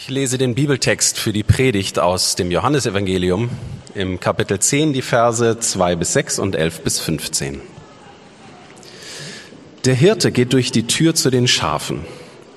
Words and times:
Ich 0.00 0.08
lese 0.10 0.38
den 0.38 0.54
Bibeltext 0.54 1.18
für 1.18 1.32
die 1.32 1.42
Predigt 1.42 1.98
aus 1.98 2.36
dem 2.36 2.52
Johannesevangelium 2.52 3.50
im 3.96 4.20
Kapitel 4.20 4.60
10, 4.60 4.92
die 4.92 5.02
Verse 5.02 5.58
2 5.58 5.96
bis 5.96 6.12
6 6.12 6.38
und 6.38 6.54
11 6.54 6.82
bis 6.82 7.00
15. 7.00 7.60
Der 9.84 9.94
Hirte 9.94 10.30
geht 10.30 10.52
durch 10.52 10.70
die 10.70 10.86
Tür 10.86 11.16
zu 11.16 11.30
den 11.30 11.48
Schafen. 11.48 12.04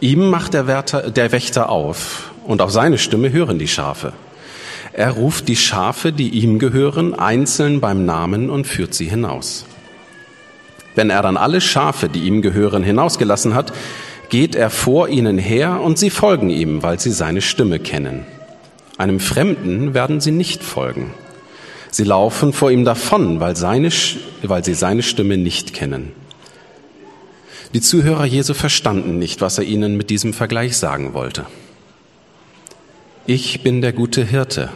Ihm 0.01 0.29
macht 0.29 0.53
der, 0.53 0.67
Wärter, 0.67 1.09
der 1.09 1.31
Wächter 1.31 1.69
auf 1.69 2.31
und 2.45 2.61
auf 2.61 2.69
seine 2.69 2.99
Stimme 2.99 3.31
hören 3.31 3.57
die 3.57 3.67
Schafe. 3.67 4.13
Er 4.93 5.09
ruft 5.09 5.47
die 5.47 5.55
Schafe, 5.55 6.13
die 6.13 6.29
ihm 6.29 6.59
gehören, 6.59 7.15
einzeln 7.15 7.81
beim 7.81 8.05
Namen 8.05 8.51
und 8.51 8.67
führt 8.67 8.93
sie 8.93 9.09
hinaus. 9.09 9.65
Wenn 10.93 11.09
er 11.09 11.23
dann 11.23 11.37
alle 11.37 11.59
Schafe, 11.59 12.07
die 12.07 12.21
ihm 12.21 12.43
gehören, 12.43 12.83
hinausgelassen 12.83 13.55
hat, 13.55 13.73
geht 14.31 14.55
er 14.55 14.69
vor 14.69 15.09
ihnen 15.09 15.37
her 15.37 15.81
und 15.81 15.99
sie 15.99 16.09
folgen 16.09 16.49
ihm, 16.49 16.81
weil 16.81 16.99
sie 16.99 17.11
seine 17.11 17.41
Stimme 17.41 17.79
kennen. 17.79 18.25
Einem 18.97 19.19
Fremden 19.19 19.93
werden 19.93 20.21
sie 20.21 20.31
nicht 20.31 20.63
folgen. 20.63 21.13
Sie 21.91 22.05
laufen 22.05 22.53
vor 22.53 22.71
ihm 22.71 22.85
davon, 22.85 23.41
weil, 23.41 23.57
seine, 23.57 23.89
weil 24.41 24.63
sie 24.63 24.73
seine 24.73 25.03
Stimme 25.03 25.37
nicht 25.37 25.73
kennen. 25.73 26.13
Die 27.73 27.81
Zuhörer 27.81 28.25
Jesu 28.25 28.53
verstanden 28.53 29.19
nicht, 29.19 29.41
was 29.41 29.57
er 29.57 29.65
ihnen 29.65 29.97
mit 29.97 30.09
diesem 30.09 30.33
Vergleich 30.33 30.77
sagen 30.77 31.13
wollte. 31.13 31.45
Ich 33.27 33.63
bin 33.63 33.81
der 33.81 33.91
gute 33.91 34.23
Hirte. 34.23 34.69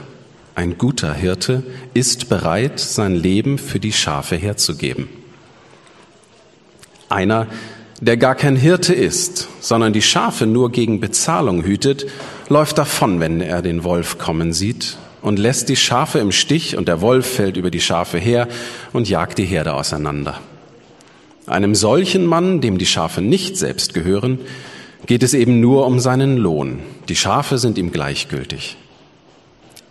Ein 0.54 0.78
guter 0.78 1.14
Hirte 1.14 1.64
ist 1.94 2.28
bereit, 2.28 2.80
sein 2.80 3.16
Leben 3.16 3.58
für 3.58 3.80
die 3.80 3.94
Schafe 3.94 4.36
herzugeben. 4.36 5.08
Einer, 7.08 7.48
der 8.02 8.18
gar 8.18 8.36
kein 8.36 8.56
Hirte 8.56 8.94
ist, 8.94 9.48
sondern 9.62 9.94
die 9.94 10.02
Schafe 10.02 10.46
nur 10.46 10.72
gegen 10.72 11.00
Bezahlung 11.00 11.64
hütet, 11.64 12.08
läuft 12.50 12.78
davon, 12.78 13.20
wenn 13.20 13.42
er 13.42 13.62
den 13.62 13.84
Wolf 13.84 14.18
kommen 14.18 14.54
sieht 14.54 14.98
und 15.22 15.40
lässt 15.40 15.70
die 15.70 15.76
Schafe 15.76 16.20
im 16.20 16.32
Stich 16.32 16.78
und 16.78 16.88
der 16.88 17.02
Wolf 17.02 17.26
fällt 17.26 17.58
über 17.58 17.72
die 17.72 17.82
Schafe 17.82 18.18
her 18.18 18.48
und 18.94 19.10
jagt 19.10 19.38
die 19.38 19.46
Herde 19.46 19.74
auseinander. 19.74 20.40
Einem 21.48 21.76
solchen 21.76 22.26
Mann, 22.26 22.60
dem 22.60 22.78
die 22.78 22.86
Schafe 22.86 23.22
nicht 23.22 23.56
selbst 23.58 23.94
gehören, 23.94 24.40
geht 25.06 25.24
es 25.24 25.34
eben 25.34 25.60
nur 25.60 25.86
um 25.86 26.00
seinen 26.00 26.38
Lohn. 26.38 26.80
Die 27.08 27.16
Schafe 27.16 27.58
sind 27.58 27.78
ihm 27.78 27.92
gleichgültig. 27.92 28.78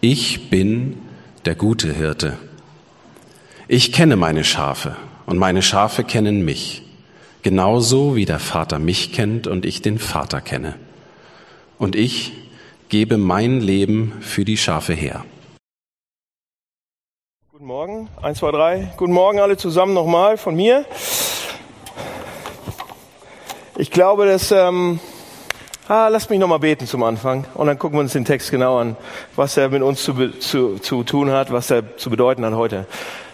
Ich 0.01 0.51
bin 0.51 0.98
der 1.47 1.55
gute 1.55 1.92
Hirte. 1.92 2.34
Ich 3.67 3.92
kenne 3.92 4.17
meine 4.17 4.45
Schafe 4.45 4.97
und 5.27 5.39
meine 5.39 5.62
Schafe 5.62 6.05
kennen 6.05 6.45
mich 6.45 6.84
genauso 7.45 8.17
wie 8.17 8.25
der 8.25 8.41
Vater 8.41 8.81
mich 8.81 9.12
kennt 9.12 9.47
und 9.47 9.64
ich 9.64 9.83
den 9.83 10.00
Vater 10.00 10.41
kenne. 10.41 10.75
Und 11.78 11.95
ich 11.95 12.33
gebe 12.89 13.19
mein 13.19 13.61
Leben 13.61 14.14
für 14.20 14.45
die 14.45 14.56
Schafe 14.56 14.95
her. 14.95 15.25
Guten 17.53 17.67
Morgen, 17.67 18.09
eins, 18.23 18.39
zwei, 18.39 18.51
drei. 18.51 18.92
Guten 18.97 19.12
Morgen 19.12 19.41
alle 19.41 19.56
zusammen 19.56 19.95
nochmal 19.95 20.39
von 20.39 20.56
mir. 20.56 20.86
Ich 23.77 23.91
glaube, 23.91 24.27
dass 24.27 24.51
ähm, 24.51 24.98
ah, 25.89 26.08
lasst 26.08 26.31
mich 26.31 26.39
nochmal 26.39 26.61
beten 26.61 26.86
zum 26.86 27.03
Anfang 27.03 27.45
und 27.55 27.67
dann 27.67 27.79
gucken 27.79 27.98
wir 27.98 28.01
uns 28.01 28.12
den 28.12 28.25
Text 28.25 28.51
genau 28.51 28.79
an, 28.79 28.97
was 29.36 29.56
er 29.58 29.69
mit 29.69 29.83
uns 29.83 30.03
zu, 30.03 30.31
zu, 30.39 30.79
zu 30.79 31.03
tun 31.03 31.31
hat, 31.31 31.53
was 31.53 31.70
er 31.70 31.97
zu 31.98 32.08
bedeuten 32.08 32.45
hat 32.45 32.55
heute. 32.55 32.86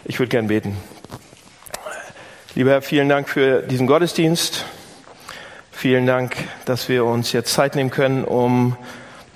Ich 0.05 0.19
würde 0.19 0.30
gern 0.30 0.48
beten. 0.48 0.77
Lieber 2.56 2.73
Herr, 2.73 2.83
vielen 2.83 3.09
Dank 3.09 3.29
für 3.29 3.62
diesen 3.62 3.87
Gottesdienst. 3.87 4.65
Vielen 5.70 6.05
Dank, 6.05 6.34
dass 6.65 6.89
wir 6.89 7.05
uns 7.05 7.31
jetzt 7.31 7.53
Zeit 7.53 7.77
nehmen 7.77 7.91
können, 7.91 8.25
um 8.25 8.77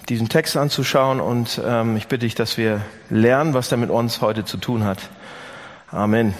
diesen 0.09 0.29
Text 0.29 0.56
anzuschauen. 0.56 1.21
Und 1.21 1.61
ähm, 1.65 1.97
ich 1.97 2.09
bitte 2.09 2.27
dich, 2.27 2.34
dass 2.34 2.59
wir 2.59 2.81
lernen, 3.11 3.55
was 3.55 3.69
der 3.69 3.79
mit 3.79 3.91
uns 3.91 4.21
heute 4.21 4.45
zu 4.45 4.56
tun 4.56 4.83
hat. 4.83 4.98
Amen. 5.93 6.34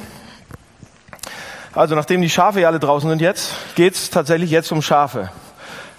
Also, 1.75 1.94
nachdem 1.94 2.21
die 2.22 2.28
Schafe 2.28 2.62
ja 2.62 2.66
alle 2.66 2.81
draußen 2.81 3.09
sind 3.09 3.21
jetzt, 3.21 3.53
geht's 3.77 4.10
tatsächlich 4.10 4.50
jetzt 4.50 4.72
um 4.72 4.82
Schafe 4.82 5.31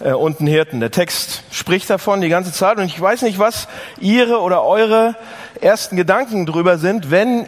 äh, 0.01 0.11
und 0.11 0.41
einen 0.41 0.49
Hirten. 0.49 0.81
Der 0.81 0.91
Text 0.91 1.43
spricht 1.51 1.89
davon 1.89 2.19
die 2.19 2.27
ganze 2.27 2.51
Zeit. 2.51 2.79
Und 2.79 2.85
ich 2.87 2.99
weiß 2.99 3.21
nicht, 3.21 3.39
was 3.39 3.69
Ihre 4.01 4.41
oder 4.41 4.65
eure 4.65 5.15
ersten 5.61 5.95
Gedanken 5.95 6.45
drüber 6.45 6.77
sind, 6.79 7.11
wenn 7.11 7.47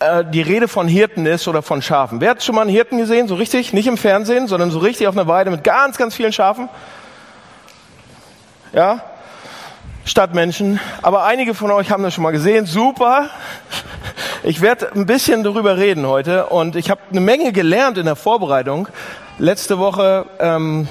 äh, 0.00 0.24
die 0.24 0.42
Rede 0.42 0.68
von 0.68 0.86
Hirten 0.86 1.26
ist 1.26 1.48
oder 1.48 1.62
von 1.62 1.82
Schafen. 1.82 2.20
Wer 2.20 2.30
hat 2.30 2.42
schon 2.42 2.54
mal 2.54 2.62
einen 2.62 2.70
Hirten 2.70 2.98
gesehen? 2.98 3.28
So 3.28 3.34
richtig? 3.34 3.72
Nicht 3.72 3.86
im 3.86 3.96
Fernsehen, 3.96 4.46
sondern 4.46 4.70
so 4.70 4.78
richtig 4.78 5.08
auf 5.08 5.16
einer 5.16 5.26
Weide 5.26 5.50
mit 5.50 5.64
ganz, 5.64 5.98
ganz 5.98 6.14
vielen 6.14 6.32
Schafen? 6.32 6.68
Ja? 8.72 9.02
Stadtmenschen. 10.04 10.80
Aber 11.02 11.24
einige 11.24 11.54
von 11.54 11.70
euch 11.70 11.90
haben 11.90 12.02
das 12.02 12.14
schon 12.14 12.22
mal 12.22 12.30
gesehen. 12.30 12.64
Super. 12.64 13.28
Ich 14.42 14.60
werde 14.60 14.92
ein 14.94 15.04
bisschen 15.04 15.42
darüber 15.42 15.76
reden 15.76 16.06
heute 16.06 16.46
und 16.46 16.76
ich 16.76 16.90
habe 16.90 17.00
eine 17.10 17.20
Menge 17.20 17.52
gelernt 17.52 17.98
in 17.98 18.06
der 18.06 18.16
Vorbereitung. 18.16 18.88
Letzte 19.38 19.78
Woche, 19.78 20.26
ähm, 20.38 20.88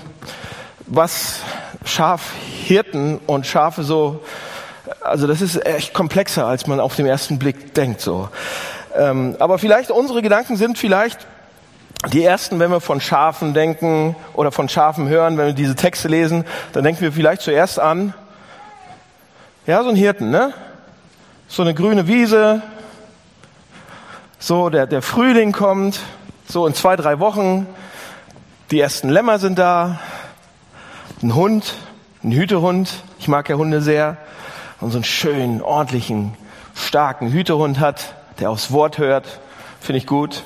was 0.85 1.39
Schafhirten 1.85 3.19
und 3.25 3.47
Schafe 3.47 3.83
so, 3.83 4.23
also 5.01 5.27
das 5.27 5.41
ist 5.41 5.65
echt 5.65 5.93
komplexer, 5.93 6.45
als 6.45 6.67
man 6.67 6.79
auf 6.79 6.95
den 6.95 7.05
ersten 7.05 7.39
Blick 7.39 7.73
denkt 7.73 8.01
so. 8.01 8.29
Ähm, 8.97 9.35
aber 9.37 9.59
vielleicht 9.59 9.91
unsere 9.91 10.23
Gedanken 10.23 10.57
sind 10.57 10.77
vielleicht 10.77 11.27
die 12.11 12.23
ersten, 12.23 12.59
wenn 12.59 12.71
wir 12.71 12.81
von 12.81 12.99
Schafen 12.99 13.53
denken 13.53 14.15
oder 14.33 14.51
von 14.51 14.69
Schafen 14.69 15.07
hören, 15.07 15.37
wenn 15.37 15.47
wir 15.47 15.53
diese 15.53 15.75
Texte 15.75 16.07
lesen, 16.07 16.45
dann 16.73 16.83
denken 16.83 17.01
wir 17.01 17.11
vielleicht 17.11 17.43
zuerst 17.43 17.79
an, 17.79 18.13
ja, 19.67 19.83
so 19.83 19.89
ein 19.89 19.95
Hirten, 19.95 20.31
ne? 20.31 20.53
So 21.47 21.61
eine 21.61 21.73
grüne 21.73 22.07
Wiese, 22.07 22.61
so 24.39 24.69
der, 24.69 24.87
der 24.87 25.01
Frühling 25.01 25.51
kommt, 25.51 25.99
so 26.47 26.65
in 26.65 26.73
zwei, 26.73 26.95
drei 26.95 27.19
Wochen, 27.19 27.67
die 28.71 28.79
ersten 28.79 29.09
Lämmer 29.09 29.39
sind 29.39 29.59
da, 29.59 29.99
ein 31.21 31.35
Hund, 31.35 31.75
ein 32.23 32.31
Hütehund, 32.31 33.03
ich 33.19 33.27
mag 33.27 33.47
ja 33.49 33.55
Hunde 33.57 33.81
sehr, 33.81 34.17
und 34.79 34.91
so 34.91 34.97
einen 34.97 35.03
schönen, 35.03 35.61
ordentlichen, 35.61 36.35
starken 36.75 37.31
Hütehund 37.31 37.79
hat, 37.79 38.16
der 38.39 38.49
aufs 38.49 38.71
Wort 38.71 38.97
hört, 38.97 39.39
finde 39.79 39.97
ich 39.97 40.07
gut. 40.07 40.43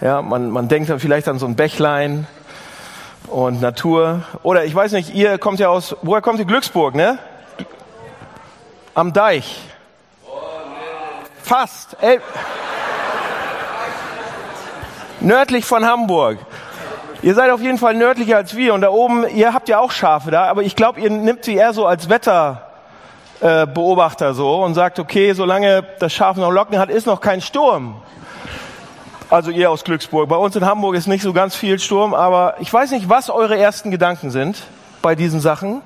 Ja, 0.00 0.22
man, 0.22 0.50
man 0.50 0.68
denkt 0.68 0.90
dann 0.90 1.00
vielleicht 1.00 1.28
an 1.28 1.38
so 1.38 1.46
ein 1.46 1.56
Bächlein 1.56 2.26
und 3.26 3.60
Natur. 3.60 4.22
Oder 4.42 4.64
ich 4.64 4.74
weiß 4.74 4.92
nicht, 4.92 5.14
ihr 5.14 5.38
kommt 5.38 5.58
ja 5.58 5.68
aus, 5.68 5.96
woher 6.02 6.22
kommt 6.22 6.38
ihr? 6.38 6.44
Glücksburg, 6.44 6.94
ne? 6.94 7.18
Am 8.94 9.12
Deich. 9.12 9.60
Fast. 11.42 11.96
Ey. 12.00 12.20
Nördlich 15.20 15.64
von 15.64 15.84
Hamburg. 15.84 16.38
Ihr 17.22 17.34
seid 17.34 17.50
auf 17.50 17.60
jeden 17.60 17.78
Fall 17.78 17.94
nördlicher 17.94 18.36
als 18.36 18.56
wir 18.56 18.74
und 18.74 18.82
da 18.82 18.90
oben, 18.90 19.26
ihr 19.28 19.52
habt 19.52 19.68
ja 19.68 19.80
auch 19.80 19.90
Schafe 19.90 20.30
da, 20.30 20.44
aber 20.44 20.62
ich 20.62 20.76
glaube, 20.76 21.00
ihr 21.00 21.10
nimmt 21.10 21.44
sie 21.44 21.56
eher 21.56 21.72
so 21.72 21.84
als 21.84 22.08
Wetter, 22.08 22.67
äh, 23.40 23.66
Beobachter 23.66 24.34
so 24.34 24.64
und 24.64 24.74
sagt, 24.74 24.98
okay, 24.98 25.32
solange 25.32 25.84
das 25.98 26.12
Schaf 26.12 26.36
noch 26.36 26.50
Locken 26.50 26.78
hat, 26.78 26.90
ist 26.90 27.06
noch 27.06 27.20
kein 27.20 27.40
Sturm. 27.40 27.96
Also 29.30 29.50
ihr 29.50 29.70
aus 29.70 29.84
Glücksburg. 29.84 30.28
Bei 30.28 30.36
uns 30.36 30.56
in 30.56 30.64
Hamburg 30.64 30.94
ist 30.94 31.06
nicht 31.06 31.22
so 31.22 31.32
ganz 31.32 31.54
viel 31.54 31.78
Sturm, 31.78 32.14
aber 32.14 32.54
ich 32.60 32.72
weiß 32.72 32.92
nicht, 32.92 33.08
was 33.08 33.28
eure 33.28 33.58
ersten 33.58 33.90
Gedanken 33.90 34.30
sind 34.30 34.62
bei 35.02 35.14
diesen 35.14 35.40
Sachen. 35.40 35.82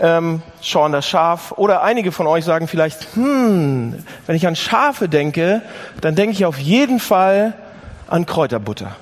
Ähm, 0.00 0.42
schauen 0.62 0.90
das 0.90 1.06
Schaf. 1.06 1.52
Oder 1.52 1.82
einige 1.82 2.12
von 2.12 2.26
euch 2.26 2.44
sagen 2.44 2.66
vielleicht, 2.66 3.14
hm, 3.14 4.02
wenn 4.26 4.36
ich 4.36 4.46
an 4.46 4.56
Schafe 4.56 5.08
denke, 5.08 5.62
dann 6.00 6.14
denke 6.14 6.32
ich 6.32 6.46
auf 6.46 6.58
jeden 6.58 6.98
Fall 6.98 7.52
an 8.08 8.26
Kräuterbutter. 8.26 8.96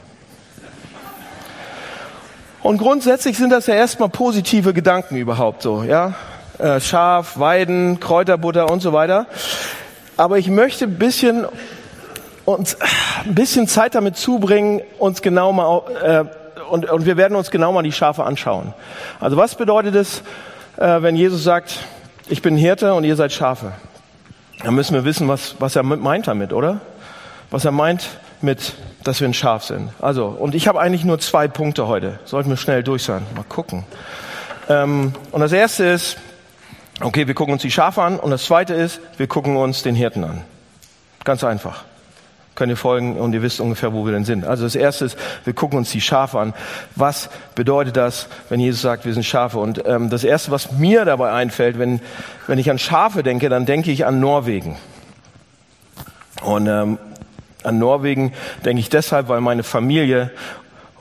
Und 2.62 2.78
grundsätzlich 2.78 3.38
sind 3.38 3.50
das 3.50 3.66
ja 3.68 3.74
erstmal 3.74 4.10
positive 4.10 4.74
Gedanken 4.74 5.16
überhaupt 5.16 5.62
so, 5.62 5.82
ja. 5.82 6.14
Äh, 6.60 6.78
Schaf, 6.81 7.39
Weiden, 7.39 8.01
Kräuterbutter 8.01 8.71
und 8.71 8.80
so 8.80 8.92
weiter. 8.92 9.27
Aber 10.18 10.36
ich 10.36 10.48
möchte 10.48 10.84
ein 10.84 10.98
bisschen 10.98 11.47
uns 12.45 12.77
ein 13.24 13.34
bisschen 13.34 13.66
Zeit 13.66 13.95
damit 13.95 14.16
zubringen, 14.16 14.83
uns 14.98 15.22
genau 15.22 15.53
mal 15.53 15.83
äh, 16.03 16.24
und, 16.71 16.91
und 16.91 17.07
wir 17.07 17.16
werden 17.16 17.34
uns 17.34 17.51
genau 17.51 17.72
mal 17.72 17.83
die 17.83 17.92
Schafe 17.92 18.24
anschauen. 18.24 18.74
Also 19.21 19.39
was 19.39 19.54
bedeutet 19.54 19.95
es, 19.95 20.22
äh, 20.77 21.01
wenn 21.01 21.16
Jesus 21.16 21.42
sagt, 21.42 21.78
ich 22.28 22.42
bin 22.42 22.59
Hirte 22.59 22.92
und 22.92 23.04
ihr 23.04 23.16
seid 23.16 23.33
Schafe? 23.33 23.72
Dann 24.62 24.74
müssen 24.74 24.92
wir 24.92 25.07
wissen, 25.07 25.28
was, 25.28 25.57
was 25.60 25.77
er 25.77 25.83
meint 25.83 26.28
damit, 26.28 26.53
oder? 26.53 26.80
Was 27.51 27.65
er 27.65 27.72
meint 27.72 28.07
mit, 28.42 28.74
dass 29.03 29.21
wir 29.21 29.28
ein 29.28 29.34
Schaf 29.34 29.65
sind. 29.65 29.91
Also, 30.01 30.27
und 30.27 30.54
ich 30.54 30.68
habe 30.68 30.78
eigentlich 30.78 31.04
nur 31.04 31.18
zwei 31.18 31.48
Punkte 31.48 31.86
heute. 31.86 32.18
Sollten 32.27 32.51
wir 32.51 32.59
schnell 32.59 32.83
durch 32.83 33.03
sein. 33.03 33.22
Mal 33.34 33.45
gucken. 33.48 33.84
Ähm, 34.68 35.15
und 35.33 35.41
das 35.41 35.53
erste 35.53 35.84
ist, 35.84 36.18
Okay, 37.02 37.26
wir 37.26 37.34
gucken 37.34 37.54
uns 37.54 37.62
die 37.62 37.70
Schafe 37.70 38.02
an 38.02 38.18
und 38.18 38.30
das 38.30 38.44
zweite 38.44 38.74
ist, 38.74 39.00
wir 39.16 39.26
gucken 39.26 39.56
uns 39.56 39.82
den 39.82 39.94
Hirten 39.94 40.22
an. 40.22 40.42
Ganz 41.24 41.42
einfach. 41.44 41.84
Könnt 42.54 42.68
ihr 42.68 42.76
folgen 42.76 43.16
und 43.16 43.32
ihr 43.32 43.41
wisst 43.41 43.58
ungefähr, 43.60 43.94
wo 43.94 44.04
wir 44.04 44.12
denn 44.12 44.26
sind. 44.26 44.44
Also 44.44 44.64
das 44.64 44.74
erste 44.74 45.06
ist, 45.06 45.16
wir 45.44 45.54
gucken 45.54 45.78
uns 45.78 45.91
die 45.91 46.02
Schafe 46.02 46.38
an. 46.38 46.52
Was 46.97 47.30
bedeutet 47.54 47.97
das, 47.97 48.28
wenn 48.50 48.60
Jesus 48.60 48.82
sagt, 48.82 49.06
wir 49.06 49.14
sind 49.14 49.24
Schafe? 49.24 49.58
Und 49.58 49.82
ähm, 49.86 50.10
das 50.10 50.24
erste, 50.24 50.50
was 50.50 50.72
mir 50.72 51.06
dabei 51.06 51.32
einfällt, 51.32 51.78
wenn, 51.78 52.00
wenn 52.47 52.58
ich 52.58 52.70
an 52.70 52.78
Schafe 52.78 53.22
denke, 53.22 53.48
dann 53.48 53.64
denke 53.64 53.91
ich 53.91 54.04
an 54.04 54.20
Norwegen. 54.20 54.76
Und 56.42 56.66
ähm, 56.66 56.98
an 57.62 57.78
Norwegen 57.78 58.34
denke 58.66 58.80
ich 58.80 58.91
deshalb, 58.91 59.28
weil 59.28 59.41
meine 59.41 59.62
Familie 59.62 60.30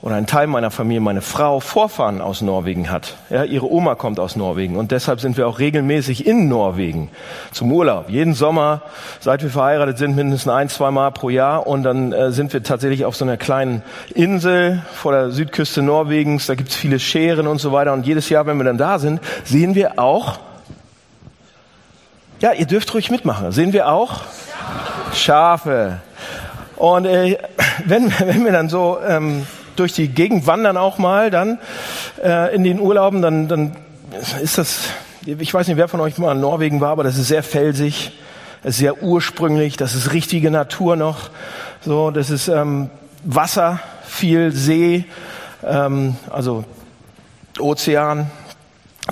oder 0.02 0.14
ein 0.14 0.26
Teil 0.26 0.46
meiner 0.46 0.70
Familie, 0.70 1.00
meine 1.00 1.20
Frau, 1.20 1.60
Vorfahren 1.60 2.22
aus 2.22 2.40
Norwegen 2.40 2.90
hat. 2.90 3.16
Ja, 3.28 3.44
ihre 3.44 3.70
Oma 3.70 3.96
kommt 3.96 4.18
aus 4.18 4.34
Norwegen 4.34 4.76
und 4.76 4.92
deshalb 4.92 5.20
sind 5.20 5.36
wir 5.36 5.46
auch 5.46 5.58
regelmäßig 5.58 6.26
in 6.26 6.48
Norwegen 6.48 7.10
zum 7.52 7.70
Urlaub. 7.70 8.08
Jeden 8.08 8.32
Sommer, 8.32 8.82
seit 9.20 9.42
wir 9.42 9.50
verheiratet 9.50 9.98
sind, 9.98 10.16
mindestens 10.16 10.50
ein, 10.50 10.68
zwei 10.70 10.90
Mal 10.90 11.10
pro 11.10 11.28
Jahr 11.28 11.66
und 11.66 11.82
dann 11.82 12.12
äh, 12.12 12.32
sind 12.32 12.52
wir 12.52 12.62
tatsächlich 12.62 13.04
auf 13.04 13.14
so 13.14 13.26
einer 13.26 13.36
kleinen 13.36 13.82
Insel 14.14 14.82
vor 14.94 15.12
der 15.12 15.30
Südküste 15.30 15.82
Norwegens. 15.82 16.46
Da 16.46 16.54
gibt's 16.54 16.76
viele 16.76 16.98
Scheren 16.98 17.46
und 17.46 17.58
so 17.58 17.72
weiter 17.72 17.92
und 17.92 18.06
jedes 18.06 18.30
Jahr, 18.30 18.46
wenn 18.46 18.56
wir 18.56 18.64
dann 18.64 18.78
da 18.78 18.98
sind, 18.98 19.20
sehen 19.44 19.74
wir 19.74 19.98
auch, 19.98 20.38
ja, 22.40 22.52
ihr 22.52 22.66
dürft 22.66 22.94
ruhig 22.94 23.10
mitmachen, 23.10 23.52
sehen 23.52 23.74
wir 23.74 23.88
auch 23.88 24.22
Schafe. 25.12 26.00
Und 26.76 27.04
äh, 27.04 27.36
wenn, 27.84 28.10
wenn 28.18 28.44
wir 28.46 28.52
dann 28.52 28.70
so 28.70 28.98
ähm, 29.06 29.46
durch 29.76 29.92
die 29.92 30.08
Gegend 30.08 30.46
wandern 30.46 30.76
auch 30.76 30.98
mal 30.98 31.30
dann 31.30 31.58
äh, 32.22 32.54
in 32.54 32.64
den 32.64 32.80
Urlauben, 32.80 33.22
dann, 33.22 33.48
dann 33.48 33.76
ist 34.42 34.58
das, 34.58 34.84
ich 35.24 35.52
weiß 35.52 35.68
nicht, 35.68 35.76
wer 35.76 35.88
von 35.88 36.00
euch 36.00 36.18
mal 36.18 36.32
in 36.32 36.40
Norwegen 36.40 36.80
war, 36.80 36.90
aber 36.90 37.04
das 37.04 37.16
ist 37.16 37.28
sehr 37.28 37.42
felsig, 37.42 38.12
ist 38.62 38.78
sehr 38.78 39.02
ursprünglich, 39.02 39.76
das 39.76 39.94
ist 39.94 40.12
richtige 40.12 40.50
Natur 40.50 40.96
noch, 40.96 41.30
so, 41.80 42.10
das 42.10 42.30
ist 42.30 42.48
ähm, 42.48 42.90
Wasser, 43.24 43.80
viel 44.04 44.52
See, 44.52 45.04
ähm, 45.64 46.16
also 46.30 46.64
Ozean, 47.58 48.30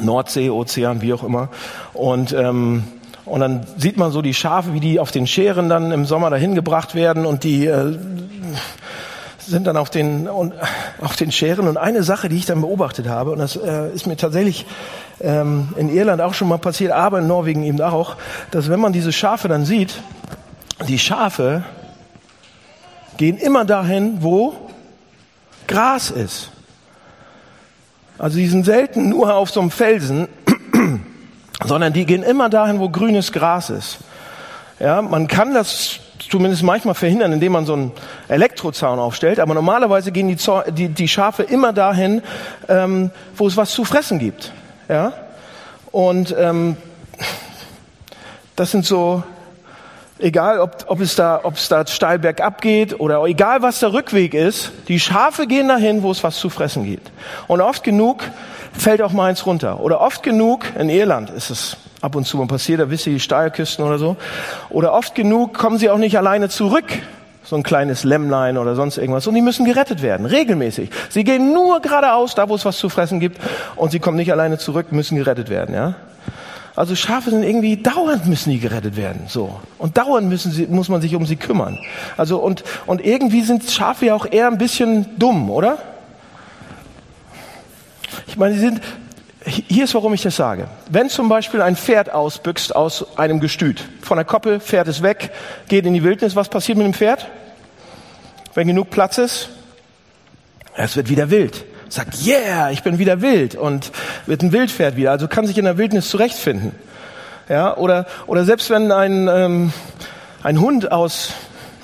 Nordsee, 0.01 0.51
Ozean, 0.51 1.03
wie 1.03 1.13
auch 1.13 1.25
immer. 1.25 1.49
Und 1.93 2.33
ähm, 2.33 2.85
und 3.29 3.41
dann 3.41 3.67
sieht 3.77 3.99
man 3.99 4.11
so 4.11 4.23
die 4.23 4.35
Schafe, 4.35 4.73
wie 4.73 4.81
die 4.81 4.99
auf 4.99 5.11
den 5.11 5.27
Scheren 5.27 5.69
dann 5.69 5.93
im 5.93 6.07
Sommer 6.07 6.31
dahin 6.31 6.55
gebracht 6.55 6.95
werden 6.95 7.27
und 7.27 7.45
die 7.45 7.67
äh, 7.67 7.95
sind 9.49 9.67
dann 9.67 9.77
auf 9.77 9.91
den, 9.91 10.29
auf 10.29 11.17
den 11.17 11.33
Scheren. 11.33 11.69
Und 11.69 11.77
eine 11.77 12.03
Sache, 12.03 12.29
die 12.29 12.37
ich 12.37 12.47
dann 12.47 12.61
beobachtet 12.61 13.09
habe, 13.09 13.33
und 13.33 13.39
das 13.39 13.57
äh, 13.57 13.91
ist 13.93 14.07
mir 14.07 14.17
tatsächlich 14.17 14.67
ähm, 15.21 15.69
in 15.77 15.89
Irland 15.89 16.21
auch 16.21 16.35
schon 16.35 16.49
mal 16.49 16.59
passiert, 16.59 16.93
aber 16.93 17.19
in 17.19 17.27
Norwegen 17.27 17.63
eben 17.63 17.81
auch, 17.81 18.17
dass 18.51 18.69
wenn 18.69 18.81
man 18.81 18.93
diese 18.93 19.13
Schafe 19.13 19.49
dann 19.49 19.65
sieht, 19.65 20.03
die 20.87 20.99
Schafe 20.99 21.65
gehen 23.17 23.37
immer 23.37 23.65
dahin, 23.65 24.19
wo 24.21 24.55
Gras 25.67 26.11
ist. 26.11 26.51
Also 28.19 28.39
die 28.39 28.49
sind 28.49 28.65
selten 28.65 29.09
nur 29.09 29.35
auf 29.35 29.51
so 29.51 29.61
einem 29.61 29.71
Felsen, 29.71 30.29
sondern 31.65 31.93
die 31.93 32.05
gehen 32.05 32.23
immer 32.23 32.49
dahin, 32.49 32.81
wo 32.81 32.89
grünes 32.89 33.33
Gras 33.33 33.71
ist. 33.71 33.99
Ja, 34.79 35.03
man 35.03 35.27
kann 35.27 35.55
das 35.55 36.01
zumindest 36.19 36.63
manchmal 36.63 36.95
verhindern, 36.95 37.33
indem 37.33 37.53
man 37.53 37.67
so 37.67 37.75
einen 37.75 37.93
Elektrozaun 38.29 38.99
aufstellt. 38.99 39.41
Aber 39.41 39.55
normalerweise 39.55 40.13
gehen 40.13 40.29
die, 40.29 40.37
die, 40.73 40.89
die 40.89 41.09
Schafe 41.09 41.43
immer 41.43 41.73
dahin, 41.73 42.23
ähm, 42.69 43.11
wo 43.37 43.47
es 43.47 43.57
was 43.57 43.73
zu 43.73 43.85
fressen 43.85 44.19
gibt. 44.19 44.53
Ja? 44.89 45.13
Und 45.91 46.35
ähm, 46.39 46.77
das 48.57 48.71
sind 48.71 48.85
so, 48.85 49.23
egal 50.19 50.61
ob, 50.61 50.85
ob, 50.89 51.01
es 51.01 51.15
da, 51.15 51.41
ob 51.43 51.55
es 51.55 51.69
da 51.69 51.87
steil 51.87 52.19
bergab 52.19 52.61
geht 52.61 52.99
oder 52.99 53.23
egal 53.25 53.63
was 53.63 53.81
der 53.81 53.93
Rückweg 53.93 54.35
ist, 54.35 54.73
die 54.89 55.01
Schafe 55.01 55.47
gehen 55.47 55.69
dahin, 55.69 56.03
wo 56.03 56.11
es 56.11 56.23
was 56.25 56.39
zu 56.39 56.51
fressen 56.51 56.85
gibt. 56.85 57.11
Und 57.47 57.61
oft 57.61 57.85
genug 57.85 58.23
fällt 58.73 59.03
auch 59.03 59.13
mal 59.13 59.27
eins 59.27 59.47
runter. 59.47 59.81
Oder 59.81 60.01
oft 60.01 60.23
genug, 60.23 60.65
in 60.79 60.89
Irland 60.89 61.31
ist 61.31 61.51
es 61.51 61.77
ab 62.01 62.15
und 62.15 62.27
zu 62.27 62.37
mal 62.37 62.47
passiert, 62.47 62.81
da 62.81 62.91
wisst 62.91 63.07
ihr 63.07 63.13
die 63.13 63.21
Steilküsten 63.21 63.85
oder 63.85 63.99
so. 63.99 64.17
Oder 64.71 64.93
oft 64.93 65.15
genug 65.15 65.55
kommen 65.55 65.79
sie 65.79 65.91
auch 65.91 65.99
nicht 65.99 66.17
alleine 66.17 66.49
zurück. 66.49 66.87
So 67.45 67.57
ein 67.57 67.63
kleines 67.63 68.05
Lämmlein 68.05 68.59
oder 68.59 68.75
sonst 68.75 68.99
irgendwas. 68.99 69.27
Und 69.27 69.35
die 69.35 69.41
müssen 69.41 69.65
gerettet 69.65 70.03
werden, 70.03 70.27
regelmäßig. 70.27 70.91
Sie 71.09 71.25
gehen 71.25 71.55
nur 71.55 71.81
geradeaus, 71.81 72.35
da 72.35 72.49
wo 72.49 72.55
es 72.55 72.65
was 72.65 72.77
zu 72.77 72.91
fressen 72.91 73.21
gibt. 73.21 73.41
Und 73.75 73.91
sie 73.91 74.01
kommen 74.01 74.19
nicht 74.19 74.31
alleine 74.31 74.59
zurück, 74.59 74.93
müssen 74.93 75.17
gerettet 75.17 75.49
werden, 75.49 75.75
ja. 75.75 75.95
Also 76.77 76.95
Schafe 76.95 77.31
sind 77.31 77.43
irgendwie 77.43 77.77
dauernd 77.77 78.27
müssen 78.27 78.51
die 78.51 78.61
gerettet 78.61 78.97
werden, 78.97 79.23
so. 79.27 79.59
Und 79.79 79.99
dauernd 79.99 80.29
müssen 80.29 80.53
sie, 80.53 80.69
muss 80.69 80.89
man 80.89 81.01
sich 81.01 81.17
um 81.17 81.27
sie 81.27 81.35
kümmern. 81.35 81.77
Also 82.17 82.39
und, 82.39 82.63
und 82.87 83.05
irgendwie 83.05 83.43
sind 83.43 83.69
Schafe 83.69 84.07
ja 84.07 84.15
auch 84.15 84.27
eher 84.31 84.47
ein 84.47 84.59
bisschen 84.59 85.19
dumm, 85.19 85.51
oder? 85.51 85.79
Ich 88.29 88.37
meine, 88.37 88.55
sie 88.55 88.61
sind, 88.61 88.81
hier 89.45 89.85
ist, 89.85 89.95
warum 89.95 90.15
ich 90.15 90.23
das 90.23 90.37
sage. 90.37 90.69
Wenn 90.91 91.09
zum 91.09 91.29
Beispiel 91.29 91.63
ein 91.63 91.77
Pferd 91.77 92.13
ausbüchst 92.13 92.75
aus 92.75 93.19
einem 93.19 93.41
Gestüt, 93.41 93.85
von 94.03 94.17
der 94.17 94.25
Koppel, 94.25 94.61
fährt 94.61 94.89
es 94.89 95.03
weg, 95.03 95.31
geht 95.69 95.87
in 95.87 95.95
die 95.95 96.03
Wildnis, 96.03 96.35
was 96.37 96.49
passiert 96.49 96.77
mit 96.79 96.87
dem 96.87 96.95
Pferd? 96.95 97.29
Wenn 98.55 98.67
genug 98.67 98.91
Platz 98.91 99.19
ist, 99.19 99.51
es 100.77 100.97
wird 100.97 101.09
wieder 101.09 101.31
wild. 101.31 101.65
Sagt, 101.89 102.27
yeah, 102.27 102.71
ich 102.71 102.83
bin 102.83 102.99
wieder 102.99 103.23
wild 103.23 103.55
und 103.55 103.93
wird 104.27 104.43
ein 104.43 104.53
Wildpferd 104.53 104.97
wieder. 104.97 105.11
Also 105.11 105.27
kann 105.29 105.47
sich 105.47 105.57
in 105.57 105.65
der 105.65 105.79
Wildnis 105.79 106.09
zurechtfinden. 106.11 106.73
Ja, 107.49 107.77
oder, 107.77 108.07
oder 108.27 108.45
selbst 108.45 108.69
wenn 108.69 108.93
ein, 108.93 109.29
ähm, 109.29 109.73
ein 110.43 110.61
Hund 110.61 110.93
aus 110.93 111.33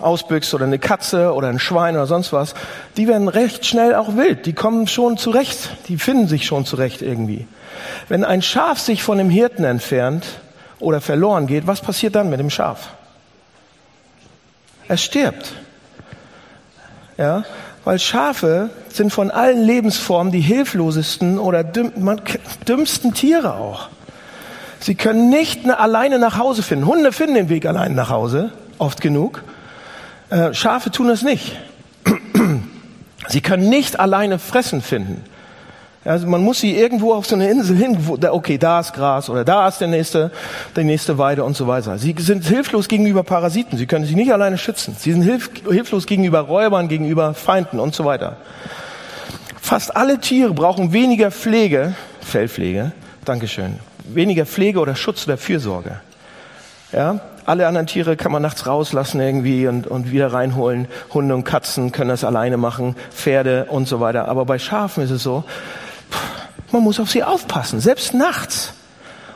ausbüchst 0.04 0.54
oder 0.54 0.64
eine 0.64 0.78
Katze 0.78 1.32
oder 1.32 1.48
ein 1.48 1.58
Schwein 1.58 1.96
oder 1.96 2.06
sonst 2.06 2.32
was, 2.32 2.54
die 2.96 3.08
werden 3.08 3.28
recht 3.28 3.66
schnell 3.66 3.94
auch 3.94 4.16
wild. 4.16 4.46
Die 4.46 4.52
kommen 4.52 4.86
schon 4.86 5.16
zurecht. 5.16 5.70
Die 5.88 5.96
finden 5.96 6.28
sich 6.28 6.46
schon 6.46 6.64
zurecht 6.64 7.02
irgendwie. 7.02 7.46
Wenn 8.08 8.24
ein 8.24 8.42
Schaf 8.42 8.78
sich 8.78 9.02
von 9.02 9.18
dem 9.18 9.30
Hirten 9.30 9.64
entfernt 9.64 10.24
oder 10.78 11.00
verloren 11.00 11.46
geht, 11.46 11.66
was 11.66 11.80
passiert 11.80 12.14
dann 12.14 12.30
mit 12.30 12.38
dem 12.38 12.50
Schaf? 12.50 12.90
Es 14.86 15.02
stirbt. 15.02 15.52
Ja, 17.16 17.44
weil 17.84 17.98
Schafe 17.98 18.70
sind 18.88 19.12
von 19.12 19.30
allen 19.30 19.62
Lebensformen 19.62 20.32
die 20.32 20.40
hilflosesten 20.40 21.38
oder 21.38 21.62
dümmsten 21.64 23.14
Tiere 23.14 23.54
auch. 23.54 23.88
Sie 24.80 24.94
können 24.94 25.30
nicht 25.30 25.68
alleine 25.68 26.18
nach 26.18 26.38
Hause 26.38 26.62
finden. 26.62 26.86
Hunde 26.86 27.12
finden 27.12 27.34
den 27.34 27.48
Weg 27.48 27.66
allein 27.66 27.94
nach 27.94 28.10
Hause, 28.10 28.52
oft 28.78 29.00
genug. 29.00 29.42
Äh, 30.34 30.52
Schafe 30.52 30.90
tun 30.90 31.06
das 31.06 31.22
nicht. 31.22 31.56
Sie 33.28 33.40
können 33.40 33.68
nicht 33.68 34.00
alleine 34.00 34.40
Fressen 34.40 34.82
finden. 34.82 35.22
Also 36.04 36.26
man 36.26 36.42
muss 36.42 36.60
sie 36.60 36.76
irgendwo 36.76 37.14
auf 37.14 37.24
so 37.24 37.34
eine 37.34 37.48
Insel 37.48 37.76
hin, 37.76 37.96
wo, 38.00 38.18
okay, 38.30 38.58
da 38.58 38.80
ist 38.80 38.92
Gras 38.92 39.30
oder 39.30 39.42
da 39.42 39.66
ist 39.68 39.80
der 39.80 39.88
nächste, 39.88 40.32
die 40.76 40.84
nächste 40.84 41.16
Weide 41.16 41.44
und 41.44 41.56
so 41.56 41.66
weiter. 41.66 41.96
Sie 41.96 42.14
sind 42.18 42.44
hilflos 42.44 42.88
gegenüber 42.88 43.22
Parasiten. 43.22 43.78
Sie 43.78 43.86
können 43.86 44.04
sich 44.04 44.14
nicht 44.14 44.30
alleine 44.30 44.58
schützen. 44.58 44.94
Sie 44.98 45.12
sind 45.12 45.22
hilf, 45.22 45.50
hilflos 45.66 46.06
gegenüber 46.06 46.40
Räubern, 46.40 46.88
gegenüber 46.88 47.32
Feinden 47.32 47.80
und 47.80 47.94
so 47.94 48.04
weiter. 48.04 48.36
Fast 49.62 49.96
alle 49.96 50.18
Tiere 50.18 50.52
brauchen 50.52 50.92
weniger 50.92 51.30
Pflege, 51.30 51.94
Fellpflege, 52.20 52.92
Dankeschön, 53.24 53.78
weniger 54.04 54.44
Pflege 54.44 54.80
oder 54.80 54.96
Schutz 54.96 55.26
oder 55.26 55.38
Fürsorge. 55.38 56.00
Ja, 56.92 57.20
alle 57.46 57.66
anderen 57.66 57.86
Tiere 57.86 58.16
kann 58.16 58.32
man 58.32 58.42
nachts 58.42 58.66
rauslassen 58.66 59.20
irgendwie 59.20 59.66
und, 59.66 59.86
und 59.86 60.10
wieder 60.10 60.32
reinholen. 60.32 60.88
Hunde 61.12 61.34
und 61.34 61.44
Katzen 61.44 61.92
können 61.92 62.10
das 62.10 62.24
alleine 62.24 62.56
machen, 62.56 62.96
Pferde 63.10 63.66
und 63.68 63.86
so 63.86 64.00
weiter. 64.00 64.28
Aber 64.28 64.44
bei 64.44 64.58
Schafen 64.58 65.04
ist 65.04 65.10
es 65.10 65.22
so, 65.22 65.44
man 66.72 66.82
muss 66.82 66.98
auf 67.00 67.10
sie 67.10 67.22
aufpassen, 67.22 67.80
selbst 67.80 68.14
nachts. 68.14 68.72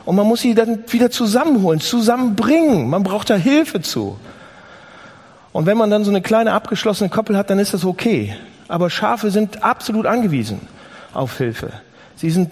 Und 0.05 0.15
man 0.15 0.25
muss 0.25 0.41
sie 0.41 0.55
dann 0.55 0.83
wieder 0.87 1.11
zusammenholen, 1.11 1.79
zusammenbringen. 1.79 2.89
Man 2.89 3.03
braucht 3.03 3.29
da 3.29 3.35
Hilfe 3.35 3.81
zu. 3.81 4.19
Und 5.51 5.65
wenn 5.65 5.77
man 5.77 5.89
dann 5.89 6.03
so 6.03 6.09
eine 6.09 6.21
kleine 6.21 6.53
abgeschlossene 6.53 7.09
Koppel 7.09 7.37
hat, 7.37 7.49
dann 7.49 7.59
ist 7.59 7.73
das 7.73 7.85
okay. 7.85 8.35
Aber 8.67 8.89
Schafe 8.89 9.29
sind 9.29 9.63
absolut 9.63 10.05
angewiesen 10.05 10.61
auf 11.13 11.37
Hilfe. 11.37 11.71
Sie 12.15 12.29
sind 12.29 12.51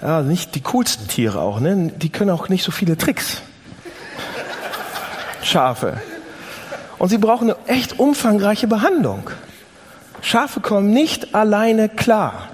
ja, 0.00 0.22
nicht 0.22 0.54
die 0.54 0.60
coolsten 0.60 1.08
Tiere 1.08 1.40
auch, 1.40 1.60
ne? 1.60 1.92
Die 1.96 2.10
können 2.10 2.30
auch 2.30 2.48
nicht 2.48 2.64
so 2.64 2.70
viele 2.70 2.96
Tricks. 2.96 3.42
Schafe. 5.42 6.00
Und 6.98 7.08
sie 7.08 7.18
brauchen 7.18 7.50
eine 7.50 7.58
echt 7.66 7.98
umfangreiche 7.98 8.66
Behandlung. 8.66 9.30
Schafe 10.20 10.60
kommen 10.60 10.90
nicht 10.90 11.34
alleine 11.34 11.88
klar. 11.88 12.48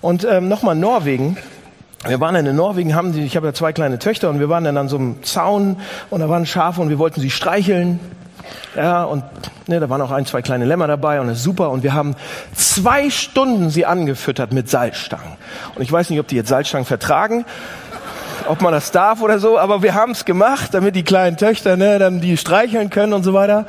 Und 0.00 0.24
ähm, 0.24 0.48
nochmal 0.48 0.76
Norwegen. 0.76 1.36
Wir 2.06 2.20
waren 2.20 2.34
dann 2.34 2.46
in 2.46 2.54
Norwegen, 2.54 2.94
haben 2.94 3.12
die, 3.12 3.24
ich 3.24 3.36
habe 3.36 3.48
ja 3.48 3.54
zwei 3.54 3.72
kleine 3.72 3.98
Töchter 3.98 4.30
und 4.30 4.38
wir 4.38 4.48
waren 4.48 4.62
dann 4.62 4.76
an 4.76 4.88
so 4.88 4.96
einem 4.96 5.24
Zaun 5.24 5.76
und 6.10 6.20
da 6.20 6.28
waren 6.28 6.46
Schafe 6.46 6.80
und 6.80 6.90
wir 6.90 6.98
wollten 6.98 7.20
sie 7.20 7.30
streicheln. 7.30 7.98
Ja, 8.76 9.04
und 9.04 9.24
ne, 9.66 9.80
da 9.80 9.88
waren 9.88 10.00
auch 10.00 10.12
ein, 10.12 10.26
zwei 10.26 10.42
kleine 10.42 10.66
Lämmer 10.66 10.86
dabei 10.86 11.20
und 11.20 11.26
das 11.26 11.38
ist 11.38 11.44
super. 11.44 11.70
Und 11.70 11.82
wir 11.82 11.94
haben 11.94 12.14
zwei 12.54 13.10
Stunden 13.10 13.70
sie 13.70 13.86
angefüttert 13.86 14.52
mit 14.52 14.68
Salzstangen. 14.70 15.32
Und 15.74 15.82
ich 15.82 15.90
weiß 15.90 16.10
nicht, 16.10 16.20
ob 16.20 16.28
die 16.28 16.36
jetzt 16.36 16.48
Salzstangen 16.48 16.84
vertragen. 16.84 17.44
Ob 18.48 18.62
man 18.62 18.72
das 18.72 18.90
darf 18.90 19.22
oder 19.22 19.38
so, 19.38 19.58
aber 19.58 19.82
wir 19.82 19.94
haben 19.94 20.12
es 20.12 20.24
gemacht, 20.24 20.72
damit 20.72 20.94
die 20.94 21.02
kleinen 21.02 21.36
Töchter 21.36 21.76
ne, 21.76 21.98
dann 21.98 22.20
die 22.20 22.36
streicheln 22.36 22.90
können 22.90 23.12
und 23.12 23.22
so 23.22 23.32
weiter. 23.32 23.66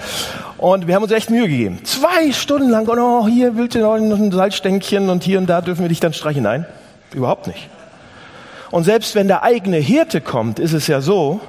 Und 0.57 0.87
wir 0.87 0.95
haben 0.95 1.03
uns 1.03 1.11
echt 1.11 1.29
Mühe 1.29 1.47
gegeben. 1.47 1.83
Zwei 1.83 2.31
Stunden 2.31 2.69
lang, 2.69 2.87
und 2.87 2.99
oh, 2.99 3.27
hier 3.27 3.55
willst 3.57 3.75
du 3.75 3.79
noch 3.79 3.95
ein 3.95 4.31
Salzstänkchen 4.31 5.09
und 5.09 5.23
hier 5.23 5.37
und 5.37 5.47
da 5.47 5.61
dürfen 5.61 5.81
wir 5.81 5.89
dich 5.89 5.99
dann 5.99 6.13
streichen. 6.13 6.43
Nein, 6.43 6.65
überhaupt 7.13 7.47
nicht. 7.47 7.69
Und 8.71 8.83
selbst 8.83 9.15
wenn 9.15 9.27
der 9.27 9.43
eigene 9.43 9.77
Hirte 9.77 10.21
kommt, 10.21 10.59
ist 10.59 10.73
es 10.73 10.87
ja 10.87 11.01
so, 11.01 11.39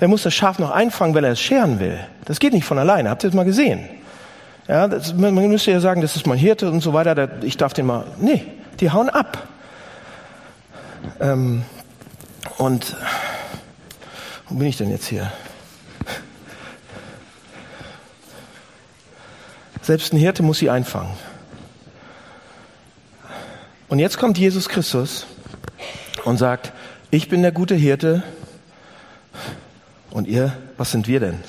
der 0.00 0.08
muss 0.08 0.22
das 0.22 0.34
Schaf 0.34 0.58
noch 0.58 0.70
einfangen, 0.70 1.14
wenn 1.14 1.24
er 1.24 1.32
es 1.32 1.40
scheren 1.40 1.80
will. 1.80 1.98
Das 2.24 2.40
geht 2.40 2.52
nicht 2.52 2.64
von 2.64 2.78
alleine. 2.78 3.10
Habt 3.10 3.24
ihr 3.24 3.30
das 3.30 3.36
mal 3.36 3.44
gesehen? 3.44 3.88
Ja, 4.68 4.86
das, 4.88 5.14
man 5.14 5.34
müsste 5.34 5.70
ja 5.70 5.80
sagen, 5.80 6.00
das 6.00 6.16
ist 6.16 6.26
mein 6.26 6.38
Hirte 6.38 6.70
und 6.70 6.80
so 6.80 6.92
weiter. 6.92 7.28
Ich 7.42 7.56
darf 7.56 7.72
den 7.72 7.86
mal. 7.86 8.04
Nee, 8.18 8.44
die 8.80 8.90
hauen 8.90 9.08
ab. 9.10 9.38
Ähm, 11.20 11.62
und 12.62 12.96
wo 14.48 14.54
bin 14.54 14.68
ich 14.68 14.76
denn 14.76 14.88
jetzt 14.88 15.06
hier? 15.06 15.32
Selbst 19.82 20.12
ein 20.12 20.18
Hirte 20.18 20.44
muss 20.44 20.60
sie 20.60 20.70
einfangen. 20.70 21.12
Und 23.88 23.98
jetzt 23.98 24.16
kommt 24.16 24.38
Jesus 24.38 24.68
Christus 24.68 25.26
und 26.24 26.38
sagt, 26.38 26.72
ich 27.10 27.28
bin 27.28 27.42
der 27.42 27.50
gute 27.50 27.74
Hirte 27.74 28.22
und 30.12 30.28
ihr, 30.28 30.56
was 30.76 30.92
sind 30.92 31.08
wir 31.08 31.18
denn? 31.18 31.40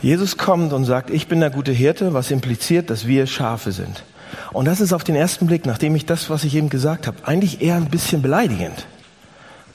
Jesus 0.00 0.38
kommt 0.38 0.72
und 0.72 0.86
sagt, 0.86 1.10
ich 1.10 1.28
bin 1.28 1.40
der 1.40 1.50
gute 1.50 1.72
Hirte, 1.72 2.14
was 2.14 2.30
impliziert, 2.30 2.88
dass 2.88 3.06
wir 3.06 3.26
Schafe 3.26 3.72
sind. 3.72 4.02
Und 4.52 4.66
das 4.66 4.80
ist 4.80 4.92
auf 4.92 5.04
den 5.04 5.16
ersten 5.16 5.46
Blick, 5.46 5.66
nachdem 5.66 5.94
ich 5.96 6.06
das, 6.06 6.30
was 6.30 6.44
ich 6.44 6.54
eben 6.54 6.68
gesagt 6.68 7.06
habe, 7.06 7.18
eigentlich 7.24 7.60
eher 7.60 7.76
ein 7.76 7.86
bisschen 7.90 8.22
beleidigend, 8.22 8.86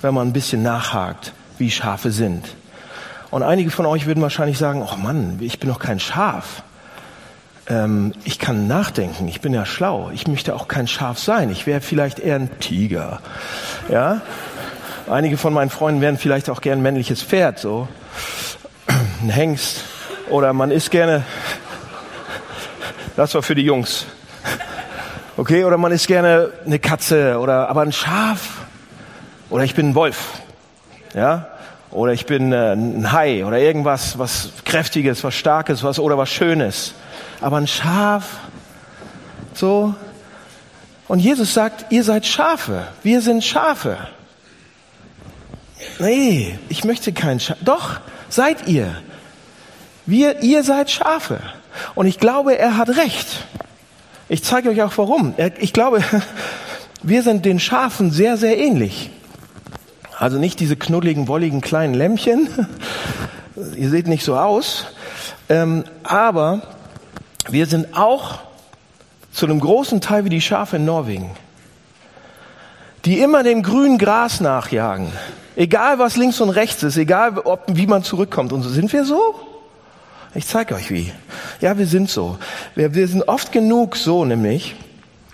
wenn 0.01 0.13
man 0.13 0.27
ein 0.27 0.33
bisschen 0.33 0.63
nachhakt, 0.63 1.33
wie 1.57 1.71
Schafe 1.71 2.11
sind. 2.11 2.45
Und 3.31 3.43
einige 3.43 3.69
von 3.69 3.85
euch 3.85 4.05
würden 4.05 4.21
wahrscheinlich 4.21 4.57
sagen, 4.57 4.81
oh 4.81 4.95
Mann, 4.97 5.37
ich 5.41 5.59
bin 5.59 5.69
doch 5.69 5.79
kein 5.79 5.99
Schaf. 5.99 6.63
Ähm, 7.67 8.13
ich 8.23 8.39
kann 8.39 8.67
nachdenken, 8.67 9.27
ich 9.27 9.41
bin 9.41 9.53
ja 9.53 9.65
schlau. 9.65 10.09
Ich 10.13 10.27
möchte 10.27 10.55
auch 10.55 10.67
kein 10.67 10.87
Schaf 10.87 11.19
sein. 11.19 11.51
Ich 11.51 11.67
wäre 11.67 11.81
vielleicht 11.81 12.19
eher 12.19 12.35
ein 12.35 12.59
Tiger. 12.59 13.21
Ja? 13.89 14.21
Einige 15.07 15.37
von 15.37 15.53
meinen 15.53 15.69
Freunden 15.69 16.01
wären 16.01 16.17
vielleicht 16.17 16.49
auch 16.49 16.61
gern 16.61 16.79
ein 16.79 16.81
männliches 16.81 17.21
Pferd, 17.21 17.59
so. 17.59 17.87
Ein 19.21 19.29
Hengst. 19.29 19.83
Oder 20.29 20.53
man 20.53 20.71
isst 20.71 20.91
gerne, 20.91 21.23
das 23.15 23.33
war 23.33 23.43
für 23.43 23.55
die 23.55 23.63
Jungs. 23.63 24.05
Okay, 25.39 25.63
oder 25.63 25.77
man 25.77 25.93
ist 25.93 26.05
gerne 26.05 26.51
eine 26.65 26.79
Katze 26.79 27.39
oder 27.39 27.69
aber 27.69 27.83
ein 27.83 27.93
Schaf. 27.93 28.65
Oder 29.49 29.63
ich 29.63 29.73
bin 29.73 29.91
ein 29.91 29.95
Wolf. 29.95 30.33
Ja? 31.13 31.47
Oder 31.91 32.11
ich 32.11 32.25
bin 32.25 32.51
äh, 32.51 32.73
ein 32.73 33.13
Hai 33.13 33.45
oder 33.45 33.57
irgendwas, 33.57 34.19
was 34.19 34.49
kräftiges, 34.65 35.23
was 35.23 35.35
starkes, 35.35 35.81
was 35.81 35.97
oder 35.97 36.17
was 36.17 36.29
schönes. 36.29 36.93
Aber 37.39 37.55
ein 37.55 37.67
Schaf 37.67 38.35
so 39.53 39.95
und 41.07 41.19
Jesus 41.19 41.53
sagt, 41.53 41.89
ihr 41.89 42.03
seid 42.03 42.25
Schafe. 42.25 42.89
Wir 43.01 43.21
sind 43.21 43.41
Schafe. 43.41 43.97
Nee, 45.99 46.59
ich 46.67 46.83
möchte 46.83 47.13
kein 47.13 47.39
Schaf. 47.39 47.55
Doch, 47.61 48.01
seid 48.27 48.67
ihr. 48.67 48.93
Wir, 50.05 50.41
ihr 50.41 50.65
seid 50.65 50.91
Schafe. 50.91 51.39
Und 51.95 52.07
ich 52.07 52.19
glaube, 52.19 52.59
er 52.59 52.75
hat 52.75 52.89
recht. 52.89 53.45
Ich 54.31 54.43
zeige 54.43 54.69
euch 54.69 54.83
auch 54.83 54.95
warum. 54.97 55.33
Ich 55.57 55.73
glaube, 55.73 56.03
wir 57.03 57.23
sind 57.23 57.45
den 57.45 57.59
Schafen 57.59 58.11
sehr, 58.11 58.37
sehr 58.37 58.59
ähnlich. 58.59 59.09
Also 60.19 60.37
nicht 60.37 60.59
diese 60.59 60.75
knuddeligen, 60.75 61.27
wolligen 61.27 61.61
kleinen 61.61 61.95
Lämmchen. 61.95 62.47
Ihr 63.75 63.89
seht 63.89 64.07
nicht 64.07 64.23
so 64.23 64.37
aus. 64.37 64.85
Ähm, 65.49 65.83
aber 66.03 66.61
wir 67.49 67.65
sind 67.65 67.97
auch 67.97 68.39
zu 69.31 69.47
einem 69.47 69.59
großen 69.59 69.99
Teil 69.99 70.25
wie 70.25 70.29
die 70.29 70.41
Schafe 70.41 70.75
in 70.75 70.85
Norwegen, 70.85 71.31
die 73.05 73.19
immer 73.19 73.41
dem 73.41 73.63
grünen 73.63 73.97
Gras 73.97 74.41
nachjagen. 74.41 75.07
Egal 75.55 75.97
was 75.97 76.17
links 76.17 76.39
und 76.39 76.51
rechts 76.51 76.83
ist, 76.83 76.97
egal 76.97 77.39
ob, 77.39 77.63
wie 77.67 77.87
man 77.87 78.03
zurückkommt. 78.03 78.53
Und 78.53 78.61
so 78.61 78.69
sind 78.69 78.93
wir 78.93 79.05
so? 79.05 79.48
Ich 80.35 80.45
zeige 80.45 80.75
euch 80.75 80.91
wie. 80.91 81.11
Ja, 81.59 81.77
wir 81.77 81.87
sind 81.87 82.09
so. 82.09 82.37
Wir, 82.75 82.93
wir 82.93 83.07
sind 83.07 83.27
oft 83.27 83.51
genug 83.51 83.95
so, 83.95 84.25
nämlich, 84.25 84.75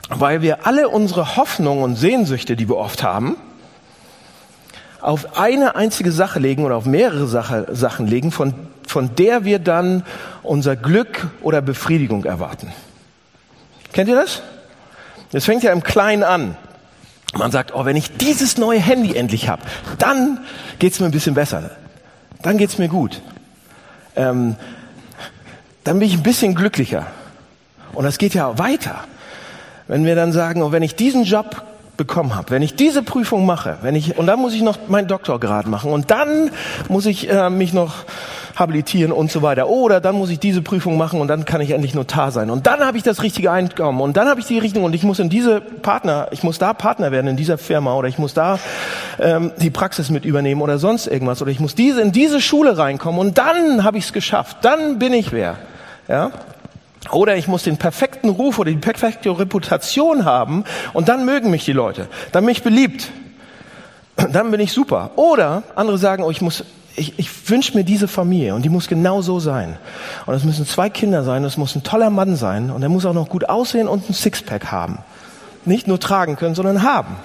weil 0.09 0.41
wir 0.41 0.65
alle 0.65 0.87
unsere 0.87 1.35
Hoffnungen 1.35 1.83
und 1.83 1.95
Sehnsüchte, 1.95 2.55
die 2.55 2.69
wir 2.69 2.77
oft 2.77 3.03
haben, 3.03 3.35
auf 5.01 5.37
eine 5.37 5.75
einzige 5.75 6.11
Sache 6.11 6.39
legen 6.39 6.63
oder 6.63 6.75
auf 6.77 6.85
mehrere 6.85 7.27
Sache, 7.27 7.67
Sachen 7.71 8.07
legen, 8.07 8.31
von, 8.31 8.53
von 8.87 9.15
der 9.15 9.43
wir 9.43 9.59
dann 9.59 10.03
unser 10.41 10.75
Glück 10.75 11.27
oder 11.41 11.61
Befriedigung 11.61 12.23
erwarten. 12.23 12.71
Kennt 13.91 14.09
ihr 14.09 14.15
das? 14.15 14.41
Das 15.31 15.45
fängt 15.45 15.63
ja 15.63 15.73
im 15.73 15.83
Kleinen 15.83 16.23
an. 16.23 16.57
Man 17.37 17.51
sagt, 17.51 17.75
oh, 17.75 17.83
wenn 17.83 17.97
ich 17.97 18.15
dieses 18.15 18.57
neue 18.57 18.79
Handy 18.79 19.15
endlich 19.15 19.49
habe, 19.49 19.61
dann 19.99 20.39
geht's 20.79 20.99
mir 21.01 21.07
ein 21.07 21.11
bisschen 21.11 21.35
besser. 21.35 21.71
Dann 22.41 22.57
geht's 22.57 22.77
mir 22.77 22.87
gut. 22.87 23.21
Ähm, 24.15 24.55
dann 25.85 25.99
bin 25.99 26.09
ich 26.09 26.15
ein 26.15 26.23
bisschen 26.23 26.55
glücklicher. 26.55 27.05
Und 27.93 28.03
das 28.03 28.17
geht 28.17 28.33
ja 28.33 28.59
weiter. 28.59 29.05
Wenn 29.87 30.03
wir 30.03 30.15
dann 30.15 30.33
sagen, 30.33 30.61
oh, 30.61 30.71
wenn 30.71 30.83
ich 30.83 30.95
diesen 30.95 31.23
Job 31.23 31.63
bekommen 31.95 32.35
habe, 32.35 32.49
wenn 32.49 32.61
ich 32.61 32.75
diese 32.75 33.03
Prüfung 33.03 33.45
mache, 33.45 33.77
wenn 33.81 33.95
ich 33.95 34.17
und 34.17 34.27
dann 34.27 34.39
muss 34.39 34.53
ich 34.53 34.61
noch 34.61 34.77
meinen 34.89 35.07
Doktorgrad 35.07 35.67
machen 35.67 35.91
und 35.91 36.11
dann 36.11 36.51
muss 36.89 37.05
ich 37.05 37.29
äh, 37.29 37.49
mich 37.49 37.71
noch 37.71 38.03
habilitieren 38.55 39.11
und 39.11 39.31
so 39.31 39.41
weiter. 39.41 39.69
Oder 39.69 40.01
dann 40.01 40.15
muss 40.15 40.29
ich 40.29 40.39
diese 40.39 40.61
Prüfung 40.61 40.97
machen 40.97 41.21
und 41.21 41.27
dann 41.27 41.45
kann 41.45 41.61
ich 41.61 41.71
endlich 41.71 41.93
Notar 41.93 42.31
sein. 42.31 42.49
Und 42.49 42.67
dann 42.67 42.81
habe 42.81 42.97
ich 42.97 43.03
das 43.03 43.21
richtige 43.21 43.51
Einkommen 43.51 44.01
und 44.01 44.17
dann 44.17 44.27
habe 44.27 44.39
ich 44.39 44.45
die 44.45 44.59
Richtung 44.59 44.83
und 44.83 44.93
ich 44.93 45.03
muss 45.03 45.19
in 45.19 45.29
diese 45.29 45.61
Partner, 45.61 46.27
ich 46.31 46.43
muss 46.43 46.57
da 46.57 46.73
Partner 46.73 47.11
werden 47.11 47.27
in 47.27 47.37
dieser 47.37 47.57
Firma 47.57 47.93
oder 47.93 48.07
ich 48.07 48.17
muss 48.17 48.33
da 48.33 48.59
ähm, 49.19 49.51
die 49.57 49.69
Praxis 49.69 50.09
mit 50.09 50.25
übernehmen 50.25 50.61
oder 50.61 50.79
sonst 50.79 51.07
irgendwas 51.07 51.41
oder 51.41 51.51
ich 51.51 51.59
muss 51.59 51.75
diese 51.75 52.01
in 52.01 52.11
diese 52.11 52.41
Schule 52.41 52.77
reinkommen 52.77 53.19
und 53.19 53.37
dann 53.37 53.83
habe 53.83 53.97
ich 53.97 54.05
es 54.05 54.13
geschafft. 54.13 54.57
Dann 54.61 54.99
bin 54.99 55.13
ich 55.13 55.31
wer. 55.31 55.57
Ja? 56.07 56.31
Oder 57.11 57.35
ich 57.35 57.47
muss 57.47 57.63
den 57.63 57.77
perfekten 57.77 58.29
Ruf 58.29 58.57
oder 58.59 58.71
die 58.71 58.77
perfekte 58.77 59.37
Reputation 59.37 60.25
haben 60.25 60.63
und 60.93 61.07
dann 61.07 61.25
mögen 61.25 61.51
mich 61.51 61.65
die 61.65 61.73
Leute. 61.73 62.07
Dann 62.31 62.45
bin 62.45 62.51
ich 62.51 62.63
beliebt. 62.63 63.11
Dann 64.31 64.49
bin 64.49 64.61
ich 64.61 64.71
super. 64.71 65.11
Oder 65.17 65.63
andere 65.75 65.97
sagen, 65.97 66.23
oh, 66.23 66.31
ich 66.31 66.41
muss, 66.41 66.63
ich, 66.95 67.19
ich 67.19 67.49
wünsche 67.49 67.77
mir 67.77 67.83
diese 67.83 68.07
Familie 68.07 68.55
und 68.55 68.63
die 68.63 68.69
muss 68.69 68.87
genau 68.87 69.21
so 69.21 69.41
sein. 69.41 69.77
Und 70.25 70.33
es 70.33 70.45
müssen 70.45 70.65
zwei 70.65 70.89
Kinder 70.89 71.23
sein, 71.23 71.43
es 71.43 71.57
muss 71.57 71.75
ein 71.75 71.83
toller 71.83 72.09
Mann 72.09 72.37
sein 72.37 72.71
und 72.71 72.81
er 72.81 72.87
muss 72.87 73.05
auch 73.05 73.13
noch 73.13 73.27
gut 73.27 73.49
aussehen 73.49 73.89
und 73.89 74.09
ein 74.09 74.13
Sixpack 74.13 74.71
haben. 74.71 74.99
Nicht 75.65 75.87
nur 75.87 75.99
tragen 75.99 76.37
können, 76.37 76.55
sondern 76.55 76.83
haben. 76.83 77.17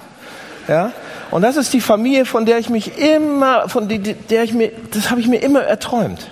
Ja? 0.67 0.91
Und 1.31 1.43
das 1.43 1.55
ist 1.55 1.73
die 1.73 1.81
Familie, 1.81 2.25
von 2.25 2.45
der 2.45 2.57
ich 2.59 2.69
mich 2.69 2.97
immer, 2.97 3.69
von 3.69 3.87
der 3.87 4.43
ich 4.43 4.53
mir, 4.53 4.71
das 4.91 5.09
habe 5.09 5.21
ich 5.21 5.27
mir 5.27 5.37
immer 5.37 5.61
erträumt. 5.61 6.29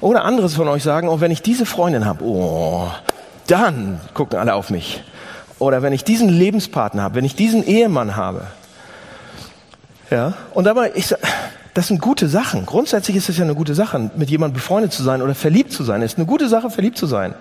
Oder 0.00 0.24
anderes 0.24 0.54
von 0.54 0.68
euch 0.68 0.82
sagen, 0.82 1.08
oh, 1.08 1.20
wenn 1.20 1.30
ich 1.30 1.42
diese 1.42 1.66
Freundin 1.66 2.04
habe, 2.04 2.24
oh, 2.24 2.90
dann 3.46 4.00
gucken 4.12 4.38
alle 4.38 4.54
auf 4.54 4.70
mich. 4.70 5.02
Oder 5.58 5.82
wenn 5.82 5.92
ich 5.92 6.04
diesen 6.04 6.28
Lebenspartner 6.28 7.02
habe, 7.02 7.16
wenn 7.16 7.24
ich 7.24 7.36
diesen 7.36 7.64
Ehemann 7.64 8.16
habe. 8.16 8.46
Ja, 10.10 10.34
und 10.52 10.68
aber 10.68 10.96
ich 10.96 11.14
das 11.74 11.88
sind 11.88 12.00
gute 12.00 12.28
Sachen. 12.28 12.66
Grundsätzlich 12.66 13.16
ist 13.16 13.28
es 13.28 13.36
ja 13.36 13.44
eine 13.44 13.56
gute 13.56 13.74
Sache, 13.74 14.10
mit 14.16 14.30
jemandem 14.30 14.54
befreundet 14.54 14.92
zu 14.92 15.02
sein 15.02 15.20
oder 15.20 15.34
verliebt 15.34 15.72
zu 15.72 15.82
sein. 15.82 16.02
Es 16.02 16.12
ist 16.12 16.18
eine 16.18 16.26
gute 16.26 16.48
Sache, 16.48 16.70
verliebt 16.70 16.96
zu 16.96 17.06
sein. 17.06 17.34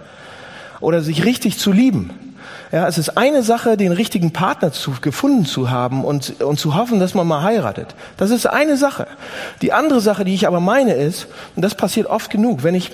Oder 0.79 1.01
sich 1.01 1.23
richtig 1.23 1.59
zu 1.59 1.71
lieben. 1.71 2.32
Ja, 2.73 2.87
es 2.87 2.97
ist 2.97 3.17
eine 3.17 3.43
Sache, 3.43 3.77
den 3.77 3.91
richtigen 3.91 4.33
Partner 4.33 4.71
zu, 4.71 4.95
gefunden 4.99 5.45
zu 5.45 5.69
haben 5.69 6.03
und, 6.03 6.41
und 6.41 6.59
zu 6.59 6.73
hoffen, 6.73 6.99
dass 6.99 7.13
man 7.13 7.27
mal 7.27 7.43
heiratet. 7.43 7.93
Das 8.17 8.31
ist 8.31 8.47
eine 8.47 8.77
Sache. 8.77 9.05
Die 9.61 9.71
andere 9.73 10.01
Sache, 10.01 10.25
die 10.25 10.33
ich 10.33 10.47
aber 10.47 10.59
meine, 10.59 10.93
ist, 10.93 11.27
und 11.55 11.61
das 11.61 11.75
passiert 11.75 12.07
oft 12.07 12.31
genug, 12.31 12.63
wenn 12.63 12.73
ich, 12.73 12.91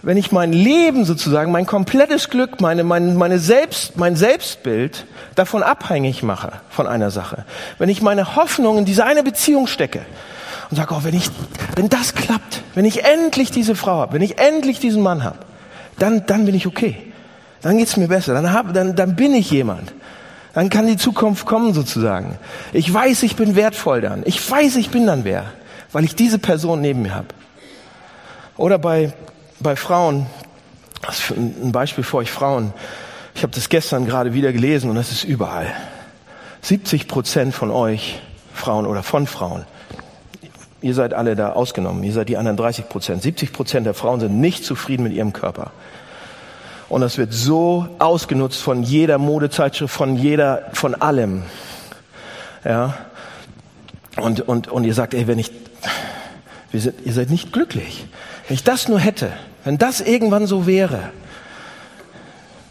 wenn 0.00 0.16
ich 0.16 0.32
mein 0.32 0.54
Leben 0.54 1.04
sozusagen, 1.04 1.52
mein 1.52 1.66
komplettes 1.66 2.30
Glück, 2.30 2.62
meine, 2.62 2.84
meine, 2.84 3.12
meine 3.12 3.38
Selbst, 3.38 3.98
mein 3.98 4.16
Selbstbild 4.16 5.04
davon 5.34 5.62
abhängig 5.62 6.22
mache 6.22 6.52
von 6.70 6.86
einer 6.86 7.10
Sache. 7.10 7.44
Wenn 7.76 7.90
ich 7.90 8.00
meine 8.00 8.34
Hoffnung 8.36 8.78
in 8.78 8.86
diese 8.86 9.04
eine 9.04 9.22
Beziehung 9.22 9.66
stecke 9.66 10.00
und 10.70 10.78
sage, 10.78 10.94
oh, 10.94 11.00
wenn 11.02 11.14
ich, 11.14 11.28
wenn 11.76 11.90
das 11.90 12.14
klappt, 12.14 12.62
wenn 12.74 12.86
ich 12.86 13.04
endlich 13.04 13.50
diese 13.50 13.74
Frau 13.74 13.98
habe, 13.98 14.14
wenn 14.14 14.22
ich 14.22 14.38
endlich 14.38 14.80
diesen 14.80 15.02
Mann 15.02 15.22
habe, 15.22 15.38
dann, 15.98 16.24
dann 16.24 16.46
bin 16.46 16.54
ich 16.54 16.66
okay 16.66 17.11
dann 17.62 17.78
geht's 17.78 17.96
mir 17.96 18.08
besser, 18.08 18.34
dann, 18.34 18.52
hab, 18.52 18.74
dann, 18.74 18.94
dann 18.94 19.16
bin 19.16 19.34
ich 19.34 19.50
jemand. 19.50 19.92
Dann 20.52 20.68
kann 20.68 20.86
die 20.86 20.96
Zukunft 20.98 21.46
kommen 21.46 21.72
sozusagen. 21.72 22.36
Ich 22.72 22.92
weiß, 22.92 23.22
ich 23.22 23.36
bin 23.36 23.56
wertvoll 23.56 24.02
dann. 24.02 24.22
Ich 24.26 24.50
weiß, 24.50 24.76
ich 24.76 24.90
bin 24.90 25.06
dann 25.06 25.24
wer, 25.24 25.46
weil 25.92 26.04
ich 26.04 26.14
diese 26.14 26.38
Person 26.38 26.80
neben 26.80 27.02
mir 27.02 27.14
habe. 27.14 27.28
Oder 28.58 28.78
bei, 28.78 29.14
bei 29.60 29.76
Frauen, 29.76 30.26
ein 31.30 31.72
Beispiel 31.72 32.04
für 32.04 32.18
euch 32.18 32.30
Frauen. 32.30 32.74
Ich 33.34 33.42
habe 33.42 33.54
das 33.54 33.68
gestern 33.70 34.04
gerade 34.04 34.34
wieder 34.34 34.52
gelesen 34.52 34.90
und 34.90 34.96
das 34.96 35.10
ist 35.10 35.24
überall. 35.24 35.66
70 36.60 37.08
Prozent 37.08 37.54
von 37.54 37.70
euch, 37.70 38.20
Frauen 38.52 38.86
oder 38.86 39.02
von 39.02 39.26
Frauen, 39.26 39.64
ihr 40.82 40.94
seid 40.94 41.14
alle 41.14 41.34
da 41.34 41.52
ausgenommen, 41.52 42.04
ihr 42.04 42.12
seid 42.12 42.28
die 42.28 42.36
anderen 42.36 42.56
30 42.56 42.88
Prozent. 42.88 43.22
70 43.22 43.52
Prozent 43.52 43.86
der 43.86 43.94
Frauen 43.94 44.20
sind 44.20 44.38
nicht 44.38 44.64
zufrieden 44.64 45.04
mit 45.04 45.12
ihrem 45.12 45.32
Körper. 45.32 45.72
Und 46.92 47.00
das 47.00 47.16
wird 47.16 47.32
so 47.32 47.88
ausgenutzt 47.98 48.60
von 48.60 48.82
jeder 48.82 49.16
Modezeitschrift, 49.16 49.94
von 49.94 50.14
jeder, 50.14 50.68
von 50.74 50.94
allem. 50.94 51.44
Ja. 52.66 52.92
Und, 54.20 54.42
und, 54.42 54.68
und 54.68 54.84
ihr 54.84 54.92
sagt, 54.92 55.14
ey, 55.14 55.26
wenn 55.26 55.38
ich, 55.38 55.50
wir 56.70 56.82
sind, 56.82 56.96
ihr 57.02 57.14
seid 57.14 57.30
nicht 57.30 57.50
glücklich. 57.50 58.04
Wenn 58.46 58.56
ich 58.56 58.62
das 58.62 58.88
nur 58.88 59.00
hätte, 59.00 59.32
wenn 59.64 59.78
das 59.78 60.02
irgendwann 60.02 60.46
so 60.46 60.66
wäre, 60.66 60.98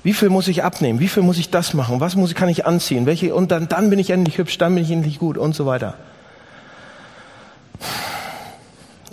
wie 0.03 0.13
viel 0.13 0.29
muss 0.29 0.47
ich 0.47 0.63
abnehmen? 0.63 0.99
Wie 0.99 1.07
viel 1.07 1.23
muss 1.23 1.39
ich 1.39 1.49
das 1.49 1.73
machen? 1.73 1.99
Was 1.99 2.15
muss, 2.15 2.35
kann 2.35 2.47
ich 2.47 2.67
anziehen? 2.67 3.07
Welche, 3.07 3.33
und 3.33 3.49
dann, 3.49 3.69
dann 3.69 3.89
bin 3.89 3.97
ich 3.97 4.11
endlich 4.11 4.37
hübsch, 4.37 4.59
dann 4.59 4.75
bin 4.75 4.83
ich 4.83 4.91
endlich 4.91 5.17
gut 5.17 5.39
und 5.39 5.55
so 5.55 5.65
weiter. 5.65 5.95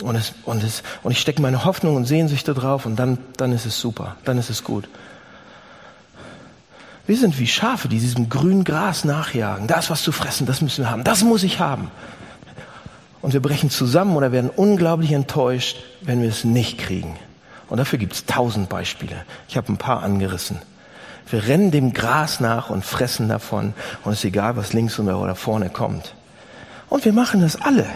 Und, 0.01 0.15
es, 0.15 0.33
und, 0.45 0.63
es, 0.63 0.83
und 1.03 1.11
ich 1.11 1.19
stecke 1.19 1.41
meine 1.41 1.65
Hoffnung 1.65 1.95
und 1.95 2.05
Sehnsüchte 2.05 2.53
drauf 2.53 2.85
und 2.85 2.95
dann, 2.95 3.17
dann 3.37 3.51
ist 3.51 3.65
es 3.65 3.79
super, 3.79 4.15
dann 4.23 4.37
ist 4.37 4.49
es 4.49 4.63
gut. 4.63 4.87
Wir 7.05 7.17
sind 7.17 7.39
wie 7.39 7.47
Schafe, 7.47 7.87
die 7.87 7.99
diesem 7.99 8.29
grünen 8.29 8.63
Gras 8.63 9.03
nachjagen. 9.03 9.67
Das, 9.67 9.89
was 9.89 10.03
zu 10.03 10.11
fressen, 10.11 10.45
das 10.45 10.61
müssen 10.61 10.83
wir 10.83 10.91
haben. 10.91 11.03
Das 11.03 11.23
muss 11.23 11.43
ich 11.43 11.59
haben. 11.59 11.89
Und 13.21 13.33
wir 13.33 13.41
brechen 13.41 13.69
zusammen 13.69 14.15
oder 14.15 14.31
werden 14.31 14.49
unglaublich 14.49 15.11
enttäuscht, 15.11 15.77
wenn 16.01 16.21
wir 16.21 16.29
es 16.29 16.43
nicht 16.43 16.77
kriegen. 16.77 17.17
Und 17.67 17.77
dafür 17.77 17.99
gibt 17.99 18.13
es 18.13 18.25
tausend 18.25 18.69
Beispiele. 18.69 19.25
Ich 19.47 19.57
habe 19.57 19.71
ein 19.73 19.77
paar 19.77 20.03
angerissen. 20.03 20.61
Wir 21.29 21.47
rennen 21.47 21.71
dem 21.71 21.93
Gras 21.93 22.39
nach 22.39 22.69
und 22.69 22.85
fressen 22.85 23.27
davon. 23.27 23.73
Und 24.03 24.13
es 24.13 24.19
ist 24.19 24.25
egal, 24.25 24.55
was 24.55 24.73
links 24.73 24.99
oder 24.99 25.35
vorne 25.35 25.69
kommt. 25.69 26.13
Und 26.89 27.05
wir 27.05 27.13
machen 27.13 27.41
das 27.41 27.59
alle. 27.61 27.87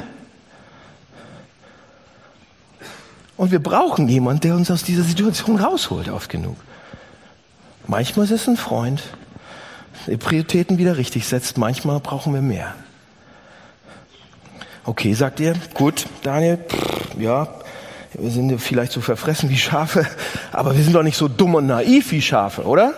Und 3.38 3.52
wir 3.52 3.62
brauchen 3.62 4.08
jemanden, 4.08 4.42
der 4.42 4.56
uns 4.56 4.70
aus 4.70 4.84
dieser 4.84 5.04
Situation 5.04 5.60
rausholt, 5.60 6.10
oft 6.10 6.30
genug. 6.30 6.56
Manchmal 7.88 8.25
ist 8.25 8.32
es 8.32 8.48
ein 8.48 8.58
Freund, 8.58 9.04
der 10.08 10.18
Prioritäten 10.18 10.78
wieder 10.78 10.98
richtig 10.98 11.28
setzt. 11.28 11.58
Manchmal 11.58 12.00
brauchen 12.00 12.34
wir 12.34 12.42
mehr. 12.42 12.75
Okay, 14.86 15.13
sagt 15.13 15.40
ihr, 15.40 15.56
gut, 15.74 16.06
Daniel, 16.24 16.58
pff, 16.58 17.18
ja, 17.18 17.48
wir 18.13 18.30
sind 18.30 18.60
vielleicht 18.60 18.92
so 18.92 19.02
verfressen 19.02 19.50
wie 19.50 19.58
Schafe, 19.58 20.06
aber 20.52 20.75
wir 20.75 20.84
sind 20.84 20.94
doch 20.94 21.04
nicht 21.04 21.18
so 21.18 21.28
dumm 21.28 21.56
und 21.56 21.68
naiv 21.68 22.12
wie 22.12 22.22
Schafe, 22.22 22.63
oder? 22.63 22.94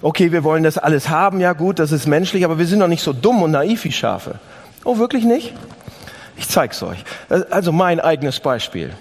Okay, 0.00 0.30
wir 0.30 0.44
wollen 0.44 0.62
das 0.62 0.78
alles 0.78 1.08
haben, 1.08 1.40
ja 1.40 1.54
gut, 1.54 1.78
das 1.78 1.90
ist 1.90 2.06
menschlich, 2.06 2.44
aber 2.44 2.58
wir 2.58 2.66
sind 2.66 2.80
doch 2.80 2.88
nicht 2.88 3.02
so 3.02 3.12
dumm 3.12 3.42
und 3.42 3.50
naiv 3.50 3.84
wie 3.84 3.92
Schafe. 3.92 4.38
Oh, 4.84 4.98
wirklich 4.98 5.24
nicht? 5.24 5.54
Ich 6.38 6.48
zeig's 6.48 6.82
euch. 6.82 7.04
Also 7.50 7.72
mein 7.72 8.00
eigenes 8.00 8.40
Beispiel. 8.40 8.94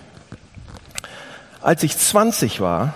Als 1.62 1.84
ich 1.84 1.98
20 1.98 2.60
war, 2.60 2.94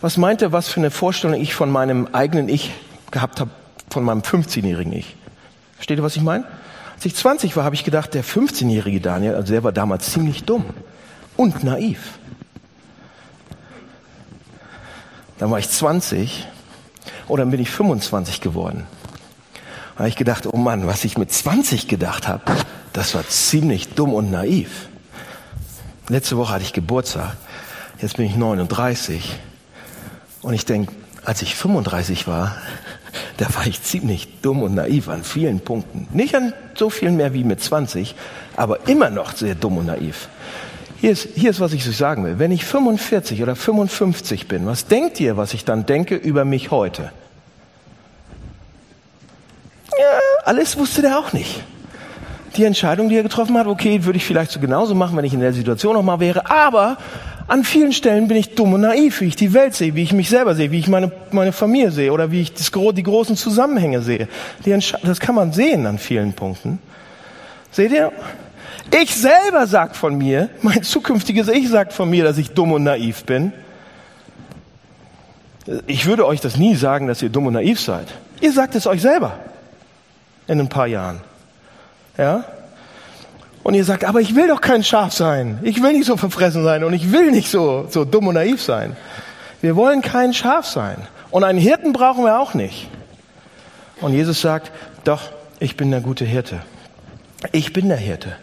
was 0.00 0.16
meint 0.16 0.42
ihr, 0.42 0.50
was 0.50 0.68
für 0.68 0.80
eine 0.80 0.90
Vorstellung 0.90 1.40
ich 1.40 1.54
von 1.54 1.70
meinem 1.70 2.08
eigenen 2.12 2.48
Ich 2.48 2.72
gehabt 3.12 3.38
habe, 3.40 3.50
von 3.90 4.02
meinem 4.02 4.22
15-jährigen 4.22 4.92
Ich? 4.92 5.16
Versteht 5.76 5.98
ihr, 5.98 6.02
was 6.02 6.16
ich 6.16 6.22
meine? 6.22 6.44
Als 6.94 7.04
ich 7.04 7.14
20 7.14 7.56
war, 7.56 7.64
habe 7.64 7.76
ich 7.76 7.84
gedacht, 7.84 8.12
der 8.14 8.24
15-jährige 8.24 9.00
Daniel, 9.00 9.36
also 9.36 9.52
der 9.52 9.62
war 9.62 9.72
damals 9.72 10.10
ziemlich 10.10 10.44
dumm 10.44 10.64
und 11.36 11.62
naiv. 11.62 12.18
Dann 15.38 15.50
war 15.50 15.58
ich 15.58 15.68
20 15.68 16.46
und 17.28 17.38
dann 17.38 17.50
bin 17.50 17.60
ich 17.60 17.70
25 17.70 18.40
geworden. 18.40 18.86
Habe 19.96 20.08
ich 20.08 20.16
gedacht, 20.16 20.46
oh 20.46 20.56
Mann, 20.56 20.86
was 20.86 21.04
ich 21.04 21.18
mit 21.18 21.32
20 21.32 21.86
gedacht 21.86 22.26
habe, 22.26 22.44
das 22.92 23.14
war 23.14 23.26
ziemlich 23.28 23.90
dumm 23.90 24.14
und 24.14 24.30
naiv. 24.30 24.88
Letzte 26.08 26.36
Woche 26.36 26.54
hatte 26.54 26.64
ich 26.64 26.72
Geburtstag, 26.72 27.36
jetzt 28.00 28.16
bin 28.16 28.26
ich 28.26 28.36
39 28.36 29.38
und 30.42 30.54
ich 30.54 30.64
denke, 30.64 30.92
als 31.24 31.42
ich 31.42 31.54
35 31.54 32.26
war, 32.26 32.56
da 33.36 33.54
war 33.54 33.66
ich 33.66 33.82
ziemlich 33.82 34.40
dumm 34.40 34.62
und 34.62 34.74
naiv 34.74 35.08
an 35.08 35.24
vielen 35.24 35.60
Punkten. 35.60 36.08
Nicht 36.12 36.34
an 36.34 36.52
so 36.74 36.90
viel 36.90 37.10
mehr 37.10 37.34
wie 37.34 37.44
mit 37.44 37.62
20, 37.62 38.14
aber 38.56 38.88
immer 38.88 39.10
noch 39.10 39.36
sehr 39.36 39.54
dumm 39.54 39.78
und 39.78 39.86
naiv. 39.86 40.28
Hier 41.00 41.10
ist, 41.10 41.28
hier 41.34 41.50
ist, 41.50 41.60
was 41.60 41.72
ich 41.72 41.88
euch 41.88 41.96
sagen 41.96 42.24
will. 42.24 42.38
Wenn 42.38 42.52
ich 42.52 42.64
45 42.64 43.42
oder 43.42 43.56
55 43.56 44.48
bin, 44.48 44.66
was 44.66 44.86
denkt 44.86 45.18
ihr, 45.20 45.36
was 45.36 45.52
ich 45.52 45.64
dann 45.64 45.84
denke 45.84 46.14
über 46.14 46.44
mich 46.44 46.70
heute? 46.70 47.10
Ja, 49.98 50.18
alles 50.44 50.76
wusste 50.76 51.02
der 51.02 51.18
auch 51.18 51.32
nicht. 51.32 51.62
Die 52.56 52.64
Entscheidung, 52.64 53.08
die 53.08 53.16
er 53.16 53.22
getroffen 53.22 53.56
hat, 53.56 53.66
okay, 53.66 54.04
würde 54.04 54.18
ich 54.18 54.24
vielleicht 54.24 54.50
so 54.50 54.60
genauso 54.60 54.94
machen, 54.94 55.16
wenn 55.16 55.24
ich 55.24 55.32
in 55.32 55.40
der 55.40 55.52
Situation 55.52 55.94
nochmal 55.94 56.20
wäre, 56.20 56.50
aber 56.50 56.98
an 57.48 57.64
vielen 57.64 57.92
Stellen 57.92 58.28
bin 58.28 58.36
ich 58.36 58.54
dumm 58.54 58.74
und 58.74 58.82
naiv, 58.82 59.20
wie 59.20 59.26
ich 59.26 59.36
die 59.36 59.52
Welt 59.52 59.74
sehe, 59.74 59.94
wie 59.94 60.02
ich 60.02 60.12
mich 60.12 60.28
selber 60.28 60.54
sehe, 60.54 60.70
wie 60.70 60.78
ich 60.78 60.88
meine, 60.88 61.10
meine 61.30 61.52
Familie 61.52 61.90
sehe 61.90 62.12
oder 62.12 62.30
wie 62.30 62.42
ich 62.42 62.52
das, 62.52 62.70
die 62.70 63.02
großen 63.02 63.36
Zusammenhänge 63.36 64.02
sehe. 64.02 64.28
das 65.02 65.20
kann 65.20 65.34
man 65.34 65.52
sehen 65.52 65.86
an 65.86 65.98
vielen 65.98 66.34
Punkten. 66.34 66.78
Seht 67.70 67.92
ihr? 67.92 68.12
Ich 69.02 69.14
selber 69.14 69.66
sag 69.66 69.96
von 69.96 70.16
mir, 70.16 70.50
mein 70.60 70.82
zukünftiges 70.82 71.48
Ich 71.48 71.68
sagt 71.68 71.92
von 71.92 72.10
mir, 72.10 72.24
dass 72.24 72.38
ich 72.38 72.50
dumm 72.50 72.72
und 72.72 72.84
naiv 72.84 73.24
bin. 73.24 73.52
Ich 75.86 76.06
würde 76.06 76.26
euch 76.26 76.40
das 76.40 76.56
nie 76.56 76.74
sagen, 76.74 77.06
dass 77.06 77.22
ihr 77.22 77.28
dumm 77.28 77.46
und 77.46 77.54
naiv 77.54 77.80
seid. 77.80 78.08
Ihr 78.40 78.52
sagt 78.52 78.74
es 78.74 78.86
euch 78.86 79.00
selber 79.00 79.38
in 80.46 80.60
ein 80.60 80.68
paar 80.68 80.86
Jahren. 80.86 81.20
Ja? 82.18 82.44
Und 83.62 83.74
ihr 83.74 83.84
sagt, 83.84 84.04
aber 84.04 84.20
ich 84.20 84.34
will 84.34 84.48
doch 84.48 84.60
kein 84.60 84.82
Schaf 84.82 85.12
sein. 85.12 85.58
Ich 85.62 85.82
will 85.82 85.92
nicht 85.92 86.06
so 86.06 86.16
verfressen 86.16 86.64
sein 86.64 86.82
und 86.84 86.92
ich 86.92 87.12
will 87.12 87.30
nicht 87.30 87.48
so, 87.48 87.86
so 87.88 88.04
dumm 88.04 88.26
und 88.26 88.34
naiv 88.34 88.60
sein. 88.60 88.96
Wir 89.60 89.76
wollen 89.76 90.02
kein 90.02 90.34
Schaf 90.34 90.66
sein. 90.66 90.96
Und 91.30 91.44
einen 91.44 91.58
Hirten 91.58 91.92
brauchen 91.92 92.24
wir 92.24 92.40
auch 92.40 92.54
nicht. 92.54 92.88
Und 94.00 94.12
Jesus 94.12 94.40
sagt, 94.40 94.72
doch, 95.04 95.30
ich 95.60 95.76
bin 95.76 95.90
der 95.90 96.00
gute 96.00 96.24
Hirte. 96.24 96.60
Ich 97.52 97.72
bin 97.72 97.88
der 97.88 97.96
Hirte. 97.96 98.36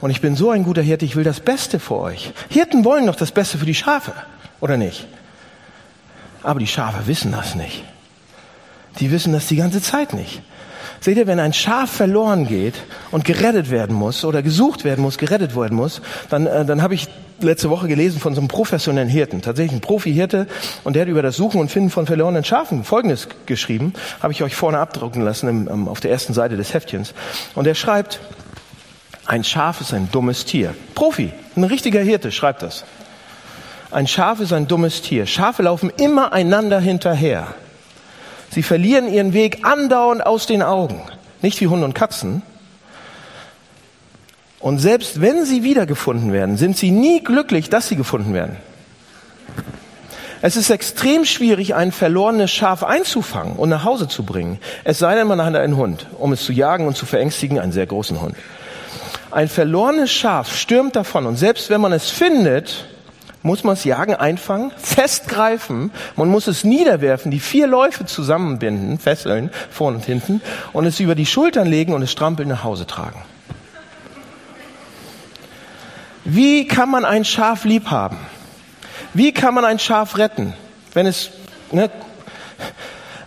Und 0.00 0.10
ich 0.10 0.20
bin 0.20 0.36
so 0.36 0.50
ein 0.50 0.64
guter 0.64 0.82
Hirte, 0.82 1.04
ich 1.04 1.16
will 1.16 1.24
das 1.24 1.40
Beste 1.40 1.78
für 1.78 1.96
euch. 1.96 2.32
Hirten 2.48 2.84
wollen 2.84 3.06
doch 3.06 3.16
das 3.16 3.32
Beste 3.32 3.58
für 3.58 3.66
die 3.66 3.74
Schafe, 3.74 4.12
oder 4.60 4.76
nicht? 4.76 5.06
Aber 6.42 6.60
die 6.60 6.66
Schafe 6.66 7.06
wissen 7.06 7.32
das 7.32 7.54
nicht. 7.54 7.82
Die 9.00 9.10
wissen 9.10 9.32
das 9.32 9.46
die 9.46 9.56
ganze 9.56 9.80
Zeit 9.80 10.12
nicht. 10.12 10.42
Seht 11.00 11.16
ihr, 11.16 11.26
wenn 11.26 11.40
ein 11.40 11.52
Schaf 11.52 11.90
verloren 11.90 12.46
geht 12.46 12.74
und 13.10 13.24
gerettet 13.24 13.70
werden 13.70 13.94
muss 13.94 14.24
oder 14.24 14.42
gesucht 14.42 14.84
werden 14.84 15.02
muss, 15.02 15.18
gerettet 15.18 15.56
werden 15.56 15.76
muss, 15.76 16.00
dann, 16.28 16.46
äh, 16.46 16.64
dann 16.64 16.82
habe 16.82 16.94
ich 16.94 17.08
letzte 17.40 17.70
Woche 17.70 17.88
gelesen 17.88 18.20
von 18.20 18.34
so 18.34 18.40
einem 18.40 18.48
professionellen 18.48 19.08
Hirten, 19.08 19.42
tatsächlich 19.42 19.78
ein 19.78 19.80
Profi-Hirte, 19.80 20.46
und 20.84 20.94
der 20.94 21.02
hat 21.02 21.08
über 21.08 21.22
das 21.22 21.36
Suchen 21.36 21.60
und 21.60 21.70
Finden 21.70 21.90
von 21.90 22.06
verlorenen 22.06 22.44
Schafen 22.44 22.84
Folgendes 22.84 23.28
geschrieben, 23.46 23.92
habe 24.20 24.32
ich 24.32 24.42
euch 24.42 24.56
vorne 24.56 24.78
abdrucken 24.78 25.22
lassen 25.22 25.48
im, 25.48 25.66
um, 25.68 25.88
auf 25.88 26.00
der 26.00 26.10
ersten 26.10 26.34
Seite 26.34 26.56
des 26.56 26.74
Heftchens. 26.74 27.14
Und 27.54 27.66
er 27.66 27.74
schreibt, 27.74 28.20
ein 29.26 29.44
Schaf 29.44 29.80
ist 29.80 29.92
ein 29.92 30.10
dummes 30.10 30.46
Tier. 30.46 30.74
Profi, 30.94 31.32
ein 31.54 31.64
richtiger 31.64 32.00
Hirte 32.00 32.32
schreibt 32.32 32.62
das. 32.62 32.84
Ein 33.90 34.06
Schaf 34.06 34.40
ist 34.40 34.52
ein 34.52 34.66
dummes 34.66 35.02
Tier. 35.02 35.26
Schafe 35.26 35.62
laufen 35.62 35.90
immer 35.96 36.32
einander 36.32 36.80
hinterher. 36.80 37.54
Sie 38.50 38.62
verlieren 38.62 39.12
ihren 39.12 39.32
Weg 39.32 39.64
andauernd 39.64 40.24
aus 40.24 40.46
den 40.46 40.62
Augen. 40.62 41.02
Nicht 41.42 41.60
wie 41.60 41.66
Hunde 41.66 41.84
und 41.84 41.94
Katzen. 41.94 42.42
Und 44.60 44.78
selbst 44.78 45.20
wenn 45.20 45.44
sie 45.44 45.62
wiedergefunden 45.62 46.32
werden, 46.32 46.56
sind 46.56 46.76
sie 46.76 46.90
nie 46.90 47.22
glücklich, 47.22 47.70
dass 47.70 47.88
sie 47.88 47.96
gefunden 47.96 48.34
werden. 48.34 48.56
Es 50.40 50.56
ist 50.56 50.70
extrem 50.70 51.24
schwierig, 51.24 51.74
ein 51.74 51.90
verlorenes 51.90 52.50
Schaf 52.50 52.84
einzufangen 52.84 53.56
und 53.56 53.68
nach 53.68 53.84
Hause 53.84 54.06
zu 54.06 54.24
bringen. 54.24 54.58
Es 54.84 54.98
sei 54.98 55.16
denn, 55.16 55.26
man 55.26 55.44
hat 55.44 55.54
einen 55.56 55.76
Hund, 55.76 56.06
um 56.18 56.32
es 56.32 56.44
zu 56.44 56.52
jagen 56.52 56.86
und 56.86 56.96
zu 56.96 57.06
verängstigen, 57.06 57.58
einen 57.58 57.72
sehr 57.72 57.86
großen 57.86 58.20
Hund. 58.20 58.36
Ein 59.30 59.48
verlorenes 59.48 60.10
Schaf 60.10 60.56
stürmt 60.56 60.96
davon 60.96 61.26
und 61.26 61.36
selbst 61.36 61.70
wenn 61.70 61.80
man 61.80 61.92
es 61.92 62.10
findet, 62.10 62.86
muss 63.42 63.64
man 63.64 63.74
es 63.74 63.84
jagen, 63.84 64.14
einfangen, 64.14 64.72
festgreifen, 64.76 65.90
man 66.16 66.28
muss 66.28 66.46
es 66.46 66.64
niederwerfen, 66.64 67.30
die 67.30 67.40
vier 67.40 67.66
Läufe 67.66 68.04
zusammenbinden, 68.04 68.98
fesseln, 68.98 69.50
vorne 69.70 69.98
und 69.98 70.04
hinten, 70.04 70.40
und 70.72 70.86
es 70.86 71.00
über 71.00 71.14
die 71.14 71.26
Schultern 71.26 71.68
legen 71.68 71.92
und 71.92 72.02
es 72.02 72.10
strampeln 72.10 72.48
nach 72.48 72.64
Hause 72.64 72.86
tragen. 72.86 73.22
Wie 76.24 76.66
kann 76.66 76.90
man 76.90 77.04
ein 77.04 77.24
Schaf 77.24 77.64
lieb 77.64 77.90
haben? 77.90 78.18
Wie 79.14 79.32
kann 79.32 79.54
man 79.54 79.64
ein 79.64 79.78
Schaf 79.78 80.18
retten, 80.18 80.52
wenn 80.92 81.06
es, 81.06 81.30
ne, 81.72 81.90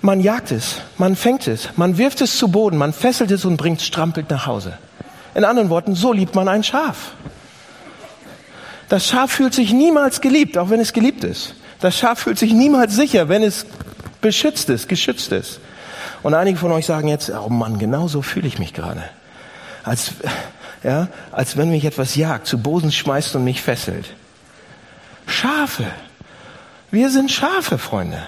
man 0.02 0.20
jagt 0.20 0.52
es, 0.52 0.78
man 0.98 1.16
fängt 1.16 1.48
es, 1.48 1.70
man 1.78 1.98
wirft 1.98 2.22
es 2.22 2.38
zu 2.38 2.50
Boden, 2.50 2.78
man 2.78 2.94
fesselt 2.94 3.32
es 3.32 3.46
und 3.46 3.58
bringt 3.58 3.80
es 3.80 3.88
strampelt 3.88 4.30
nach 4.30 4.46
Hause. 4.46 4.78
In 5.34 5.46
anderen 5.46 5.70
Worten, 5.70 5.96
so 5.96 6.12
liebt 6.12 6.36
man 6.36 6.48
ein 6.48 6.64
Schaf. 6.64 7.14
Das 8.92 9.08
Schaf 9.08 9.32
fühlt 9.32 9.54
sich 9.54 9.72
niemals 9.72 10.20
geliebt, 10.20 10.58
auch 10.58 10.70
wenn 10.70 10.82
es 10.82 10.92
geliebt 10.92 11.24
ist. 11.24 11.56
Das 11.80 11.98
Schaf 11.98 12.20
fühlt 12.20 12.38
sich 12.38 12.52
niemals 12.52 12.94
sicher, 12.94 13.30
wenn 13.30 13.42
es 13.42 13.66
beschützt 14.20 14.68
ist, 14.68 14.90
geschützt 14.90 15.32
ist. 15.32 15.62
Und 16.24 16.34
einige 16.34 16.58
von 16.58 16.74
euch 16.74 16.88
sagen 16.88 17.08
jetzt, 17.08 17.32
oh 17.32 17.48
Mann, 17.48 17.80
genau 17.80 18.10
so 18.10 18.22
fühle 18.22 18.50
ich 18.50 18.60
mich 18.60 18.74
gerade. 18.74 19.02
Als, 19.86 20.12
ja, 20.84 21.08
als 21.32 21.56
wenn 21.56 21.70
mich 21.70 21.86
etwas 21.86 22.18
jagt, 22.18 22.48
zu 22.48 22.58
Boden 22.58 22.92
schmeißt 22.92 23.34
und 23.38 23.46
mich 23.46 23.62
fesselt. 23.62 24.08
Schafe. 25.26 25.86
Wir 26.92 27.10
sind 27.12 27.32
Schafe, 27.32 27.78
Freunde. 27.78 28.22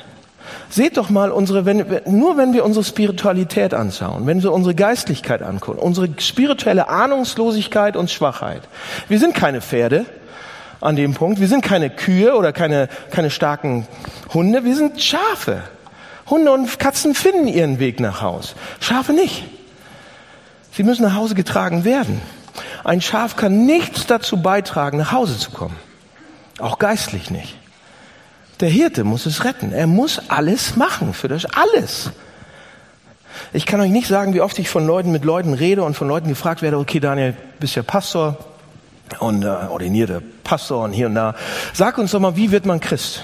Seht 0.70 0.96
doch 0.96 1.10
mal 1.10 1.32
unsere, 1.32 1.66
wenn, 1.66 1.86
nur 2.06 2.38
wenn 2.38 2.54
wir 2.54 2.64
unsere 2.64 2.86
Spiritualität 2.86 3.74
anschauen, 3.74 4.28
wenn 4.28 4.42
wir 4.42 4.54
unsere 4.54 4.76
Geistlichkeit 4.76 5.42
angucken, 5.42 5.80
unsere 5.80 6.08
spirituelle 6.20 6.88
Ahnungslosigkeit 6.88 7.98
und 7.98 8.10
Schwachheit. 8.10 8.62
Wir 9.10 9.20
sind 9.20 9.36
keine 9.36 9.60
Pferde 9.60 10.06
an 10.84 10.96
dem 10.96 11.14
Punkt. 11.14 11.40
Wir 11.40 11.48
sind 11.48 11.64
keine 11.64 11.90
Kühe 11.90 12.36
oder 12.36 12.52
keine, 12.52 12.90
keine 13.10 13.30
starken 13.30 13.88
Hunde. 14.34 14.66
Wir 14.66 14.76
sind 14.76 15.02
Schafe. 15.02 15.64
Hunde 16.30 16.52
und 16.52 16.78
Katzen 16.78 17.16
finden 17.16 17.48
ihren 17.48 17.80
Weg 17.80 18.00
nach 18.00 18.22
Haus. 18.22 18.56
Schafe 18.80 19.14
nicht. 19.14 19.46
Sie 20.74 20.84
müssen 20.84 21.04
nach 21.04 21.16
Hause 21.16 21.36
getragen 21.36 21.86
werden. 21.86 22.22
Ein 22.84 23.02
Schaf 23.02 23.36
kann 23.36 23.66
nichts 23.66 24.08
dazu 24.08 24.42
beitragen, 24.42 24.98
nach 24.98 25.12
Hause 25.12 25.38
zu 25.38 25.52
kommen. 25.52 25.76
Auch 26.60 26.80
geistlich 26.80 27.32
nicht. 27.32 27.56
Der 28.60 28.70
Hirte 28.70 29.04
muss 29.04 29.26
es 29.26 29.44
retten. 29.44 29.72
Er 29.72 29.88
muss 29.88 30.22
alles 30.30 30.76
machen 30.76 31.14
für 31.14 31.28
das 31.28 31.46
alles. 31.46 32.12
Ich 33.52 33.66
kann 33.66 33.82
euch 33.82 33.90
nicht 33.90 34.08
sagen, 34.08 34.34
wie 34.34 34.42
oft 34.42 34.60
ich 34.60 34.70
von 34.70 34.86
Leuten 34.86 35.12
mit 35.12 35.24
Leuten 35.24 35.54
rede 35.54 35.84
und 35.84 35.96
von 35.96 36.08
Leuten 36.08 36.30
gefragt 36.30 36.62
werde, 36.62 36.78
okay 36.78 37.00
Daniel, 37.00 37.36
bist 37.60 37.76
ja 37.76 37.84
Pastor 37.84 38.38
und 39.20 39.44
äh, 39.44 39.48
ordinierter 39.48 40.22
Pastor 40.44 40.84
und 40.84 40.94
hier 40.94 41.08
und 41.08 41.16
da. 41.16 41.36
Sag 41.74 41.98
uns 41.98 42.12
doch 42.12 42.20
mal, 42.20 42.36
wie 42.36 42.52
wird 42.52 42.66
man 42.66 42.80
Christ? 42.80 43.24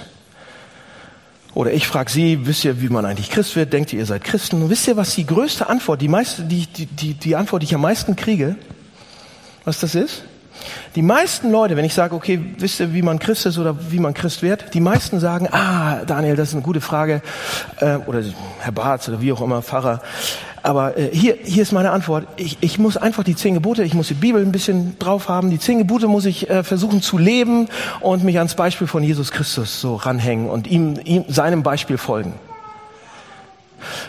Oder 1.53 1.73
ich 1.73 1.87
frage 1.87 2.11
Sie, 2.11 2.45
wisst 2.45 2.63
ihr, 2.63 2.81
wie 2.81 2.89
man 2.89 3.05
eigentlich 3.05 3.31
Christ 3.31 3.55
wird? 3.55 3.73
Denkt 3.73 3.91
ihr, 3.91 3.99
ihr 3.99 4.05
seid 4.05 4.23
Christen? 4.23 4.61
Und 4.61 4.69
wisst 4.69 4.87
ihr, 4.87 4.97
was 4.97 5.15
die 5.15 5.25
größte 5.25 5.67
Antwort, 5.67 6.01
die, 6.01 6.07
meiste, 6.07 6.43
die, 6.43 6.67
die, 6.67 7.15
die 7.15 7.35
Antwort, 7.35 7.63
die 7.63 7.65
ich 7.65 7.75
am 7.75 7.81
meisten 7.81 8.15
kriege, 8.15 8.55
was 9.65 9.79
das 9.79 9.95
ist? 9.95 10.23
Die 10.95 11.01
meisten 11.01 11.51
Leute, 11.51 11.77
wenn 11.77 11.85
ich 11.85 11.93
sage, 11.93 12.15
okay, 12.15 12.39
wisst 12.57 12.79
ihr, 12.79 12.93
wie 12.93 13.01
man 13.01 13.19
Christ 13.19 13.45
ist 13.45 13.57
oder 13.57 13.91
wie 13.91 13.99
man 13.99 14.13
Christ 14.13 14.41
wird, 14.41 14.73
die 14.73 14.81
meisten 14.81 15.19
sagen, 15.19 15.47
ah, 15.51 16.03
Daniel, 16.05 16.35
das 16.35 16.49
ist 16.49 16.55
eine 16.55 16.63
gute 16.63 16.81
Frage, 16.81 17.21
äh, 17.79 17.95
oder 18.05 18.23
Herr 18.59 18.71
Barth 18.71 19.07
oder 19.07 19.21
wie 19.21 19.31
auch 19.31 19.41
immer, 19.41 19.61
Pfarrer, 19.61 20.01
aber 20.63 20.97
äh, 20.97 21.09
hier, 21.11 21.37
hier 21.43 21.63
ist 21.63 21.71
meine 21.71 21.91
Antwort. 21.91 22.27
Ich, 22.37 22.57
ich 22.61 22.79
muss 22.79 22.97
einfach 22.97 23.23
die 23.23 23.35
zehn 23.35 23.53
Gebote, 23.53 23.83
ich 23.83 23.93
muss 23.93 24.07
die 24.07 24.13
Bibel 24.13 24.41
ein 24.41 24.51
bisschen 24.51 24.97
drauf 24.99 25.29
haben. 25.29 25.49
Die 25.49 25.59
zehn 25.59 25.77
Gebote 25.77 26.07
muss 26.07 26.25
ich 26.25 26.49
äh, 26.49 26.63
versuchen 26.63 27.01
zu 27.01 27.17
leben 27.17 27.67
und 28.01 28.23
mich 28.23 28.37
ans 28.37 28.55
Beispiel 28.55 28.87
von 28.87 29.03
Jesus 29.03 29.31
Christus 29.31 29.81
so 29.81 29.95
ranhängen 29.95 30.49
und 30.49 30.67
ihm, 30.67 30.99
ihm 31.03 31.25
seinem 31.27 31.63
Beispiel 31.63 31.97
folgen. 31.97 32.33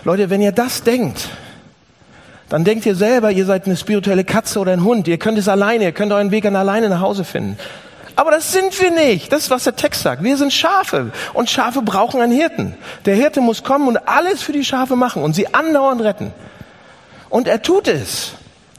Leute, 0.04 0.30
wenn 0.30 0.42
ihr 0.42 0.52
das 0.52 0.82
denkt, 0.82 1.28
dann 2.48 2.64
denkt 2.64 2.84
ihr 2.84 2.96
selber, 2.96 3.30
ihr 3.30 3.46
seid 3.46 3.66
eine 3.66 3.76
spirituelle 3.76 4.24
Katze 4.24 4.58
oder 4.58 4.72
ein 4.72 4.82
Hund. 4.82 5.06
Ihr 5.06 5.18
könnt 5.18 5.38
es 5.38 5.48
alleine, 5.48 5.84
ihr 5.84 5.92
könnt 5.92 6.12
euren 6.12 6.32
Weg 6.32 6.44
an 6.46 6.56
alleine 6.56 6.88
nach 6.88 7.00
Hause 7.00 7.24
finden. 7.24 7.56
Aber 8.20 8.32
das 8.32 8.52
sind 8.52 8.78
wir 8.78 8.90
nicht. 8.90 9.32
Das 9.32 9.44
ist, 9.44 9.50
was 9.50 9.64
der 9.64 9.76
Text 9.76 10.02
sagt. 10.02 10.22
Wir 10.22 10.36
sind 10.36 10.52
Schafe. 10.52 11.10
Und 11.32 11.48
Schafe 11.48 11.80
brauchen 11.80 12.20
einen 12.20 12.32
Hirten. 12.32 12.74
Der 13.06 13.14
Hirte 13.14 13.40
muss 13.40 13.64
kommen 13.64 13.88
und 13.88 13.96
alles 13.96 14.42
für 14.42 14.52
die 14.52 14.62
Schafe 14.62 14.94
machen 14.94 15.22
und 15.22 15.34
sie 15.34 15.54
andauernd 15.54 16.02
retten. 16.02 16.30
Und 17.30 17.48
er 17.48 17.62
tut 17.62 17.88
es. 17.88 18.32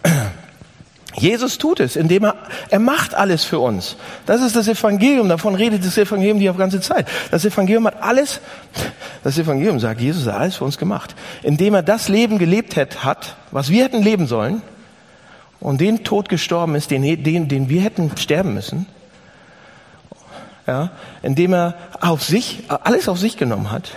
Jesus 1.16 1.58
tut 1.58 1.80
es, 1.80 1.96
indem 1.96 2.26
er, 2.26 2.36
er 2.70 2.78
macht 2.78 3.16
alles 3.16 3.44
für 3.44 3.58
uns. 3.58 3.96
Das 4.28 4.44
ist 4.44 4.56
das 4.56 4.68
Evangelium, 4.68 5.28
davon 5.28 5.56
redet 5.56 5.84
das 5.84 5.98
Evangelium 5.98 6.38
die 6.38 6.46
ganze 6.56 6.80
Zeit. 6.80 7.08
Das 7.32 7.44
Evangelium 7.44 7.88
hat 7.88 8.04
alles, 8.04 8.42
das 9.24 9.40
Evangelium 9.40 9.80
sagt, 9.80 10.02
Jesus 10.02 10.28
hat 10.28 10.36
alles 10.36 10.58
für 10.58 10.66
uns 10.66 10.78
gemacht. 10.78 11.16
Indem 11.42 11.74
er 11.74 11.82
das 11.82 12.10
Leben 12.10 12.38
gelebt 12.38 12.76
hat, 12.78 13.36
was 13.50 13.72
wir 13.72 13.86
hätten 13.86 14.04
leben 14.04 14.28
sollen, 14.28 14.62
und 15.60 15.82
den 15.82 16.04
Tod 16.04 16.30
gestorben 16.30 16.76
ist, 16.76 16.92
den, 16.92 17.24
den, 17.24 17.48
den 17.48 17.70
wir 17.70 17.82
hätten 17.82 18.16
sterben 18.18 18.54
müssen, 18.54 18.86
ja, 20.68 20.90
indem 21.22 21.54
er 21.54 21.76
auf 22.00 22.24
sich, 22.24 22.64
alles 22.68 23.08
auf 23.08 23.20
sich 23.20 23.38
genommen 23.38 23.72
hat, 23.72 23.92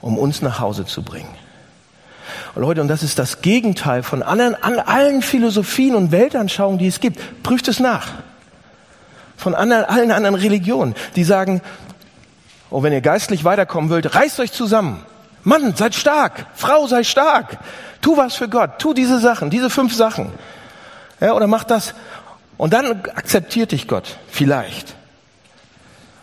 um 0.00 0.18
uns 0.18 0.42
nach 0.42 0.60
Hause 0.60 0.84
zu 0.84 1.02
bringen. 1.02 1.34
Und 2.54 2.62
Leute, 2.62 2.80
und 2.80 2.88
das 2.88 3.02
ist 3.02 3.18
das 3.18 3.40
Gegenteil 3.40 4.02
von 4.02 4.22
anderen, 4.22 4.54
an 4.54 4.78
allen 4.78 5.22
Philosophien 5.22 5.94
und 5.94 6.12
Weltanschauungen, 6.12 6.78
die 6.78 6.86
es 6.86 7.00
gibt. 7.00 7.42
Prüft 7.42 7.68
es 7.68 7.80
nach. 7.80 8.08
Von 9.36 9.54
anderen, 9.54 9.84
allen 9.84 10.10
anderen 10.10 10.36
Religionen, 10.36 10.94
die 11.16 11.24
sagen, 11.24 11.62
oh, 12.70 12.82
wenn 12.82 12.92
ihr 12.92 13.00
geistlich 13.00 13.44
weiterkommen 13.44 13.90
wollt, 13.90 14.14
reißt 14.14 14.38
euch 14.40 14.52
zusammen. 14.52 15.04
Mann, 15.44 15.74
seid 15.74 15.94
stark. 15.94 16.46
Frau, 16.54 16.86
sei 16.86 17.04
stark. 17.04 17.58
Tu 18.00 18.16
was 18.16 18.34
für 18.34 18.48
Gott. 18.48 18.78
Tu 18.78 18.94
diese 18.94 19.18
Sachen, 19.18 19.50
diese 19.50 19.70
fünf 19.70 19.94
Sachen. 19.94 20.30
Ja, 21.20 21.32
oder 21.32 21.46
mach 21.46 21.64
das. 21.64 21.94
Und 22.56 22.72
dann 22.72 23.02
akzeptiert 23.14 23.72
dich 23.72 23.88
Gott. 23.88 24.18
Vielleicht. 24.28 24.94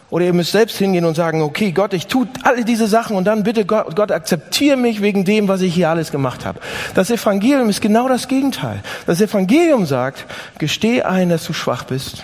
Oder 0.10 0.26
ihr 0.26 0.34
müsst 0.34 0.52
selbst 0.52 0.78
hingehen 0.78 1.06
und 1.06 1.16
sagen, 1.16 1.42
okay, 1.42 1.72
Gott, 1.72 1.94
ich 1.94 2.08
tue 2.08 2.28
alle 2.44 2.66
diese 2.66 2.88
Sachen 2.88 3.16
und 3.16 3.26
dann 3.26 3.44
bitte 3.44 3.66
Gott, 3.66 3.96
Gott 3.96 4.12
akzeptiere 4.12 4.76
mich 4.76 5.02
wegen 5.02 5.24
dem, 5.24 5.48
was 5.48 5.62
ich 5.62 5.74
hier 5.74 5.90
alles 5.90 6.12
gemacht 6.12 6.46
habe. 6.46 6.60
Das 6.96 7.12
Evangelium 7.12 7.70
ist 7.70 7.80
genau 7.80 8.08
das 8.08 8.28
Gegenteil. 8.28 8.82
Das 9.06 9.22
Evangelium 9.22 9.86
sagt, 9.86 10.26
gesteh 10.58 11.04
ein, 11.04 11.30
dass 11.30 11.46
du 11.46 11.54
schwach 11.54 11.84
bist, 11.84 12.24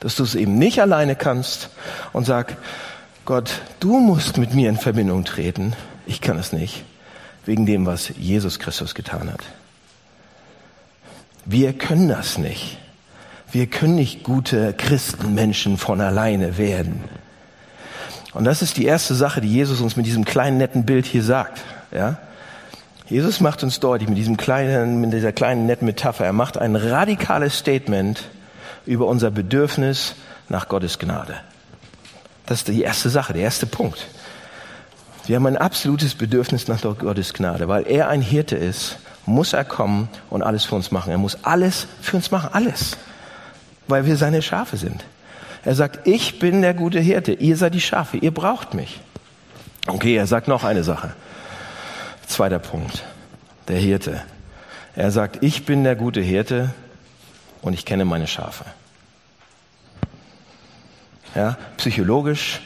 dass 0.00 0.16
du 0.16 0.22
es 0.22 0.34
eben 0.34 0.56
nicht 0.56 0.80
alleine 0.80 1.16
kannst 1.16 1.68
und 2.14 2.24
sag, 2.24 2.56
Gott, 3.26 3.60
du 3.80 4.00
musst 4.00 4.38
mit 4.38 4.54
mir 4.54 4.70
in 4.70 4.78
Verbindung 4.78 5.24
treten. 5.24 5.74
Ich 6.06 6.22
kann 6.22 6.38
es 6.38 6.52
nicht, 6.52 6.84
wegen 7.44 7.66
dem, 7.66 7.84
was 7.84 8.10
Jesus 8.16 8.58
Christus 8.58 8.94
getan 8.94 9.30
hat. 9.30 9.42
Wir 11.44 11.72
können 11.72 12.08
das 12.08 12.38
nicht. 12.38 12.78
Wir 13.52 13.66
können 13.66 13.96
nicht 13.96 14.22
gute 14.22 14.72
Christenmenschen 14.72 15.76
von 15.76 16.00
alleine 16.00 16.56
werden. 16.56 17.04
Und 18.32 18.44
das 18.44 18.62
ist 18.62 18.78
die 18.78 18.86
erste 18.86 19.14
Sache, 19.14 19.42
die 19.42 19.52
Jesus 19.52 19.82
uns 19.82 19.94
mit 19.94 20.06
diesem 20.06 20.24
kleinen 20.24 20.56
netten 20.56 20.86
Bild 20.86 21.04
hier 21.04 21.22
sagt. 21.22 21.60
Ja? 21.94 22.16
Jesus 23.08 23.40
macht 23.40 23.62
uns 23.62 23.78
deutlich 23.78 24.08
mit 24.08 24.16
diesem 24.16 24.38
kleinen, 24.38 25.02
mit 25.02 25.12
dieser 25.12 25.32
kleinen 25.32 25.66
netten 25.66 25.84
Metapher. 25.84 26.24
Er 26.24 26.32
macht 26.32 26.56
ein 26.56 26.76
radikales 26.76 27.58
Statement 27.58 28.22
über 28.86 29.06
unser 29.06 29.30
Bedürfnis 29.30 30.14
nach 30.48 30.68
Gottes 30.68 30.98
Gnade. 30.98 31.34
Das 32.46 32.60
ist 32.60 32.68
die 32.68 32.80
erste 32.80 33.10
Sache, 33.10 33.34
der 33.34 33.42
erste 33.42 33.66
Punkt. 33.66 34.06
Wir 35.26 35.36
haben 35.36 35.46
ein 35.46 35.58
absolutes 35.58 36.14
Bedürfnis 36.14 36.68
nach 36.68 36.80
Gottes 36.80 37.34
Gnade, 37.34 37.68
weil 37.68 37.86
er 37.86 38.08
ein 38.08 38.22
Hirte 38.22 38.56
ist, 38.56 38.96
muss 39.26 39.52
er 39.52 39.64
kommen 39.64 40.08
und 40.30 40.42
alles 40.42 40.64
für 40.64 40.74
uns 40.74 40.90
machen. 40.90 41.10
Er 41.10 41.18
muss 41.18 41.44
alles 41.44 41.86
für 42.00 42.16
uns 42.16 42.30
machen, 42.30 42.48
alles 42.54 42.96
weil 43.88 44.06
wir 44.06 44.16
seine 44.16 44.42
Schafe 44.42 44.76
sind. 44.76 45.04
Er 45.64 45.74
sagt, 45.74 46.06
ich 46.06 46.38
bin 46.38 46.62
der 46.62 46.74
gute 46.74 47.00
Hirte, 47.00 47.32
ihr 47.32 47.56
seid 47.56 47.74
die 47.74 47.80
Schafe, 47.80 48.16
ihr 48.16 48.32
braucht 48.32 48.74
mich. 48.74 49.00
Okay, 49.86 50.16
er 50.16 50.26
sagt 50.26 50.48
noch 50.48 50.64
eine 50.64 50.84
Sache. 50.84 51.14
Zweiter 52.26 52.58
Punkt, 52.58 53.04
der 53.68 53.78
Hirte. 53.78 54.22
Er 54.94 55.10
sagt, 55.10 55.42
ich 55.42 55.64
bin 55.64 55.84
der 55.84 55.96
gute 55.96 56.20
Hirte 56.20 56.70
und 57.62 57.74
ich 57.74 57.84
kenne 57.84 58.04
meine 58.04 58.26
Schafe. 58.26 58.64
Ja, 61.34 61.56
psychologisch, 61.78 62.60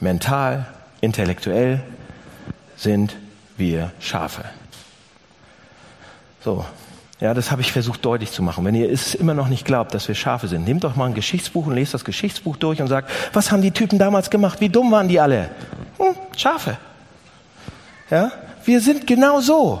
mental, 0.00 0.66
intellektuell 1.00 1.82
sind 2.76 3.16
wir 3.56 3.92
Schafe. 4.00 4.44
So, 6.42 6.64
ja, 7.18 7.32
das 7.32 7.50
habe 7.50 7.62
ich 7.62 7.72
versucht 7.72 8.04
deutlich 8.04 8.30
zu 8.30 8.42
machen. 8.42 8.64
Wenn 8.64 8.74
ihr 8.74 8.90
es 8.90 9.14
immer 9.14 9.32
noch 9.32 9.48
nicht 9.48 9.64
glaubt, 9.64 9.94
dass 9.94 10.06
wir 10.06 10.14
Schafe 10.14 10.48
sind, 10.48 10.64
nehmt 10.64 10.84
doch 10.84 10.96
mal 10.96 11.06
ein 11.06 11.14
Geschichtsbuch 11.14 11.66
und 11.66 11.74
lest 11.74 11.94
das 11.94 12.04
Geschichtsbuch 12.04 12.56
durch 12.56 12.82
und 12.82 12.88
sagt, 12.88 13.10
was 13.32 13.50
haben 13.50 13.62
die 13.62 13.70
Typen 13.70 13.98
damals 13.98 14.28
gemacht? 14.28 14.60
Wie 14.60 14.68
dumm 14.68 14.92
waren 14.92 15.08
die 15.08 15.18
alle? 15.18 15.50
Hm, 15.98 16.14
Schafe. 16.36 16.76
Ja, 18.10 18.32
wir 18.64 18.80
sind 18.80 19.06
genau 19.06 19.40
so. 19.40 19.80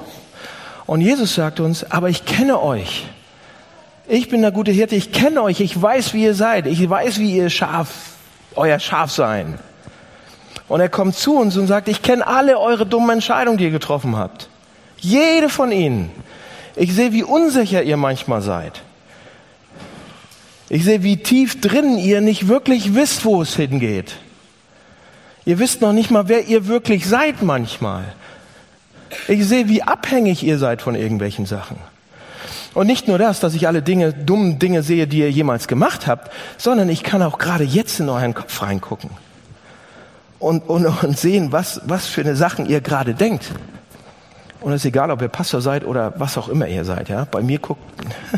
Und 0.86 1.02
Jesus 1.02 1.34
sagt 1.34 1.60
uns, 1.60 1.84
aber 1.90 2.08
ich 2.08 2.24
kenne 2.24 2.62
euch. 2.62 3.06
Ich 4.08 4.28
bin 4.28 4.40
der 4.40 4.52
gute 4.52 4.70
Hirte, 4.70 4.94
ich 4.94 5.12
kenne 5.12 5.42
euch, 5.42 5.60
ich 5.60 5.80
weiß, 5.80 6.14
wie 6.14 6.22
ihr 6.22 6.34
seid, 6.34 6.66
ich 6.66 6.88
weiß, 6.88 7.18
wie 7.18 7.36
ihr 7.36 7.50
Schaf, 7.50 7.88
euer 8.54 8.78
Schaf 8.78 9.10
sein. 9.10 9.58
Und 10.68 10.80
er 10.80 10.88
kommt 10.88 11.16
zu 11.16 11.36
uns 11.36 11.56
und 11.56 11.66
sagt, 11.66 11.88
ich 11.88 12.02
kenne 12.02 12.26
alle 12.26 12.58
eure 12.58 12.86
dummen 12.86 13.10
Entscheidungen, 13.10 13.58
die 13.58 13.64
ihr 13.64 13.70
getroffen 13.70 14.16
habt. 14.16 14.48
Jede 14.98 15.48
von 15.48 15.70
ihnen. 15.70 16.10
Ich 16.76 16.94
sehe, 16.94 17.12
wie 17.12 17.22
unsicher 17.22 17.82
ihr 17.82 17.96
manchmal 17.96 18.42
seid. 18.42 18.82
Ich 20.68 20.84
sehe, 20.84 21.02
wie 21.02 21.16
tief 21.16 21.60
drin 21.60 21.96
ihr 21.98 22.20
nicht 22.20 22.48
wirklich 22.48 22.94
wisst, 22.94 23.24
wo 23.24 23.42
es 23.42 23.56
hingeht. 23.56 24.16
Ihr 25.44 25.58
wisst 25.58 25.80
noch 25.80 25.92
nicht 25.92 26.10
mal, 26.10 26.28
wer 26.28 26.46
ihr 26.46 26.66
wirklich 26.66 27.06
seid 27.06 27.42
manchmal. 27.42 28.04
Ich 29.28 29.46
sehe, 29.46 29.68
wie 29.68 29.82
abhängig 29.82 30.42
ihr 30.42 30.58
seid 30.58 30.82
von 30.82 30.94
irgendwelchen 30.94 31.46
Sachen. 31.46 31.78
Und 32.74 32.88
nicht 32.88 33.08
nur 33.08 33.16
das, 33.16 33.40
dass 33.40 33.54
ich 33.54 33.66
alle 33.68 33.80
Dinge, 33.80 34.12
dummen 34.12 34.58
Dinge 34.58 34.82
sehe, 34.82 35.06
die 35.06 35.20
ihr 35.20 35.30
jemals 35.30 35.68
gemacht 35.68 36.06
habt, 36.06 36.30
sondern 36.58 36.88
ich 36.90 37.02
kann 37.02 37.22
auch 37.22 37.38
gerade 37.38 37.64
jetzt 37.64 38.00
in 38.00 38.08
euren 38.08 38.34
Kopf 38.34 38.60
reingucken. 38.60 39.10
und, 40.38 40.68
und, 40.68 40.86
und 40.86 41.18
sehen, 41.18 41.52
was, 41.52 41.80
was 41.84 42.06
für 42.06 42.20
eine 42.20 42.36
Sachen 42.36 42.66
ihr 42.66 42.80
gerade 42.80 43.14
denkt. 43.14 43.46
Und 44.66 44.72
es 44.72 44.80
ist 44.80 44.86
egal, 44.86 45.12
ob 45.12 45.22
ihr 45.22 45.28
Pastor 45.28 45.60
seid 45.60 45.84
oder 45.84 46.14
was 46.16 46.36
auch 46.36 46.48
immer 46.48 46.66
ihr 46.66 46.84
seid. 46.84 47.08
Ja? 47.08 47.24
Bei 47.24 47.40
mir 47.40 47.60
guckt, 47.60 47.80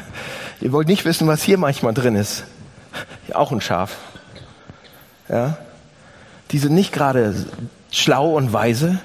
ihr 0.61 0.73
wollt 0.73 0.87
nicht 0.87 1.07
wissen, 1.07 1.27
was 1.27 1.43
hier 1.43 1.57
manchmal 1.57 1.95
drin 1.95 2.15
ist. 2.15 2.45
Auch 3.33 3.51
ein 3.51 3.63
Schaf. 3.63 3.97
Ja? 5.31 5.57
Die 6.51 6.59
sind 6.59 6.75
nicht 6.75 6.93
gerade 6.93 7.47
schlau 7.91 8.37
und 8.37 8.53
weise. 8.53 8.99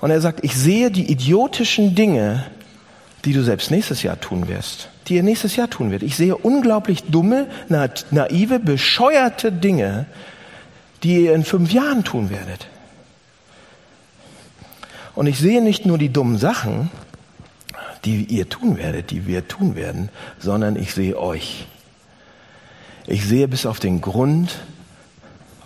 Und 0.00 0.10
er 0.10 0.22
sagt, 0.22 0.42
ich 0.44 0.56
sehe 0.56 0.90
die 0.90 1.12
idiotischen 1.12 1.94
Dinge, 1.94 2.46
die 3.26 3.34
du 3.34 3.42
selbst 3.42 3.70
nächstes 3.70 4.02
Jahr 4.02 4.18
tun 4.18 4.48
wirst, 4.48 4.88
die 5.08 5.16
ihr 5.16 5.22
nächstes 5.22 5.56
Jahr 5.56 5.68
tun 5.68 5.90
wird. 5.90 6.02
Ich 6.02 6.16
sehe 6.16 6.38
unglaublich 6.38 7.02
dumme, 7.02 7.48
naive, 7.68 8.60
bescheuerte 8.60 9.52
Dinge, 9.52 10.06
die 11.02 11.26
ihr 11.26 11.34
in 11.34 11.44
fünf 11.44 11.70
Jahren 11.70 12.02
tun 12.02 12.30
werdet. 12.30 12.66
Und 15.14 15.26
ich 15.26 15.38
sehe 15.38 15.62
nicht 15.62 15.86
nur 15.86 15.98
die 15.98 16.12
dummen 16.12 16.38
Sachen, 16.38 16.90
die 18.04 18.24
ihr 18.24 18.48
tun 18.48 18.76
werdet, 18.76 19.10
die 19.10 19.26
wir 19.26 19.48
tun 19.48 19.76
werden, 19.76 20.08
sondern 20.38 20.76
ich 20.76 20.92
sehe 20.94 21.18
euch. 21.18 21.66
Ich 23.06 23.24
sehe 23.26 23.48
bis 23.48 23.66
auf 23.66 23.80
den 23.80 24.00
Grund 24.00 24.60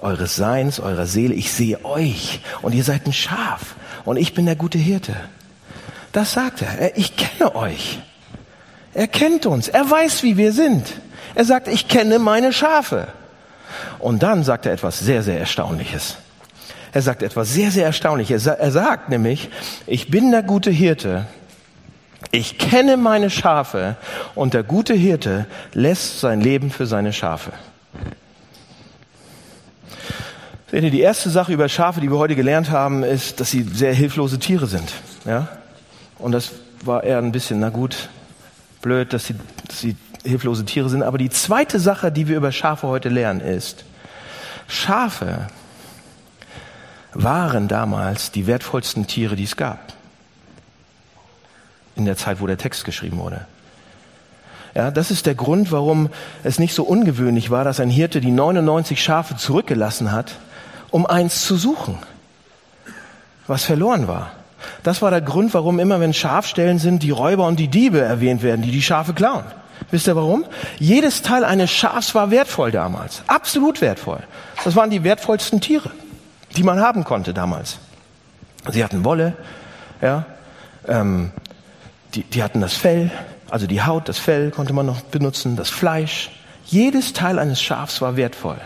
eures 0.01 0.37
Seins, 0.37 0.81
eurer 0.81 1.07
Seele. 1.07 1.35
Ich 1.35 1.53
sehe 1.53 1.85
euch 1.85 2.41
und 2.63 2.75
ihr 2.75 2.85
seid 2.85 3.07
ein 3.07 3.13
Schaf 3.13 3.75
und 4.05 4.17
ich 4.17 4.35
bin 4.35 4.47
der 4.47 4.57
gute 4.57 4.79
Hirte. 4.79 5.15
Das 6.13 6.33
sagt 6.33 6.63
er. 6.63 6.97
Ich 6.97 7.17
kenne 7.17 7.55
euch. 7.55 8.01
Er 8.95 9.09
kennt 9.09 9.47
uns. 9.47 9.69
Er 9.69 9.89
weiß, 9.89 10.23
wie 10.23 10.37
wir 10.37 10.53
sind. 10.53 10.87
Er 11.35 11.45
sagt, 11.45 11.69
ich 11.69 11.89
kenne 11.89 12.19
meine 12.19 12.53
Schafe. 12.53 13.09
Und 13.99 14.23
dann 14.23 14.45
sagt 14.45 14.67
er 14.67 14.73
etwas 14.73 14.99
sehr, 14.99 15.23
sehr 15.23 15.39
Erstaunliches. 15.39 16.17
Er 16.92 17.03
sagt 17.03 17.22
etwas 17.22 17.53
sehr, 17.53 17.70
sehr 17.70 17.87
Erstaunliches. 17.87 18.46
Er 18.46 18.70
sagt 18.70 19.09
nämlich, 19.09 19.51
ich 19.87 20.11
bin 20.11 20.31
der 20.31 20.42
gute 20.42 20.70
Hirte. 20.70 21.27
Ich 22.31 22.59
kenne 22.59 22.96
meine 22.96 23.31
Schafe 23.31 23.96
und 24.35 24.55
der 24.55 24.62
gute 24.62 24.94
Hirte 24.94 25.46
lässt 25.72 26.20
sein 26.20 26.40
Leben 26.40 26.70
für 26.70 26.87
seine 26.87 27.12
Schafe. 27.12 27.53
Seht 30.70 30.85
ihr, 30.85 30.90
die 30.90 31.01
erste 31.01 31.31
Sache 31.31 31.53
über 31.53 31.68
Schafe, 31.68 32.01
die 32.01 32.11
wir 32.11 32.18
heute 32.18 32.37
gelernt 32.37 32.70
haben, 32.70 33.03
ist, 33.03 33.40
dass 33.40 33.51
sie 33.51 33.62
sehr 33.62 33.94
hilflose 33.94 34.38
Tiere 34.38 34.66
sind. 34.66 34.92
Ja? 35.24 35.48
Und 36.18 36.33
das 36.33 36.51
war 36.85 37.05
eher 37.05 37.18
ein 37.18 37.33
bisschen, 37.33 37.61
na 37.61 37.70
gut, 37.70 38.11
blöd, 38.83 39.12
dass 39.12 39.27
sie, 39.27 39.35
dass 39.66 39.81
sie 39.81 39.96
hilflose 40.24 40.66
Tiere 40.66 40.90
sind. 40.90 41.03
Aber 41.03 41.16
die 41.16 41.31
zweite 41.31 41.81
Sache, 41.81 42.12
die 42.12 42.29
wir 42.29 42.37
über 42.37 42.53
Schafe 42.53 42.87
heute 42.88 43.09
lernen, 43.09 43.40
ist, 43.40 43.85
Schafe 44.66 45.46
waren 47.14 47.68
damals 47.68 48.31
die 48.31 48.47
wertvollsten 48.47 49.07
Tiere, 49.07 49.37
die 49.37 49.44
es 49.44 49.57
gab. 49.57 49.92
In 51.97 52.05
der 52.05 52.16
Zeit, 52.16 52.40
wo 52.40 52.47
der 52.47 52.59
Text 52.59 52.85
geschrieben 52.85 53.18
wurde. 53.18 53.47
Ja, 54.75 54.90
das 54.90 55.11
ist 55.11 55.27
der 55.27 55.35
Grund, 55.35 55.73
warum 55.73 56.11
es 56.44 56.59
nicht 56.59 56.75
so 56.75 56.85
ungewöhnlich 56.85 57.51
war, 57.51 57.64
dass 57.64 57.81
ein 57.81 57.90
Hirte 57.90 58.21
die 58.21 58.31
99 58.31 59.03
Schafe 59.03 59.37
zurückgelassen 59.37 60.12
hat 60.12 60.37
um 60.90 61.07
eins 61.07 61.44
zu 61.44 61.57
suchen, 61.57 61.99
was 63.47 63.64
verloren 63.64 64.09
war. 64.09 64.33
Das 64.83 65.03
war 65.03 65.11
der 65.11 65.21
Grund, 65.21 65.55
warum 65.55 65.79
immer, 65.79 66.01
wenn 66.01 66.12
Schafstellen 66.12 66.79
sind, 66.79 67.03
die 67.03 67.11
Räuber 67.11 67.47
und 67.47 67.59
die 67.59 67.68
Diebe 67.68 68.01
erwähnt 68.01 68.42
werden, 68.42 68.62
die 68.62 68.71
die 68.71 68.83
Schafe 68.83 69.12
klauen. 69.12 69.44
Wisst 69.90 70.09
ihr 70.09 70.16
warum? 70.16 70.44
Jedes 70.79 71.23
Teil 71.23 71.44
eines 71.44 71.71
Schafs 71.71 72.14
war 72.14 72.31
wertvoll 72.31 72.73
damals. 72.73 73.23
Absolut 73.27 73.81
wertvoll. 73.81 74.21
Das 74.64 74.75
waren 74.75 74.90
die 74.90 75.05
wertvollsten 75.05 75.61
Tiere, 75.61 75.90
die 76.59 76.64
man 76.64 76.81
haben 76.81 77.05
konnte 77.05 77.33
damals. 77.33 77.79
Sie 78.68 78.83
hatten 78.83 79.05
Wolle, 79.05 79.35
ja, 80.03 80.27
ähm, 80.88 81.31
die, 82.14 82.25
die 82.25 82.42
hatten 82.42 82.61
das 82.61 82.75
Fell, 82.75 83.12
also 83.49 83.68
die 83.68 83.83
Haut, 83.83 84.09
das 84.09 84.18
Fell 84.18 84.51
konnte 84.51 84.73
man 84.73 84.85
noch 84.85 85.03
benutzen, 85.03 85.55
das 85.55 85.71
Fleisch. 85.71 86.31
Jedes 86.66 87.12
Teil 87.12 87.38
eines 87.38 87.62
Schafs 87.62 88.01
war 88.01 88.16
wertvoll. 88.16 88.59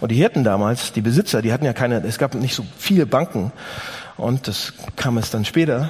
Und 0.00 0.10
die 0.10 0.16
Hirten 0.16 0.42
damals, 0.42 0.92
die 0.92 1.00
Besitzer, 1.00 1.40
die 1.40 1.52
hatten 1.52 1.64
ja 1.64 1.72
keine, 1.72 2.04
es 2.04 2.18
gab 2.18 2.34
nicht 2.34 2.54
so 2.54 2.66
viele 2.76 3.06
Banken. 3.06 3.52
Und 4.16 4.48
das 4.48 4.72
kam 4.96 5.16
es 5.16 5.30
dann 5.30 5.44
später. 5.44 5.88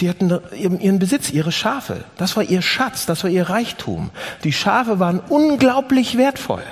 Die 0.00 0.08
hatten 0.08 0.40
ihren 0.52 0.98
Besitz, 0.98 1.30
ihre 1.30 1.52
Schafe. 1.52 2.04
Das 2.16 2.36
war 2.36 2.42
ihr 2.42 2.62
Schatz, 2.62 3.04
das 3.04 3.22
war 3.22 3.30
ihr 3.30 3.50
Reichtum. 3.50 4.10
Die 4.44 4.52
Schafe 4.52 4.98
waren 4.98 5.20
unglaublich 5.20 6.16
wertvoll. 6.16 6.62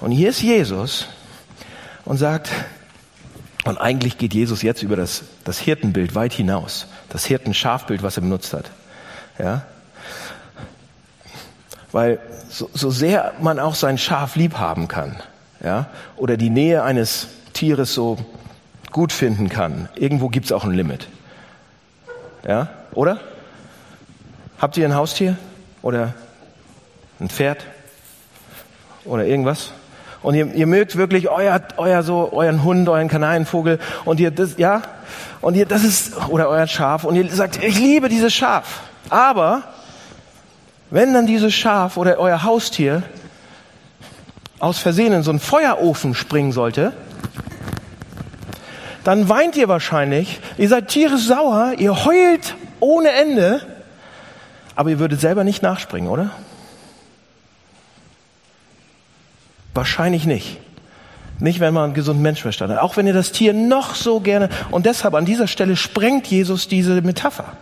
Und 0.00 0.10
hier 0.10 0.30
ist 0.30 0.40
Jesus 0.40 1.06
und 2.04 2.18
sagt, 2.18 2.50
und 3.64 3.78
eigentlich 3.78 4.18
geht 4.18 4.34
Jesus 4.34 4.62
jetzt 4.62 4.82
über 4.82 4.96
das, 4.96 5.24
das 5.44 5.58
Hirtenbild 5.58 6.14
weit 6.14 6.32
hinaus. 6.32 6.86
Das 7.08 7.24
Hirtenschafbild, 7.24 8.02
was 8.02 8.18
er 8.18 8.22
benutzt 8.22 8.52
hat. 8.52 8.70
Ja? 9.38 9.62
Weil 11.92 12.18
so, 12.50 12.68
so 12.72 12.90
sehr 12.90 13.34
man 13.40 13.58
auch 13.58 13.74
sein 13.74 13.98
Schaf 13.98 14.36
lieb 14.36 14.58
haben 14.58 14.86
kann, 14.88 15.16
ja, 15.62 15.86
oder 16.16 16.36
die 16.36 16.50
Nähe 16.50 16.82
eines 16.82 17.28
Tieres 17.52 17.94
so 17.94 18.18
gut 18.92 19.12
finden 19.12 19.48
kann, 19.48 19.88
irgendwo 19.94 20.28
gibt 20.28 20.46
es 20.46 20.52
auch 20.52 20.64
ein 20.64 20.72
Limit. 20.72 21.08
Ja, 22.46 22.68
oder? 22.92 23.20
Habt 24.58 24.76
ihr 24.76 24.84
ein 24.84 24.94
Haustier 24.94 25.36
oder 25.82 26.14
ein 27.18 27.28
Pferd 27.28 27.64
oder 29.04 29.24
irgendwas? 29.24 29.72
Und 30.24 30.34
ihr, 30.34 30.54
ihr 30.54 30.66
mögt 30.66 30.96
wirklich 30.96 31.28
euer, 31.28 31.60
euer 31.76 32.02
so, 32.02 32.32
euren 32.32 32.64
Hund, 32.64 32.88
euren 32.88 33.08
Kanarienvogel. 33.08 33.78
Und 34.06 34.20
ihr 34.20 34.30
das, 34.30 34.56
ja, 34.56 34.80
und 35.42 35.54
ihr, 35.54 35.66
das 35.66 35.84
ist, 35.84 36.16
oder 36.30 36.48
euer 36.48 36.66
Schaf. 36.66 37.04
Und 37.04 37.14
ihr 37.14 37.28
sagt, 37.30 37.62
ich 37.62 37.78
liebe 37.78 38.08
dieses 38.08 38.32
Schaf. 38.32 38.80
Aber 39.10 39.64
wenn 40.88 41.12
dann 41.12 41.26
dieses 41.26 41.52
Schaf 41.52 41.98
oder 41.98 42.18
euer 42.18 42.42
Haustier 42.42 43.02
aus 44.60 44.78
Versehen 44.78 45.12
in 45.12 45.22
so 45.22 45.30
einen 45.30 45.40
Feuerofen 45.40 46.14
springen 46.14 46.52
sollte, 46.52 46.94
dann 49.04 49.28
weint 49.28 49.56
ihr 49.56 49.68
wahrscheinlich, 49.68 50.40
ihr 50.56 50.70
seid 50.70 50.88
tierisch 50.88 51.26
sauer, 51.26 51.74
ihr 51.76 52.06
heult 52.06 52.54
ohne 52.80 53.10
Ende, 53.10 53.60
aber 54.74 54.88
ihr 54.88 54.98
würdet 54.98 55.20
selber 55.20 55.44
nicht 55.44 55.62
nachspringen, 55.62 56.08
oder? 56.08 56.30
Wahrscheinlich 59.74 60.24
nicht. 60.24 60.58
Nicht, 61.40 61.60
wenn 61.60 61.74
man 61.74 61.84
einen 61.84 61.94
gesunden 61.94 62.22
Menschenverstand 62.22 62.72
hat. 62.72 62.78
Auch 62.80 62.96
wenn 62.96 63.06
ihr 63.06 63.12
das 63.12 63.32
Tier 63.32 63.52
noch 63.52 63.96
so 63.96 64.20
gerne, 64.20 64.48
und 64.70 64.86
deshalb 64.86 65.14
an 65.14 65.24
dieser 65.24 65.48
Stelle 65.48 65.76
sprengt 65.76 66.28
Jesus 66.28 66.68
diese 66.68 67.02
Metapher. 67.02 67.52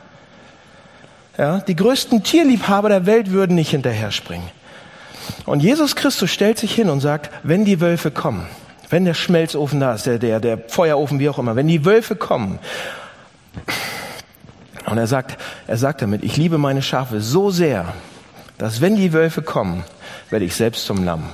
Ja, 1.38 1.60
die 1.60 1.74
größten 1.74 2.22
Tierliebhaber 2.22 2.90
der 2.90 3.06
Welt 3.06 3.30
würden 3.30 3.54
nicht 3.54 3.70
hinterher 3.70 4.10
springen. 4.10 4.48
Und 5.46 5.60
Jesus 5.60 5.96
Christus 5.96 6.30
stellt 6.30 6.58
sich 6.58 6.74
hin 6.74 6.90
und 6.90 7.00
sagt, 7.00 7.30
wenn 7.42 7.64
die 7.64 7.80
Wölfe 7.80 8.10
kommen, 8.10 8.46
wenn 8.90 9.06
der 9.06 9.14
Schmelzofen 9.14 9.80
da 9.80 9.94
ist, 9.94 10.04
der, 10.04 10.18
der, 10.18 10.40
der 10.40 10.58
Feuerofen, 10.68 11.18
wie 11.18 11.28
auch 11.30 11.38
immer, 11.38 11.56
wenn 11.56 11.68
die 11.68 11.86
Wölfe 11.86 12.16
kommen, 12.16 12.58
und 14.84 14.98
er 14.98 15.06
sagt, 15.06 15.38
er 15.66 15.76
sagt 15.78 16.02
damit, 16.02 16.22
ich 16.22 16.36
liebe 16.36 16.58
meine 16.58 16.82
Schafe 16.82 17.20
so 17.20 17.50
sehr, 17.50 17.94
dass 18.58 18.80
wenn 18.80 18.96
die 18.96 19.12
Wölfe 19.12 19.40
kommen, 19.40 19.84
werde 20.28 20.44
ich 20.44 20.54
selbst 20.54 20.84
zum 20.84 21.04
Lamm. 21.04 21.24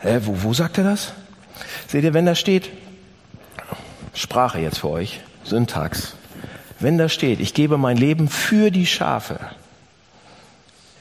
Hä, 0.00 0.20
wo, 0.22 0.42
wo 0.42 0.54
sagt 0.54 0.78
er 0.78 0.84
das? 0.84 1.12
Seht 1.88 2.04
ihr, 2.04 2.14
wenn 2.14 2.26
da 2.26 2.34
steht, 2.34 2.70
Sprache 4.14 4.60
jetzt 4.60 4.78
für 4.78 4.90
euch, 4.90 5.20
Syntax, 5.44 6.14
wenn 6.80 6.98
da 6.98 7.08
steht, 7.08 7.40
ich 7.40 7.54
gebe 7.54 7.78
mein 7.78 7.96
Leben 7.96 8.28
für 8.28 8.70
die 8.70 8.86
Schafe, 8.86 9.40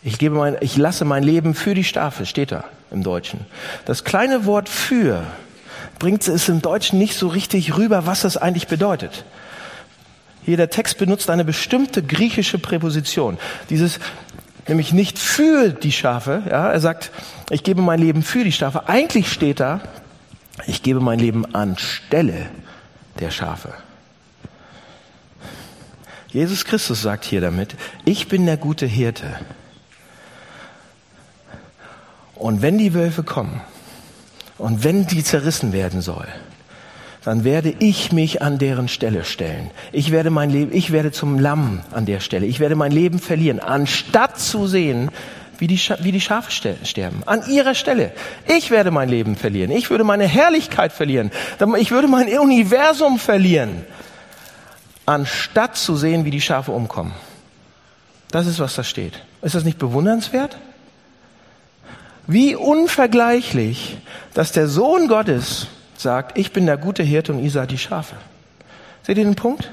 ich 0.03 0.17
gebe 0.17 0.35
mein, 0.35 0.57
ich 0.61 0.77
lasse 0.77 1.05
mein 1.05 1.23
Leben 1.23 1.53
für 1.53 1.73
die 1.73 1.83
Schafe, 1.83 2.25
steht 2.25 2.51
da 2.51 2.63
im 2.91 3.03
Deutschen. 3.03 3.45
Das 3.85 4.03
kleine 4.03 4.45
Wort 4.45 4.69
für 4.69 5.23
bringt 5.99 6.27
es 6.27 6.49
im 6.49 6.61
Deutschen 6.61 6.97
nicht 6.97 7.15
so 7.15 7.27
richtig 7.27 7.77
rüber, 7.77 8.05
was 8.05 8.21
das 8.21 8.37
eigentlich 8.37 8.67
bedeutet. 8.67 9.25
Hier 10.43 10.55
der 10.55 10.69
Text 10.69 10.97
benutzt 10.97 11.29
eine 11.29 11.43
bestimmte 11.43 12.01
griechische 12.01 12.57
Präposition. 12.57 13.37
Dieses, 13.69 13.99
nämlich 14.67 14.93
nicht 14.93 15.19
für 15.19 15.69
die 15.69 15.91
Schafe, 15.91 16.43
ja, 16.49 16.71
er 16.71 16.79
sagt, 16.79 17.11
ich 17.49 17.63
gebe 17.63 17.81
mein 17.81 17.99
Leben 17.99 18.23
für 18.23 18.43
die 18.43 18.51
Schafe. 18.51 18.87
Eigentlich 18.87 19.31
steht 19.31 19.59
da, 19.59 19.81
ich 20.65 20.83
gebe 20.83 20.99
mein 20.99 21.19
Leben 21.19 21.53
anstelle 21.55 22.47
der 23.19 23.31
Schafe. 23.31 23.73
Jesus 26.29 26.65
Christus 26.65 27.01
sagt 27.01 27.25
hier 27.25 27.41
damit, 27.41 27.75
ich 28.05 28.27
bin 28.27 28.45
der 28.45 28.57
gute 28.57 28.85
Hirte. 28.85 29.39
Und 32.35 32.61
wenn 32.61 32.77
die 32.77 32.93
Wölfe 32.93 33.23
kommen 33.23 33.61
und 34.57 34.83
wenn 34.83 35.07
die 35.07 35.23
zerrissen 35.23 35.73
werden 35.73 36.01
soll, 36.01 36.27
dann 37.27 37.43
werde 37.43 37.75
ich 37.79 38.13
mich 38.13 38.41
an 38.41 38.57
deren 38.57 38.87
Stelle 38.87 39.25
stellen. 39.25 39.69
Ich 39.91 40.11
werde 40.11 40.29
mein 40.29 40.49
Leben, 40.49 40.73
ich 40.73 40.93
werde 40.93 41.11
zum 41.11 41.37
Lamm 41.37 41.81
an 41.91 42.05
der 42.05 42.21
Stelle. 42.21 42.45
Ich 42.45 42.61
werde 42.61 42.75
mein 42.77 42.93
Leben 42.93 43.19
verlieren, 43.19 43.59
anstatt 43.59 44.39
zu 44.39 44.65
sehen, 44.65 45.11
wie 45.57 45.67
die, 45.67 45.77
wie 45.99 46.13
die 46.13 46.21
Schafe 46.21 46.51
sterben. 46.51 47.23
An 47.25 47.45
ihrer 47.49 47.75
Stelle. 47.75 48.13
Ich 48.47 48.71
werde 48.71 48.91
mein 48.91 49.09
Leben 49.09 49.35
verlieren. 49.35 49.71
Ich 49.71 49.89
würde 49.89 50.05
meine 50.05 50.23
Herrlichkeit 50.23 50.93
verlieren. 50.93 51.31
Ich 51.79 51.91
würde 51.91 52.07
mein 52.07 52.29
Universum 52.29 53.19
verlieren. 53.19 53.83
Anstatt 55.05 55.75
zu 55.75 55.97
sehen, 55.97 56.23
wie 56.23 56.31
die 56.31 56.39
Schafe 56.39 56.71
umkommen. 56.71 57.11
Das 58.31 58.47
ist, 58.47 58.59
was 58.59 58.75
da 58.75 58.85
steht. 58.85 59.21
Ist 59.41 59.53
das 59.53 59.65
nicht 59.65 59.79
bewundernswert? 59.79 60.57
Wie 62.25 62.55
unvergleichlich, 62.55 63.97
dass 64.33 64.53
der 64.53 64.69
Sohn 64.69 65.09
Gottes 65.09 65.67
sagt, 65.99 66.37
ich 66.37 66.53
bin 66.53 66.65
der 66.65 66.77
gute 66.77 67.03
Hirte 67.03 67.33
und 67.33 67.43
ihr 67.43 67.51
seid 67.51 67.71
die 67.71 67.77
Schafe. 67.77 68.15
Seht 69.03 69.17
ihr 69.17 69.23
den 69.23 69.35
Punkt? 69.35 69.71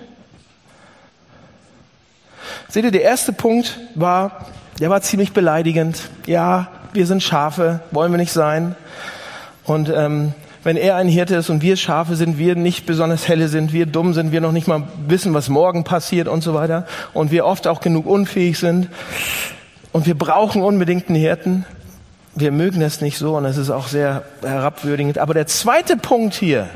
Seht 2.69 2.85
ihr, 2.85 2.91
der 2.91 3.03
erste 3.03 3.33
Punkt 3.33 3.79
war, 3.95 4.47
der 4.81 4.91
war 4.91 5.01
ziemlich 5.03 5.33
beleidigend. 5.33 6.09
Ja, 6.27 6.69
wir 6.93 7.07
sind 7.07 7.23
Schafe, 7.23 7.81
wollen 7.91 8.13
wir 8.13 8.19
nicht 8.19 8.33
sein. 8.33 8.75
Und 9.65 9.89
ähm, 9.89 10.35
wenn 10.63 10.77
er 10.77 10.97
ein 10.97 11.09
Hirte 11.09 11.37
ist 11.37 11.51
und 11.51 11.63
wir 11.63 11.77
Schafe 11.77 12.17
sind, 12.17 12.39
wir 12.39 12.57
nicht 12.57 12.87
besonders 12.87 13.29
helle 13.29 13.49
sind, 13.49 13.73
wir 13.73 13.87
dumm 13.87 14.15
sind, 14.15 14.33
wir 14.33 14.41
noch 14.41 14.53
nicht 14.53 14.67
mal 14.67 14.85
wissen, 15.07 15.35
was 15.35 15.49
morgen 15.49 15.85
passiert 15.85 16.27
und 16.27 16.43
so 16.43 16.55
weiter. 16.55 16.87
Und 17.13 17.31
wir 17.31 17.45
oft 17.45 17.67
auch 17.67 17.81
genug 17.81 18.07
unfähig 18.07 18.59
sind. 18.59 18.89
Und 19.93 20.07
wir 20.07 20.19
brauchen 20.19 20.63
unbedingt 20.63 21.09
einen 21.09 21.19
Hirten. 21.19 21.67
Wir 22.37 22.51
mögen 22.51 22.83
es 22.83 23.01
nicht 23.01 23.19
so 23.19 23.37
und 23.37 23.45
es 23.45 23.57
ist 23.57 23.71
auch 23.71 23.87
sehr 23.87 24.25
herabwürdigend. 24.43 25.19
Aber 25.19 25.35
der 25.35 25.47
zweite 25.47 25.97
Punkt 25.97 26.35
hier, 26.35 26.69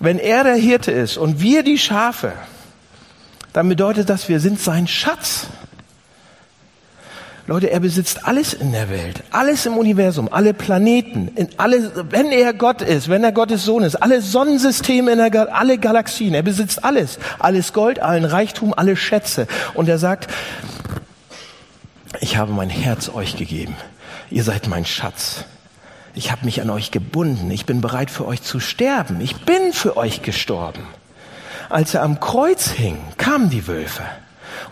wenn 0.00 0.18
er 0.18 0.44
der 0.44 0.56
Hirte 0.56 0.90
ist 0.90 1.16
und 1.16 1.40
wir 1.40 1.62
die 1.62 1.78
Schafe, 1.78 2.32
dann 3.52 3.68
bedeutet 3.68 4.10
das, 4.10 4.28
wir 4.28 4.40
sind 4.40 4.60
sein 4.60 4.86
Schatz. 4.86 5.46
Leute, 7.48 7.70
er 7.70 7.78
besitzt 7.78 8.26
alles 8.26 8.52
in 8.54 8.72
der 8.72 8.90
Welt, 8.90 9.22
alles 9.30 9.66
im 9.66 9.78
Universum, 9.78 10.28
alle 10.32 10.52
Planeten, 10.52 11.28
in 11.36 11.48
alle, 11.58 11.92
wenn 12.10 12.32
er 12.32 12.52
Gott 12.52 12.82
ist, 12.82 13.08
wenn 13.08 13.22
er 13.22 13.30
Gottes 13.30 13.64
Sohn 13.64 13.84
ist, 13.84 13.94
alle 13.94 14.20
Sonnensysteme 14.20 15.12
in 15.12 15.18
der, 15.18 15.56
alle 15.56 15.78
Galaxien, 15.78 16.34
er 16.34 16.42
besitzt 16.42 16.84
alles, 16.84 17.20
alles 17.38 17.72
Gold, 17.72 18.00
allen 18.00 18.24
Reichtum, 18.24 18.74
alle 18.76 18.96
Schätze. 18.96 19.46
Und 19.74 19.88
er 19.88 19.98
sagt, 19.98 20.28
ich 22.20 22.36
habe 22.36 22.52
mein 22.52 22.70
Herz 22.70 23.08
euch 23.08 23.36
gegeben. 23.36 23.76
Ihr 24.30 24.44
seid 24.44 24.68
mein 24.68 24.84
Schatz. 24.84 25.44
Ich 26.14 26.32
habe 26.32 26.44
mich 26.44 26.62
an 26.62 26.70
euch 26.70 26.90
gebunden. 26.90 27.50
Ich 27.50 27.66
bin 27.66 27.80
bereit 27.80 28.10
für 28.10 28.26
euch 28.26 28.42
zu 28.42 28.60
sterben. 28.60 29.20
Ich 29.20 29.44
bin 29.44 29.72
für 29.72 29.96
euch 29.96 30.22
gestorben. 30.22 30.82
Als 31.68 31.94
er 31.94 32.02
am 32.02 32.20
Kreuz 32.20 32.70
hing, 32.70 32.98
kamen 33.18 33.50
die 33.50 33.66
Wölfe 33.66 34.02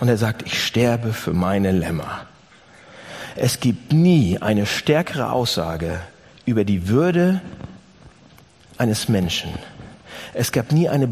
und 0.01 0.09
er 0.09 0.17
sagt, 0.17 0.43
ich 0.43 0.65
sterbe 0.65 1.13
für 1.13 1.33
meine 1.33 1.73
Lämmer. 1.73 2.27
Es 3.37 3.61
gibt 3.61 3.93
nie 3.93 4.39
eine 4.41 4.65
stärkere 4.65 5.33
Aussage 5.33 6.01
über 6.47 6.65
die 6.65 6.89
Würde 6.89 7.41
eines 8.79 9.09
Menschen. 9.09 9.51
Es 10.35 10.53
gab 10.53 10.73
nie 10.73 10.89
eine, 10.89 11.09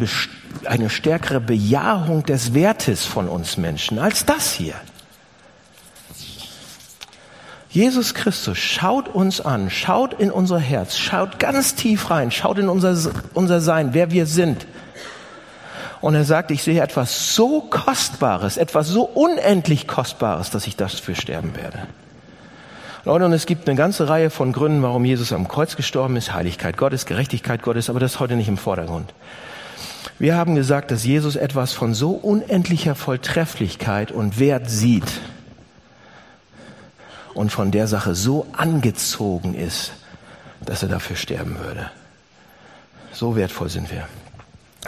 eine 0.64 0.88
stärkere 0.88 1.40
Bejahung 1.40 2.24
des 2.24 2.54
Wertes 2.54 3.04
von 3.04 3.28
uns 3.28 3.56
Menschen 3.56 3.98
als 3.98 4.24
das 4.24 4.52
hier. 4.52 4.74
Jesus 7.72 8.12
Christus 8.12 8.58
schaut 8.58 9.08
uns 9.08 9.40
an, 9.40 9.70
schaut 9.70 10.12
in 10.12 10.30
unser 10.30 10.58
Herz, 10.58 10.98
schaut 10.98 11.38
ganz 11.38 11.74
tief 11.74 12.10
rein, 12.10 12.30
schaut 12.30 12.58
in 12.58 12.68
unser, 12.68 13.10
unser 13.32 13.62
Sein, 13.62 13.94
wer 13.94 14.10
wir 14.10 14.26
sind. 14.26 14.66
Und 16.02 16.14
er 16.14 16.24
sagt, 16.24 16.50
ich 16.50 16.62
sehe 16.62 16.82
etwas 16.82 17.34
so 17.34 17.62
Kostbares, 17.62 18.58
etwas 18.58 18.88
so 18.88 19.04
unendlich 19.04 19.88
Kostbares, 19.88 20.50
dass 20.50 20.66
ich 20.66 20.76
dafür 20.76 21.14
sterben 21.14 21.56
werde. 21.56 21.86
Leute, 23.06 23.24
und 23.24 23.32
es 23.32 23.46
gibt 23.46 23.66
eine 23.66 23.76
ganze 23.76 24.06
Reihe 24.06 24.28
von 24.28 24.52
Gründen, 24.52 24.82
warum 24.82 25.06
Jesus 25.06 25.32
am 25.32 25.48
Kreuz 25.48 25.74
gestorben 25.74 26.16
ist. 26.16 26.34
Heiligkeit 26.34 26.76
Gottes, 26.76 27.06
Gerechtigkeit 27.06 27.62
Gottes, 27.62 27.88
aber 27.88 28.00
das 28.00 28.12
ist 28.12 28.20
heute 28.20 28.36
nicht 28.36 28.48
im 28.48 28.58
Vordergrund. 28.58 29.14
Wir 30.18 30.36
haben 30.36 30.56
gesagt, 30.56 30.90
dass 30.90 31.04
Jesus 31.04 31.36
etwas 31.36 31.72
von 31.72 31.94
so 31.94 32.10
unendlicher 32.10 32.94
Volltrefflichkeit 32.94 34.12
und 34.12 34.38
Wert 34.38 34.68
sieht 34.68 35.22
und 37.34 37.50
von 37.50 37.70
der 37.70 37.86
Sache 37.86 38.14
so 38.14 38.46
angezogen 38.52 39.54
ist, 39.54 39.92
dass 40.64 40.82
er 40.82 40.88
dafür 40.88 41.16
sterben 41.16 41.58
würde. 41.58 41.90
So 43.12 43.36
wertvoll 43.36 43.68
sind 43.68 43.90
wir. 43.90 44.06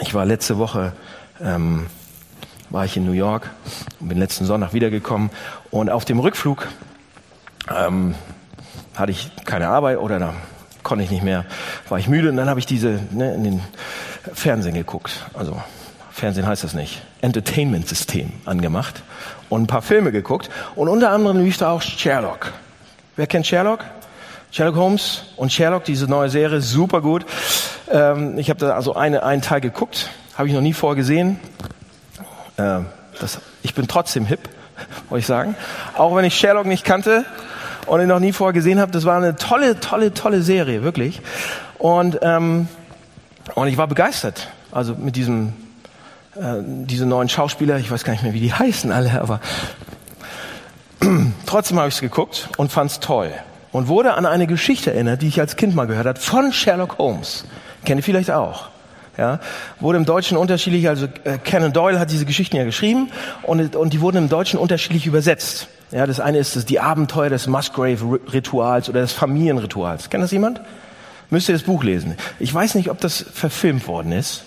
Ich 0.00 0.14
war 0.14 0.24
letzte 0.24 0.59
Woche, 0.59 0.92
ähm, 1.40 1.87
war 2.70 2.85
ich 2.85 2.96
in 2.96 3.04
New 3.04 3.12
York 3.12 3.50
und 4.00 4.09
bin 4.09 4.18
letzten 4.18 4.44
Sonntag 4.44 4.72
wiedergekommen 4.72 5.30
und 5.70 5.90
auf 5.90 6.04
dem 6.04 6.18
Rückflug 6.18 6.68
ähm, 7.74 8.14
hatte 8.96 9.12
ich 9.12 9.30
keine 9.44 9.68
Arbeit 9.68 9.98
oder 9.98 10.18
da 10.18 10.35
konnte 10.83 11.04
ich 11.04 11.11
nicht 11.11 11.22
mehr, 11.22 11.44
war 11.88 11.98
ich 11.98 12.09
müde 12.09 12.28
und 12.28 12.37
dann 12.37 12.48
habe 12.48 12.61
ich 12.61 12.66
diese 12.66 13.00
ne, 13.11 13.35
in 13.35 13.44
den 13.44 13.61
Fernsehen 14.33 14.74
geguckt. 14.74 15.26
Also 15.35 15.61
Fernsehen 16.14 16.46
heißt 16.46 16.62
das 16.62 16.74
nicht, 16.74 17.03
Entertainment-System 17.22 18.33
angemacht 18.44 19.03
und 19.48 19.62
ein 19.62 19.66
paar 19.66 19.83
Filme 19.83 20.12
geguckt 20.12 20.48
und 20.77 20.87
unter 20.88 21.11
anderem 21.11 21.42
lief 21.42 21.57
da 21.57 21.72
auch 21.72 21.83
Sherlock. 21.83 22.53
Wer 23.16 23.27
kennt 23.27 23.48
Sherlock? 23.48 23.81
Sherlock 24.53 24.77
Holmes 24.77 25.24
und 25.37 25.53
Sherlock, 25.53 25.83
diese 25.83 26.07
neue 26.07 26.31
Serie, 26.31 26.61
super 26.61 27.00
gut. 27.00 27.27
Ähm, 27.90 28.38
ich 28.38 28.48
habe 28.48 28.61
da 28.61 28.74
also 28.77 28.94
eine, 28.94 29.24
einen 29.24 29.42
Teil 29.42 29.61
geguckt, 29.61 30.09
habe 30.37 30.46
ich 30.46 30.55
noch 30.55 30.61
nie 30.61 30.72
vorher 30.72 30.94
gesehen. 30.94 31.40
Äh, 32.59 32.83
das, 33.18 33.40
ich 33.64 33.74
bin 33.74 33.88
trotzdem 33.88 34.24
hip, 34.24 34.48
wollte 35.09 35.18
ich 35.20 35.27
sagen. 35.27 35.57
Auch 35.98 36.14
wenn 36.14 36.24
ich 36.24 36.37
Sherlock 36.37 36.66
nicht 36.66 36.85
kannte 36.85 37.24
und 37.87 38.00
ihn 38.00 38.07
noch 38.07 38.20
nie 38.20 38.33
vorher 38.33 38.53
gesehen 38.53 38.79
habe, 38.79 38.92
das 38.92 39.05
war 39.05 39.16
eine 39.16 39.35
tolle, 39.35 39.81
tolle, 39.81 40.14
tolle 40.14 40.42
Serie, 40.42 40.85
wirklich. 40.85 41.20
Und, 41.77 42.20
ähm, 42.22 42.68
und 43.57 43.66
ich 43.66 43.77
war 43.77 43.88
begeistert. 43.88 44.46
Also 44.70 44.94
mit 44.94 45.16
diesem, 45.16 45.55
äh, 46.37 46.62
diese 46.62 47.07
neuen 47.07 47.29
Schauspieler, 47.29 47.79
ich 47.79 47.90
weiß 47.90 48.05
gar 48.05 48.12
nicht 48.12 48.23
mehr, 48.23 48.33
wie 48.33 48.40
die 48.40 48.53
heißen 48.53 48.90
alle, 48.90 49.20
aber 49.20 49.40
trotzdem 51.47 51.79
habe 51.79 51.88
ich 51.88 51.94
es 51.94 52.01
geguckt 52.01 52.49
und 52.57 52.73
fand 52.73 52.90
es 52.90 53.01
toll. 53.01 53.31
Und 53.70 53.88
wurde 53.88 54.14
an 54.14 54.27
eine 54.27 54.47
Geschichte 54.47 54.92
erinnert, 54.92 55.23
die 55.23 55.29
ich 55.29 55.40
als 55.40 55.57
Kind 55.57 55.75
mal 55.75 55.87
gehört 55.87 56.07
habe, 56.07 56.20
von 56.20 56.53
Sherlock 56.53 56.99
Holmes. 56.99 57.44
Kennt 57.85 58.01
ihr 58.01 58.05
vielleicht 58.05 58.31
auch. 58.31 58.68
Ja, 59.16 59.38
wurde 59.79 59.99
im 59.99 60.05
Deutschen 60.05 60.37
unterschiedlich, 60.37 60.88
also 60.88 61.07
äh, 61.23 61.38
Conan 61.38 61.73
Doyle 61.73 62.01
hat 62.01 62.11
diese 62.11 62.25
Geschichten 62.25 62.57
ja 62.57 62.64
geschrieben 62.64 63.11
und, 63.44 63.77
und 63.77 63.92
die 63.92 64.01
wurden 64.01 64.16
im 64.16 64.29
Deutschen 64.29 64.59
unterschiedlich 64.59 65.07
übersetzt. 65.07 65.68
Ja, 65.92 66.05
das 66.09 66.18
eine 66.18 66.38
ist 66.38 66.57
das, 66.57 66.64
die 66.64 66.81
Abenteuer 66.81 67.31
des 67.31 67.47
Musgrave-Rituals 67.47 68.88
oder 68.88 69.03
des 69.03 69.12
Familienrituals. 69.12 70.11
Kennt 70.11 70.25
das 70.25 70.33
jemand? 70.33 70.61
Müsst 71.31 71.49
ihr 71.49 71.55
das 71.55 71.62
Buch 71.62 71.85
lesen. 71.85 72.16
Ich 72.40 72.53
weiß 72.53 72.75
nicht, 72.75 72.90
ob 72.90 73.01
das 73.01 73.25
verfilmt 73.33 73.87
worden 73.87 74.11
ist 74.11 74.44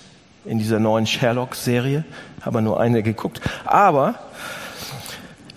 in 0.48 0.60
dieser 0.60 0.80
neuen 0.80 1.06
Sherlock-Serie. 1.06 2.04
Habe 2.42 2.62
nur 2.62 2.80
eine 2.80 3.04
geguckt. 3.04 3.42
Aber 3.66 4.16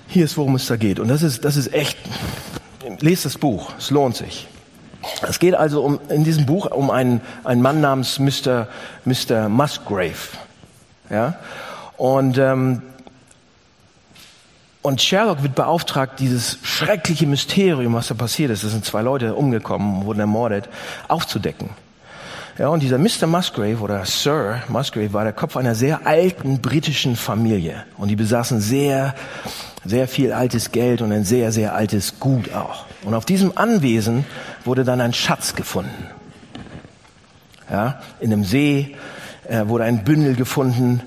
hier 0.09 0.25
ist, 0.25 0.37
worum 0.37 0.57
es 0.57 0.67
da 0.67 0.77
geht. 0.77 0.99
Und 0.99 1.09
das 1.09 1.23
ist, 1.23 1.45
das 1.45 1.57
ist 1.57 1.73
echt, 1.73 1.97
lest 3.01 3.25
das 3.25 3.39
Buch. 3.39 3.73
Es 3.79 3.91
lohnt 3.91 4.17
sich. 4.17 4.49
Es 5.27 5.39
geht 5.39 5.55
also 5.55 5.83
um, 5.83 6.01
in 6.09 6.25
diesem 6.25 6.47
Buch 6.47 6.71
um 6.71 6.91
einen, 6.91 7.21
einen 7.45 7.63
Mann 7.63 7.81
namens 7.81 8.19
Mr. 8.19 8.69
Mr. 9.05 9.49
Musgrave. 9.49 10.37
Ja? 11.09 11.39
Und, 11.97 12.39
ähm, 12.39 12.83
und 14.83 15.01
Sherlock 15.01 15.43
wird 15.43 15.55
beauftragt, 15.55 16.21
dieses 16.21 16.59
schreckliche 16.63 17.27
Mysterium, 17.27 17.95
was 17.95 18.09
da 18.09 18.15
passiert 18.15 18.51
ist, 18.51 18.63
es 18.63 18.73
sind 18.73 18.85
zwei 18.85 19.03
Leute 19.03 19.35
umgekommen, 19.35 20.05
wurden 20.05 20.21
ermordet, 20.21 20.69
aufzudecken. 21.09 21.71
Ja, 22.59 22.69
und 22.69 22.83
dieser 22.83 22.99
Mr. 22.99 23.27
Musgrave 23.27 23.81
oder 23.81 24.05
Sir 24.05 24.63
Musgrave 24.69 25.13
war 25.13 25.25
der 25.25 25.33
Kopf 25.33 25.57
einer 25.57 25.75
sehr 25.75 26.07
alten 26.07 26.61
britischen 26.61 27.17
Familie. 27.17 27.85
Und 27.97 28.09
die 28.09 28.17
besaßen 28.17 28.61
sehr, 28.61 29.15
sehr 29.85 30.09
viel 30.09 30.33
altes 30.33 30.73
Geld 30.73 31.01
und 31.01 31.13
ein 31.13 31.25
sehr, 31.25 31.53
sehr 31.53 31.75
altes 31.75 32.21
Gut 32.21 32.53
auch. 32.53 32.85
Und 33.05 33.15
auf 33.15 33.25
diesem 33.25 33.57
Anwesen 33.57 34.25
wurde 34.65 34.85
dann 34.85 35.01
ein 35.01 35.15
Schatz 35.15 35.55
gefunden. 35.55 36.07
Ja, 37.71 38.01
in 38.19 38.33
einem 38.33 38.45
See 38.45 38.97
äh, 39.49 39.67
wurde 39.69 39.85
ein 39.85 40.05
Bündel 40.05 40.35
gefunden 40.35 41.03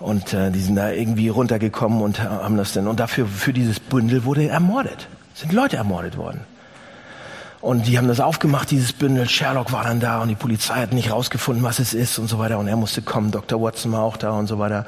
und 0.00 0.34
äh, 0.34 0.50
die 0.50 0.60
sind 0.60 0.76
da 0.76 0.90
irgendwie 0.90 1.28
runtergekommen 1.28 2.02
und 2.02 2.20
haben 2.20 2.58
das 2.58 2.74
denn 2.74 2.86
und 2.86 3.00
dafür 3.00 3.26
für 3.26 3.54
dieses 3.54 3.80
Bündel 3.80 4.24
wurde 4.24 4.46
ermordet. 4.46 5.08
Sind 5.34 5.52
Leute 5.52 5.78
ermordet 5.78 6.18
worden. 6.18 6.42
Und 7.64 7.86
die 7.86 7.96
haben 7.96 8.08
das 8.08 8.20
aufgemacht, 8.20 8.70
dieses 8.70 8.92
Bündel. 8.92 9.26
Sherlock 9.26 9.72
war 9.72 9.84
dann 9.84 9.98
da 9.98 10.20
und 10.20 10.28
die 10.28 10.34
Polizei 10.34 10.74
hat 10.74 10.92
nicht 10.92 11.10
rausgefunden, 11.10 11.64
was 11.64 11.78
es 11.78 11.94
ist 11.94 12.18
und 12.18 12.28
so 12.28 12.38
weiter. 12.38 12.58
Und 12.58 12.68
er 12.68 12.76
musste 12.76 13.00
kommen, 13.00 13.30
Dr. 13.30 13.58
Watson 13.58 13.90
war 13.92 14.02
auch 14.02 14.18
da 14.18 14.32
und 14.32 14.48
so 14.48 14.58
weiter. 14.58 14.84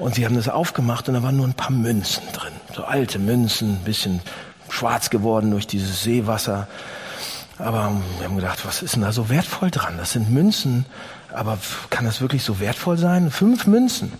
Und 0.00 0.16
sie 0.16 0.24
haben 0.24 0.34
das 0.34 0.48
aufgemacht 0.48 1.06
und 1.06 1.14
da 1.14 1.22
waren 1.22 1.36
nur 1.36 1.46
ein 1.46 1.54
paar 1.54 1.70
Münzen 1.70 2.24
drin. 2.32 2.52
So 2.74 2.82
alte 2.82 3.20
Münzen, 3.20 3.74
ein 3.74 3.84
bisschen 3.84 4.22
schwarz 4.68 5.08
geworden 5.08 5.52
durch 5.52 5.68
dieses 5.68 6.02
Seewasser. 6.02 6.66
Aber 7.60 7.92
wir 8.18 8.26
haben 8.26 8.34
gedacht, 8.34 8.66
was 8.66 8.82
ist 8.82 8.96
denn 8.96 9.02
da 9.02 9.12
so 9.12 9.28
wertvoll 9.28 9.70
dran? 9.70 9.94
Das 9.96 10.10
sind 10.10 10.28
Münzen, 10.28 10.84
aber 11.32 11.58
kann 11.90 12.06
das 12.06 12.20
wirklich 12.20 12.42
so 12.42 12.58
wertvoll 12.58 12.98
sein? 12.98 13.30
Fünf 13.30 13.68
Münzen. 13.68 14.12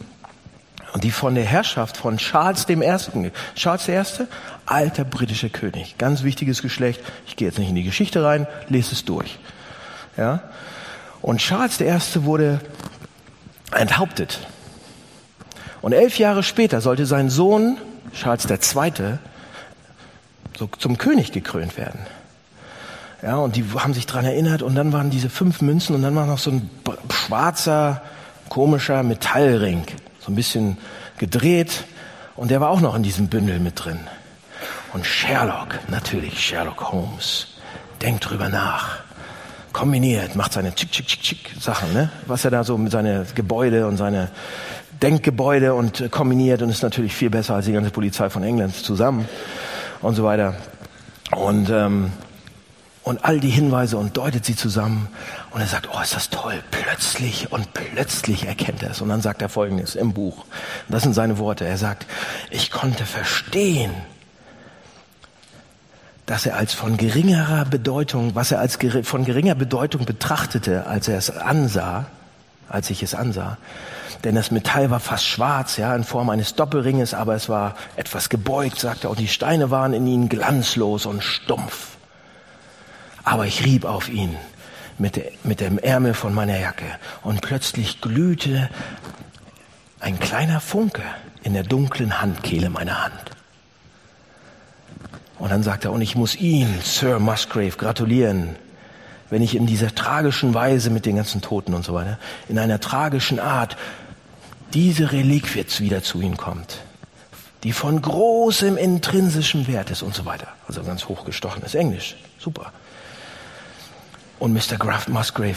Und 0.93 1.05
die 1.05 1.11
von 1.11 1.34
der 1.34 1.45
Herrschaft 1.45 1.97
von 1.97 2.16
Charles 2.16 2.66
I. 2.68 3.30
Charles 3.55 3.89
I., 3.89 4.26
alter 4.64 5.05
britischer 5.05 5.49
König. 5.49 5.99
Ganz 5.99 6.22
wichtiges 6.22 6.62
Geschlecht. 6.62 7.01
Ich 7.26 7.37
gehe 7.37 7.49
jetzt 7.49 7.59
nicht 7.59 7.68
in 7.68 7.74
die 7.74 7.82
Geschichte 7.82 8.24
rein, 8.24 8.47
lese 8.68 8.93
es 8.93 9.05
durch. 9.05 9.39
Ja? 10.16 10.43
Und 11.22 11.39
Charles 11.39 11.80
I. 11.80 12.24
wurde 12.24 12.61
enthauptet. 13.72 14.39
Und 15.82 15.93
elf 15.93 16.18
Jahre 16.18 16.43
später 16.43 16.80
sollte 16.80 17.07
sein 17.07 17.30
Sohn, 17.30 17.78
Charles 18.12 18.49
II., 18.49 19.18
so 20.57 20.68
zum 20.78 20.97
König 20.97 21.32
gekrönt 21.32 21.76
werden. 21.76 22.01
Ja, 23.22 23.37
und 23.37 23.57
die 23.57 23.64
haben 23.78 23.95
sich 23.95 24.07
dran 24.07 24.24
erinnert 24.24 24.62
und 24.62 24.74
dann 24.74 24.93
waren 24.93 25.11
diese 25.11 25.28
fünf 25.28 25.61
Münzen 25.61 25.95
und 25.95 26.03
dann 26.03 26.14
war 26.14 26.26
noch 26.26 26.39
so 26.39 26.51
ein 26.51 26.70
schwarzer, 27.11 28.03
komischer 28.49 29.03
Metallring, 29.03 29.84
so 30.27 30.33
ein 30.33 30.35
bisschen 30.35 30.77
gedreht 31.18 31.85
und 32.35 32.51
der 32.51 32.61
war 32.61 32.70
auch 32.70 32.81
noch 32.81 32.97
in 32.97 33.05
diesem 33.05 33.29
Bündel 33.29 33.61
mit 33.61 33.85
drin. 33.85 34.01
Und 34.93 35.07
Sherlock, 35.07 35.79
natürlich 35.89 36.45
Sherlock 36.45 36.91
Holmes, 36.91 37.47
denkt 38.03 38.29
drüber 38.29 38.49
nach, 38.49 38.99
kombiniert, 39.72 40.35
macht 40.35 40.53
seine 40.53 40.74
tschick, 40.74 40.91
tschick, 40.91 41.07
tschick, 41.07 41.22
tschick 41.22 41.62
Sachen, 41.62 41.93
ne? 41.93 42.11
was 42.27 42.45
er 42.45 42.51
da 42.51 42.64
so 42.64 42.77
mit 42.77 42.91
seine 42.91 43.24
Gebäude 43.37 43.87
und 43.87 43.99
seine 43.99 44.31
Denkgebäude 45.01 45.74
und 45.74 46.11
kombiniert 46.11 46.61
und 46.62 46.70
ist 46.70 46.83
natürlich 46.83 47.14
viel 47.14 47.31
besser 47.31 47.55
als 47.55 47.66
die 47.66 47.72
ganze 47.72 47.91
Polizei 47.91 48.29
von 48.29 48.43
England 48.43 48.74
zusammen 48.74 49.29
und 50.03 50.16
so 50.16 50.24
weiter. 50.24 50.57
Und 51.31 51.70
ähm, 51.70 52.11
und 53.07 53.24
all 53.24 53.39
die 53.39 53.51
Hinweise 53.51 53.99
und 53.99 54.16
deutet 54.16 54.45
sie 54.45 54.57
zusammen. 54.57 55.07
Und 55.57 55.63
er 55.63 55.69
sagt, 55.69 55.89
oh, 55.91 55.99
ist 56.03 56.15
das 56.15 56.29
toll. 56.29 56.63
Plötzlich 56.71 57.51
und 57.51 57.73
plötzlich 57.73 58.47
erkennt 58.47 58.83
er 58.83 58.91
es. 58.91 59.01
Und 59.01 59.09
dann 59.09 59.23
sagt 59.23 59.41
er 59.41 59.49
Folgendes 59.49 59.95
im 59.95 60.13
Buch. 60.13 60.45
Das 60.87 61.03
sind 61.03 61.15
seine 61.15 61.39
Worte. 61.39 61.65
Er 61.65 61.79
sagt, 61.79 62.05
ich 62.51 62.71
konnte 62.71 63.07
verstehen, 63.07 63.91
dass 66.27 66.45
er 66.45 66.57
als 66.57 66.75
von 66.75 66.99
geringerer 66.99 67.65
Bedeutung, 67.65 68.35
was 68.35 68.53
er 68.53 68.61
als 68.61 68.77
von 69.05 69.25
geringer 69.25 69.55
Bedeutung 69.55 70.05
betrachtete, 70.05 70.87
als 70.87 71.09
er 71.09 71.17
es 71.17 71.31
ansah, 71.31 72.05
als 72.69 72.91
ich 72.91 73.03
es 73.03 73.15
ansah. 73.15 73.57
Denn 74.25 74.35
das 74.35 74.51
Metall 74.51 74.91
war 74.91 75.01
fast 75.01 75.25
schwarz, 75.25 75.79
ja, 75.79 75.97
in 75.97 76.05
Form 76.05 76.29
eines 76.29 76.55
Doppelringes, 76.55 77.15
aber 77.15 77.35
es 77.35 77.49
war 77.49 77.77
etwas 77.97 78.29
gebeugt, 78.29 78.79
sagt 78.79 79.05
er, 79.05 79.11
und 79.11 79.21
die 79.21 79.29
Steine 79.29 79.71
waren 79.71 79.95
in 79.95 80.07
ihnen 80.07 80.29
glanzlos 80.29 81.07
und 81.07 81.25
stumpf 81.25 81.97
aber 83.27 83.45
ich 83.45 83.65
rieb 83.65 83.85
auf 83.85 84.09
ihn 84.09 84.37
mit, 84.99 85.21
mit 85.45 85.61
dem 85.61 85.79
Ärmel 85.79 86.15
von 86.15 86.35
meiner 86.35 86.59
Jacke 86.59 86.87
und 87.23 87.43
plötzlich 87.43 88.01
glühte 88.01 88.71
ein 90.01 90.19
kleiner 90.19 90.61
Funke 90.61 91.03
in 91.43 91.55
der 91.55 91.63
dunklen 91.63 92.21
Handkehle 92.21 92.71
meiner 92.71 93.05
Hand. 93.05 93.31
Und 95.39 95.51
dann 95.51 95.63
sagt 95.63 95.85
er, 95.85 95.93
und 95.93 96.01
ich 96.01 96.17
muss 96.17 96.35
ihn, 96.35 96.81
Sir 96.83 97.19
Musgrave, 97.19 97.77
gratulieren, 97.77 98.57
wenn 99.29 99.43
ich 99.43 99.55
in 99.55 99.67
dieser 99.67 99.95
tragischen 99.95 100.55
Weise 100.55 100.91
mit 100.91 101.05
den 101.05 101.17
ganzen 101.17 101.43
Toten 101.43 101.75
und 101.75 101.85
so 101.85 101.95
weiter, 101.95 102.19
in 102.49 102.59
einer 102.59 102.81
tragischen 102.81 103.41
Art, 103.41 103.77
diese 104.73 105.13
Reliquie 105.13 105.65
wieder 105.79 106.03
zu 106.03 106.21
ihm 106.21 106.37
kommt, 106.37 106.79
die 107.65 107.73
von 107.73 108.01
großem 108.01 108.77
intrinsischen 108.77 109.67
Wert 109.67 109.91
ist 109.91 110.03
und 110.03 110.15
so 110.15 110.25
weiter. 110.25 110.49
Also 110.69 110.83
ganz 110.83 111.07
hochgestochenes 111.07 111.75
Englisch. 111.75 112.17
Super. 112.39 112.73
Und 114.39 114.53
Mr. 114.53 114.76
Graf 114.78 115.09
Musgrave 115.09 115.57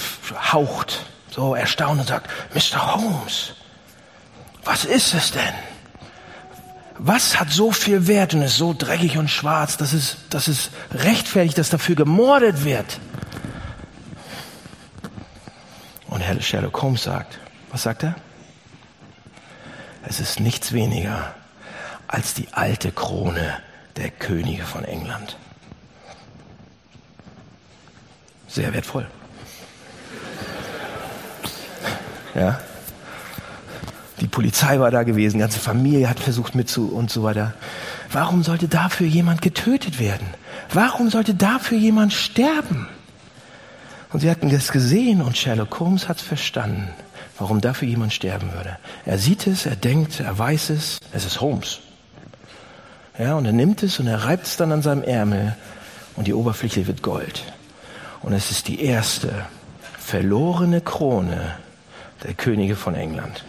haucht 0.51 1.05
so 1.31 1.55
erstaunt 1.55 1.99
und 1.99 2.07
sagt, 2.07 2.29
Mr. 2.53 2.95
Holmes, 2.95 3.53
was 4.63 4.85
ist 4.85 5.13
es 5.13 5.31
denn? 5.31 5.53
Was 6.97 7.39
hat 7.39 7.49
so 7.49 7.71
viel 7.71 8.07
Wert 8.07 8.33
und 8.33 8.41
ist 8.41 8.57
so 8.57 8.75
dreckig 8.77 9.17
und 9.17 9.29
schwarz, 9.29 9.77
dass 9.77 9.93
es, 9.93 10.17
dass 10.29 10.47
es 10.47 10.71
rechtfertigt, 10.93 11.57
dass 11.57 11.69
dafür 11.69 11.95
gemordet 11.95 12.65
wird? 12.65 12.99
Und 16.07 16.21
Herr 16.21 16.41
Sherlock 16.41 16.81
Holmes 16.81 17.03
sagt, 17.03 17.39
was 17.71 17.83
sagt 17.83 18.03
er? 18.03 18.15
Es 20.03 20.19
ist 20.19 20.39
nichts 20.39 20.73
weniger 20.73 21.35
als 22.07 22.33
die 22.33 22.51
alte 22.51 22.91
Krone 22.91 23.61
der 23.95 24.09
Könige 24.09 24.63
von 24.63 24.83
England 24.83 25.37
sehr 28.49 28.73
wertvoll. 28.73 29.07
Ja. 32.35 32.59
Die 34.19 34.27
Polizei 34.27 34.79
war 34.79 34.91
da 34.91 35.03
gewesen, 35.03 35.37
die 35.37 35.41
ganze 35.41 35.59
Familie 35.59 36.09
hat 36.09 36.19
versucht 36.19 36.55
mitzu 36.55 36.89
und 36.89 37.09
so 37.09 37.23
weiter. 37.23 37.53
Warum 38.11 38.43
sollte 38.43 38.67
dafür 38.67 39.07
jemand 39.07 39.41
getötet 39.41 39.99
werden? 39.99 40.27
Warum 40.73 41.09
sollte 41.09 41.33
dafür 41.33 41.77
jemand 41.77 42.11
sterben? 42.13 42.87
Und 44.11 44.21
sie 44.21 44.29
hatten 44.29 44.49
das 44.49 44.71
gesehen 44.71 45.21
und 45.21 45.37
Sherlock 45.37 45.79
Holmes 45.79 46.09
hat 46.09 46.17
es 46.17 46.23
verstanden, 46.23 46.89
warum 47.37 47.61
dafür 47.61 47.87
jemand 47.87 48.11
sterben 48.11 48.51
würde. 48.53 48.77
Er 49.05 49.19
sieht 49.19 49.47
es, 49.47 49.65
er 49.65 49.75
denkt, 49.75 50.19
er 50.19 50.37
weiß 50.37 50.71
es, 50.71 50.99
es 51.13 51.25
ist 51.25 51.39
Holmes. 51.41 51.79
Ja, 53.17 53.35
und 53.35 53.45
er 53.45 53.51
nimmt 53.51 53.83
es 53.83 53.99
und 53.99 54.07
er 54.07 54.23
reibt 54.23 54.47
es 54.47 54.57
dann 54.57 54.71
an 54.71 54.81
seinem 54.81 55.03
Ärmel 55.03 55.55
und 56.15 56.27
die 56.27 56.33
Oberfläche 56.33 56.87
wird 56.87 57.03
Gold. 57.03 57.43
Und 58.21 58.33
es 58.33 58.51
ist 58.51 58.67
die 58.67 58.83
erste 58.83 59.45
verlorene 59.97 60.81
Krone 60.81 61.55
der 62.23 62.33
Könige 62.33 62.75
von 62.75 62.95
England. 62.95 63.43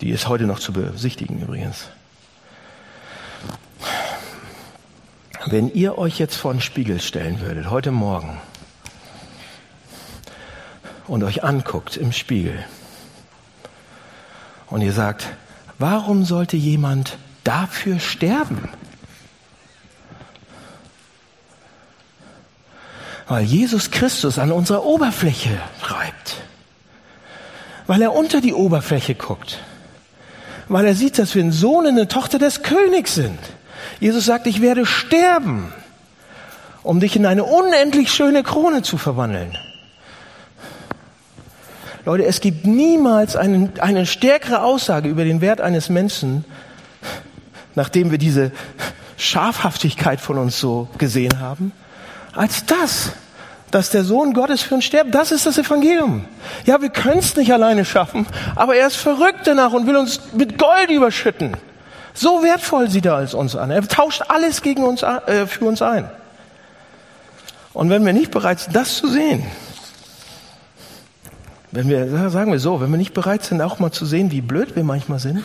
Die 0.00 0.10
ist 0.10 0.28
heute 0.28 0.44
noch 0.44 0.58
zu 0.58 0.72
besichtigen 0.72 1.40
übrigens. 1.40 1.88
Wenn 5.46 5.72
ihr 5.72 5.98
euch 5.98 6.18
jetzt 6.18 6.36
vor 6.36 6.52
den 6.52 6.60
Spiegel 6.60 7.00
stellen 7.00 7.40
würdet, 7.40 7.68
heute 7.68 7.90
Morgen, 7.90 8.40
und 11.08 11.24
euch 11.24 11.44
anguckt 11.44 11.96
im 11.96 12.12
Spiegel, 12.12 12.64
und 14.68 14.80
ihr 14.80 14.92
sagt, 14.92 15.26
warum 15.78 16.24
sollte 16.24 16.56
jemand 16.56 17.18
dafür 17.44 18.00
sterben? 18.00 18.70
Weil 23.28 23.44
Jesus 23.44 23.90
Christus 23.90 24.38
an 24.38 24.52
unserer 24.52 24.84
Oberfläche 24.84 25.58
reibt. 25.82 26.36
Weil 27.86 28.02
er 28.02 28.12
unter 28.12 28.40
die 28.40 28.54
Oberfläche 28.54 29.14
guckt. 29.14 29.58
Weil 30.68 30.86
er 30.86 30.94
sieht, 30.94 31.18
dass 31.18 31.34
wir 31.34 31.42
ein 31.42 31.52
Sohn 31.52 31.86
und 31.86 31.92
eine 31.92 32.08
Tochter 32.08 32.38
des 32.38 32.62
Königs 32.62 33.14
sind. 33.14 33.38
Jesus 34.00 34.24
sagt, 34.24 34.46
ich 34.46 34.60
werde 34.60 34.86
sterben, 34.86 35.72
um 36.82 37.00
dich 37.00 37.16
in 37.16 37.26
eine 37.26 37.44
unendlich 37.44 38.12
schöne 38.12 38.42
Krone 38.42 38.82
zu 38.82 38.98
verwandeln. 38.98 39.56
Leute, 42.04 42.24
es 42.24 42.40
gibt 42.40 42.66
niemals 42.66 43.36
eine, 43.36 43.70
eine 43.78 44.06
stärkere 44.06 44.62
Aussage 44.62 45.08
über 45.08 45.24
den 45.24 45.40
Wert 45.40 45.60
eines 45.60 45.88
Menschen, 45.88 46.44
nachdem 47.76 48.10
wir 48.10 48.18
diese 48.18 48.50
Scharfhaftigkeit 49.16 50.20
von 50.20 50.36
uns 50.38 50.58
so 50.58 50.88
gesehen 50.98 51.38
haben, 51.38 51.70
als 52.32 52.64
das 52.66 53.12
dass 53.72 53.88
der 53.88 54.04
Sohn 54.04 54.34
Gottes 54.34 54.62
für 54.62 54.74
uns 54.74 54.84
stirbt. 54.84 55.14
Das 55.14 55.32
ist 55.32 55.46
das 55.46 55.58
Evangelium. 55.58 56.26
Ja, 56.66 56.80
wir 56.80 56.90
können 56.90 57.18
es 57.18 57.34
nicht 57.36 57.52
alleine 57.52 57.84
schaffen, 57.84 58.26
aber 58.54 58.76
er 58.76 58.86
ist 58.86 58.96
verrückt 58.96 59.40
danach 59.46 59.72
und 59.72 59.86
will 59.86 59.96
uns 59.96 60.20
mit 60.34 60.58
Gold 60.58 60.90
überschütten. 60.90 61.56
So 62.14 62.42
wertvoll 62.42 62.90
sieht 62.90 63.06
er 63.06 63.14
als 63.14 63.32
uns 63.32 63.56
an. 63.56 63.70
Er 63.70 63.82
tauscht 63.88 64.22
alles 64.28 64.60
gegen 64.60 64.84
uns, 64.84 65.02
äh, 65.02 65.46
für 65.46 65.64
uns 65.64 65.80
ein. 65.80 66.08
Und 67.72 67.88
wenn 67.88 68.04
wir 68.04 68.12
nicht 68.12 68.30
bereit 68.30 68.60
sind, 68.60 68.76
das 68.76 68.96
zu 68.96 69.08
sehen, 69.08 69.46
wenn 71.70 71.88
wir, 71.88 72.28
sagen 72.28 72.52
wir 72.52 72.58
so, 72.58 72.82
wenn 72.82 72.90
wir 72.90 72.98
nicht 72.98 73.14
bereit 73.14 73.42
sind, 73.42 73.62
auch 73.62 73.78
mal 73.78 73.90
zu 73.90 74.04
sehen, 74.04 74.30
wie 74.30 74.42
blöd 74.42 74.76
wir 74.76 74.84
manchmal 74.84 75.18
sind, 75.18 75.42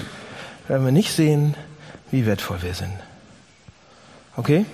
werden 0.67 0.83
wir 0.83 0.91
nicht 0.91 1.13
sehen, 1.13 1.55
wie 2.11 2.25
wertvoll 2.25 2.61
wir 2.61 2.73
sind. 2.73 2.91
Okay? 4.35 4.65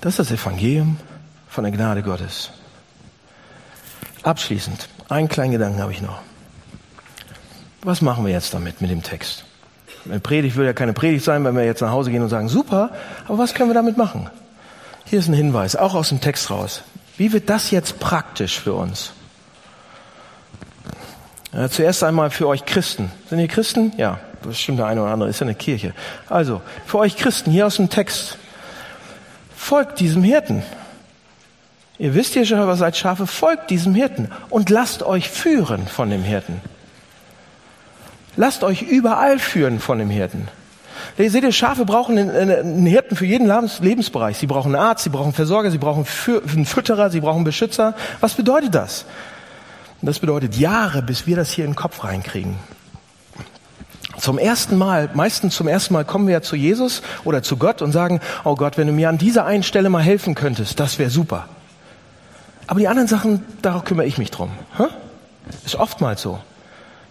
Das 0.00 0.18
ist 0.18 0.30
das 0.30 0.40
Evangelium 0.40 0.96
von 1.48 1.64
der 1.64 1.72
Gnade 1.72 2.02
Gottes. 2.02 2.50
Abschließend, 4.22 4.88
einen 5.08 5.28
kleinen 5.28 5.52
Gedanken 5.52 5.80
habe 5.80 5.92
ich 5.92 6.02
noch. 6.02 6.20
Was 7.82 8.02
machen 8.02 8.24
wir 8.24 8.32
jetzt 8.32 8.54
damit 8.54 8.80
mit 8.80 8.90
dem 8.90 9.02
Text? 9.02 9.44
Eine 10.04 10.20
Predigt 10.20 10.56
will 10.56 10.66
ja 10.66 10.72
keine 10.72 10.92
Predigt 10.92 11.24
sein, 11.24 11.44
wenn 11.44 11.56
wir 11.56 11.64
jetzt 11.64 11.80
nach 11.80 11.90
Hause 11.90 12.10
gehen 12.10 12.22
und 12.22 12.28
sagen, 12.28 12.48
super, 12.48 12.90
aber 13.26 13.38
was 13.38 13.54
können 13.54 13.70
wir 13.70 13.74
damit 13.74 13.96
machen? 13.96 14.30
Hier 15.04 15.18
ist 15.18 15.28
ein 15.28 15.34
Hinweis, 15.34 15.76
auch 15.76 15.94
aus 15.94 16.10
dem 16.10 16.20
Text 16.20 16.50
raus. 16.50 16.82
Wie 17.16 17.32
wird 17.32 17.50
das 17.50 17.70
jetzt 17.70 17.98
praktisch 17.98 18.60
für 18.60 18.74
uns? 18.74 19.12
Ja, 21.52 21.68
zuerst 21.68 22.04
einmal 22.04 22.30
für 22.30 22.46
euch 22.46 22.64
Christen. 22.64 23.10
Sind 23.28 23.38
ihr 23.38 23.48
Christen? 23.48 23.92
Ja, 23.96 24.20
bestimmt 24.42 24.78
der 24.78 24.86
eine 24.86 25.02
oder 25.02 25.12
andere 25.12 25.30
ist 25.30 25.40
ja 25.40 25.46
eine 25.46 25.54
Kirche. 25.54 25.94
Also, 26.28 26.60
für 26.86 26.98
euch 26.98 27.16
Christen, 27.16 27.50
hier 27.50 27.66
aus 27.66 27.76
dem 27.76 27.88
Text. 27.88 28.38
Folgt 29.58 29.98
diesem 29.98 30.22
Hirten. 30.22 30.62
Ihr 31.98 32.14
wisst 32.14 32.36
ja 32.36 32.44
schon, 32.44 32.64
was 32.66 32.78
seid 32.78 32.96
Schafe, 32.96 33.26
folgt 33.26 33.70
diesem 33.70 33.94
Hirten 33.94 34.30
und 34.48 34.70
lasst 34.70 35.02
euch 35.02 35.28
führen 35.28 35.88
von 35.88 36.08
dem 36.08 36.22
Hirten. 36.22 36.60
Lasst 38.36 38.62
euch 38.62 38.82
überall 38.82 39.40
führen 39.40 39.80
von 39.80 39.98
dem 39.98 40.10
Hirten. 40.10 40.48
Seht 41.18 41.42
ihr, 41.42 41.52
Schafe 41.52 41.84
brauchen 41.84 42.16
einen 42.16 42.86
Hirten 42.86 43.16
für 43.16 43.26
jeden 43.26 43.48
Lebensbereich. 43.80 44.38
Sie 44.38 44.46
brauchen 44.46 44.74
einen 44.74 44.82
Arzt, 44.82 45.04
sie 45.04 45.10
brauchen 45.10 45.24
einen 45.24 45.34
Versorger, 45.34 45.72
sie 45.72 45.78
brauchen 45.78 46.06
einen 46.26 46.64
Fütterer, 46.64 47.10
sie 47.10 47.20
brauchen 47.20 47.38
einen 47.38 47.44
Beschützer. 47.44 47.94
Was 48.20 48.34
bedeutet 48.34 48.74
das? 48.74 49.04
Das 50.00 50.20
bedeutet 50.20 50.56
Jahre, 50.56 51.02
bis 51.02 51.26
wir 51.26 51.34
das 51.34 51.50
hier 51.50 51.64
in 51.64 51.72
den 51.72 51.76
Kopf 51.76 52.04
reinkriegen. 52.04 52.54
Zum 54.20 54.38
ersten 54.38 54.76
Mal, 54.76 55.10
meistens 55.14 55.54
zum 55.54 55.68
ersten 55.68 55.94
Mal 55.94 56.04
kommen 56.04 56.26
wir 56.26 56.34
ja 56.34 56.42
zu 56.42 56.56
Jesus 56.56 57.02
oder 57.24 57.42
zu 57.42 57.56
Gott 57.56 57.82
und 57.82 57.92
sagen, 57.92 58.20
oh 58.44 58.56
Gott, 58.56 58.76
wenn 58.76 58.86
du 58.86 58.92
mir 58.92 59.08
an 59.08 59.18
dieser 59.18 59.44
einen 59.44 59.62
Stelle 59.62 59.90
mal 59.90 60.02
helfen 60.02 60.34
könntest, 60.34 60.80
das 60.80 60.98
wäre 60.98 61.10
super. 61.10 61.48
Aber 62.66 62.80
die 62.80 62.88
anderen 62.88 63.08
Sachen, 63.08 63.44
darauf 63.62 63.84
kümmere 63.84 64.06
ich 64.06 64.18
mich 64.18 64.30
drum. 64.30 64.50
Ist 65.64 65.76
oftmals 65.76 66.20
so. 66.20 66.38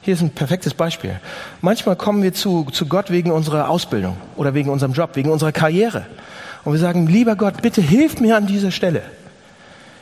Hier 0.01 0.13
ist 0.13 0.21
ein 0.21 0.29
perfektes 0.29 0.73
Beispiel. 0.73 1.19
Manchmal 1.61 1.95
kommen 1.95 2.23
wir 2.23 2.33
zu, 2.33 2.65
zu 2.71 2.85
Gott 2.85 3.09
wegen 3.09 3.31
unserer 3.31 3.69
Ausbildung 3.69 4.17
oder 4.35 4.53
wegen 4.53 4.69
unserem 4.69 4.93
Job, 4.93 5.11
wegen 5.15 5.31
unserer 5.31 5.51
Karriere. 5.51 6.05
Und 6.63 6.73
wir 6.73 6.79
sagen, 6.79 7.07
lieber 7.07 7.35
Gott, 7.35 7.61
bitte 7.61 7.81
hilf 7.81 8.19
mir 8.19 8.37
an 8.37 8.47
dieser 8.47 8.71
Stelle. 8.71 9.01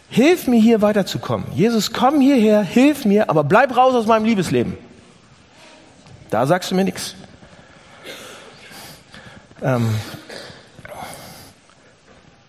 Hilf 0.10 0.47
mir 0.47 0.60
hier 0.60 0.82
weiterzukommen. 0.82 1.47
Jesus, 1.56 1.93
komm 1.93 2.20
hierher, 2.20 2.62
hilf 2.62 3.06
mir, 3.06 3.30
aber 3.30 3.43
bleib 3.43 3.76
raus 3.76 3.95
aus 3.95 4.06
meinem 4.06 4.26
Liebesleben. 4.26 4.78
Da 6.36 6.46
sagst 6.46 6.70
du 6.70 6.76
mir 6.76 6.84
nichts. 6.84 7.16
Ähm, 9.64 9.88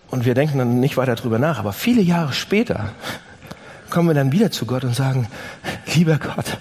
und 0.09 0.25
wir 0.25 0.33
denken 0.33 0.57
dann 0.57 0.81
nicht 0.81 0.97
weiter 0.97 1.15
drüber 1.15 1.39
nach, 1.39 1.57
aber 1.57 1.71
viele 1.71 2.01
Jahre 2.01 2.33
später 2.33 2.89
kommen 3.89 4.09
wir 4.09 4.13
dann 4.13 4.33
wieder 4.33 4.51
zu 4.51 4.65
Gott 4.65 4.83
und 4.83 4.93
sagen, 4.93 5.29
lieber 5.95 6.19
Gott, 6.19 6.57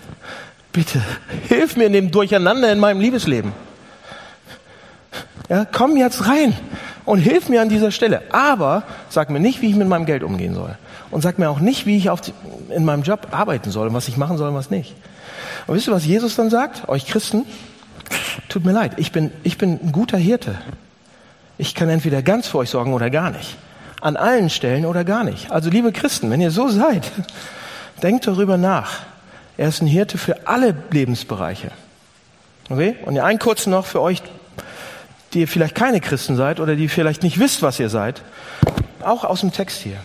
bitte 0.70 1.02
hilf 1.48 1.76
mir 1.76 1.86
in 1.86 1.94
dem 1.94 2.12
Durcheinander 2.12 2.70
in 2.70 2.78
meinem 2.78 3.00
Liebesleben. 3.00 3.50
Ja, 5.48 5.64
komm 5.64 5.96
jetzt 5.96 6.28
rein 6.28 6.56
und 7.06 7.18
hilf 7.18 7.48
mir 7.48 7.60
an 7.60 7.68
dieser 7.68 7.90
Stelle. 7.90 8.22
Aber 8.30 8.84
sag 9.08 9.30
mir 9.30 9.40
nicht, 9.40 9.62
wie 9.62 9.70
ich 9.70 9.74
mit 9.74 9.88
meinem 9.88 10.06
Geld 10.06 10.22
umgehen 10.22 10.54
soll. 10.54 10.78
Und 11.10 11.22
sag 11.22 11.40
mir 11.40 11.50
auch 11.50 11.58
nicht, 11.58 11.86
wie 11.86 11.96
ich 11.96 12.08
auf 12.08 12.20
in 12.68 12.84
meinem 12.84 13.02
Job 13.02 13.26
arbeiten 13.32 13.72
soll 13.72 13.88
und 13.88 13.94
was 13.94 14.06
ich 14.06 14.16
machen 14.16 14.38
soll 14.38 14.50
und 14.50 14.54
was 14.54 14.70
nicht. 14.70 14.94
Und 15.66 15.76
wisst 15.76 15.88
ihr, 15.88 15.92
was 15.92 16.04
Jesus 16.04 16.36
dann 16.36 16.50
sagt? 16.50 16.88
Euch 16.88 17.06
Christen? 17.06 17.44
Tut 18.48 18.64
mir 18.64 18.72
leid, 18.72 18.92
ich 18.96 19.12
bin, 19.12 19.32
ich 19.42 19.58
bin 19.58 19.80
ein 19.82 19.92
guter 19.92 20.18
Hirte. 20.18 20.58
Ich 21.58 21.74
kann 21.74 21.88
entweder 21.88 22.22
ganz 22.22 22.48
für 22.48 22.58
euch 22.58 22.70
sorgen 22.70 22.92
oder 22.92 23.10
gar 23.10 23.30
nicht. 23.30 23.56
An 24.00 24.16
allen 24.16 24.50
Stellen 24.50 24.84
oder 24.84 25.04
gar 25.04 25.24
nicht. 25.24 25.50
Also 25.50 25.70
liebe 25.70 25.90
Christen, 25.92 26.30
wenn 26.30 26.40
ihr 26.40 26.50
so 26.50 26.68
seid, 26.68 27.10
denkt 28.02 28.26
darüber 28.26 28.56
nach. 28.56 29.00
Er 29.56 29.68
ist 29.68 29.80
ein 29.80 29.86
Hirte 29.86 30.18
für 30.18 30.46
alle 30.46 30.74
Lebensbereiche. 30.90 31.70
Okay? 32.68 32.96
Und 33.04 33.18
einen 33.18 33.38
kurzen 33.38 33.70
noch 33.70 33.86
für 33.86 34.02
euch, 34.02 34.22
die 35.32 35.40
ihr 35.40 35.48
vielleicht 35.48 35.74
keine 35.74 36.00
Christen 36.00 36.36
seid 36.36 36.60
oder 36.60 36.76
die 36.76 36.88
vielleicht 36.88 37.22
nicht 37.22 37.38
wisst, 37.38 37.62
was 37.62 37.80
ihr 37.80 37.88
seid. 37.88 38.22
Auch 39.02 39.24
aus 39.24 39.40
dem 39.40 39.52
Text 39.52 39.80
hier. 39.80 39.96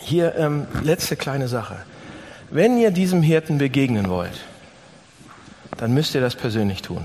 Hier 0.00 0.34
ähm, 0.36 0.66
letzte 0.82 1.16
kleine 1.16 1.48
Sache. 1.48 1.76
Wenn 2.54 2.78
ihr 2.78 2.92
diesem 2.92 3.20
Hirten 3.20 3.58
begegnen 3.58 4.08
wollt, 4.08 4.44
dann 5.76 5.92
müsst 5.92 6.14
ihr 6.14 6.20
das 6.20 6.36
persönlich 6.36 6.82
tun. 6.82 7.04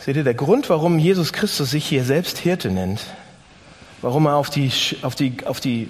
Seht 0.00 0.16
ihr, 0.16 0.24
der 0.24 0.34
Grund, 0.34 0.68
warum 0.70 0.98
Jesus 0.98 1.32
Christus 1.32 1.70
sich 1.70 1.86
hier 1.86 2.02
selbst 2.02 2.36
Hirte 2.36 2.68
nennt, 2.68 3.00
warum 4.02 4.26
er 4.26 4.34
auf, 4.34 4.50
die, 4.50 4.72
auf, 5.02 5.14
die, 5.14 5.36
auf, 5.44 5.60
die, 5.60 5.88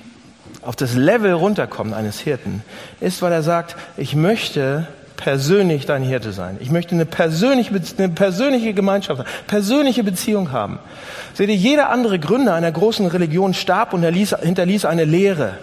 auf 0.61 0.77
das 0.77 0.95
Level 0.95 1.33
runterkommt 1.33 1.95
eines 1.95 2.21
Hirten, 2.21 2.63
ist, 3.01 3.23
weil 3.23 3.33
er 3.33 3.43
sagt, 3.43 3.77
ich 3.97 4.15
möchte 4.15 4.87
persönlich 5.17 5.87
dein 5.87 6.03
Hirte 6.03 6.33
sein. 6.33 6.59
Ich 6.61 6.71
möchte 6.71 6.95
eine 6.95 7.07
persönliche, 7.07 7.81
eine 7.97 8.11
persönliche 8.11 8.75
Gemeinschaft, 8.75 9.25
persönliche 9.47 10.05
Beziehung 10.05 10.53
haben. 10.53 10.79
Seht 11.33 11.49
ihr, 11.49 11.57
jeder 11.57 11.89
andere 11.89 12.19
Gründer 12.19 12.53
einer 12.53 12.73
großen 12.73 13.07
Religion 13.07 13.55
starb 13.55 13.95
und 13.95 14.03
hinterließ 14.03 14.85
eine 14.85 15.07
Lehre. 15.07 15.57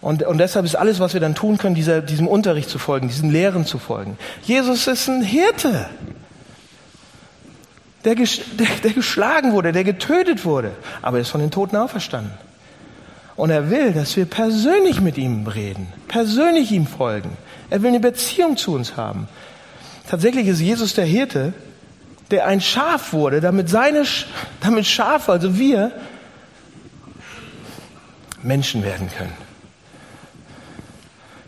Und, 0.00 0.22
und 0.22 0.38
deshalb 0.38 0.64
ist 0.64 0.76
alles, 0.76 0.98
was 0.98 1.12
wir 1.12 1.20
dann 1.20 1.34
tun 1.34 1.58
können, 1.58 1.74
dieser, 1.74 2.00
diesem 2.00 2.26
Unterricht 2.26 2.70
zu 2.70 2.78
folgen, 2.78 3.08
diesen 3.08 3.30
Lehren 3.30 3.66
zu 3.66 3.78
folgen. 3.78 4.16
Jesus 4.42 4.86
ist 4.86 5.08
ein 5.08 5.22
Hirte 5.22 5.90
der, 8.04 8.14
der, 8.14 8.66
der 8.82 8.92
geschlagen 8.92 9.52
wurde, 9.52 9.72
der 9.72 9.84
getötet 9.84 10.44
wurde, 10.44 10.72
aber 11.02 11.18
er 11.18 11.22
ist 11.22 11.28
von 11.28 11.40
den 11.40 11.50
Toten 11.50 11.76
auferstanden. 11.76 12.32
Und 13.36 13.50
er 13.50 13.70
will, 13.70 13.92
dass 13.92 14.16
wir 14.16 14.26
persönlich 14.26 15.00
mit 15.00 15.16
ihm 15.16 15.46
reden, 15.46 15.92
persönlich 16.08 16.72
ihm 16.72 16.86
folgen. 16.86 17.36
Er 17.70 17.82
will 17.82 17.88
eine 17.88 18.00
Beziehung 18.00 18.56
zu 18.56 18.74
uns 18.74 18.96
haben. 18.96 19.28
Tatsächlich 20.08 20.46
ist 20.46 20.60
Jesus 20.60 20.94
der 20.94 21.04
Hirte, 21.04 21.52
der 22.30 22.46
ein 22.46 22.60
Schaf 22.60 23.12
wurde, 23.12 23.40
damit 23.40 23.68
seine, 23.68 24.04
damit 24.60 24.86
Schafe, 24.86 25.32
also 25.32 25.58
wir, 25.58 25.92
Menschen 28.42 28.82
werden 28.82 29.08
können. 29.16 29.49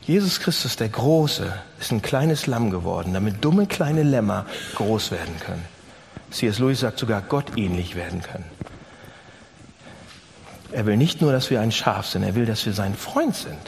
Jesus 0.03 0.41
Christus, 0.41 0.77
der 0.77 0.89
Große, 0.89 1.53
ist 1.79 1.93
ein 1.93 2.03
kleines 2.03 2.49
Lamm 2.49 2.71
geworden, 2.71 3.15
damit 3.15 3.45
dumme 3.45 3.67
kleine 3.67 4.03
Lämmer 4.03 4.47
groß 4.75 5.13
werden 5.13 5.35
können. 5.39 5.65
C.S. 6.33 6.59
Lewis 6.59 6.81
sagt 6.81 6.99
sogar 6.99 7.23
Gott 7.23 7.57
ähnlich 7.57 7.95
werden 7.95 8.21
können. 8.21 8.45
Er 10.73 10.87
will 10.87 10.97
nicht 10.97 11.21
nur, 11.21 11.31
dass 11.33 11.51
wir 11.51 11.61
ein 11.61 11.71
Schaf 11.71 12.07
sind, 12.07 12.25
er 12.25 12.35
will, 12.35 12.47
dass 12.47 12.67
wir 12.67 12.73
sein 12.73 12.95
Freund 12.95 13.37
sind. 13.37 13.59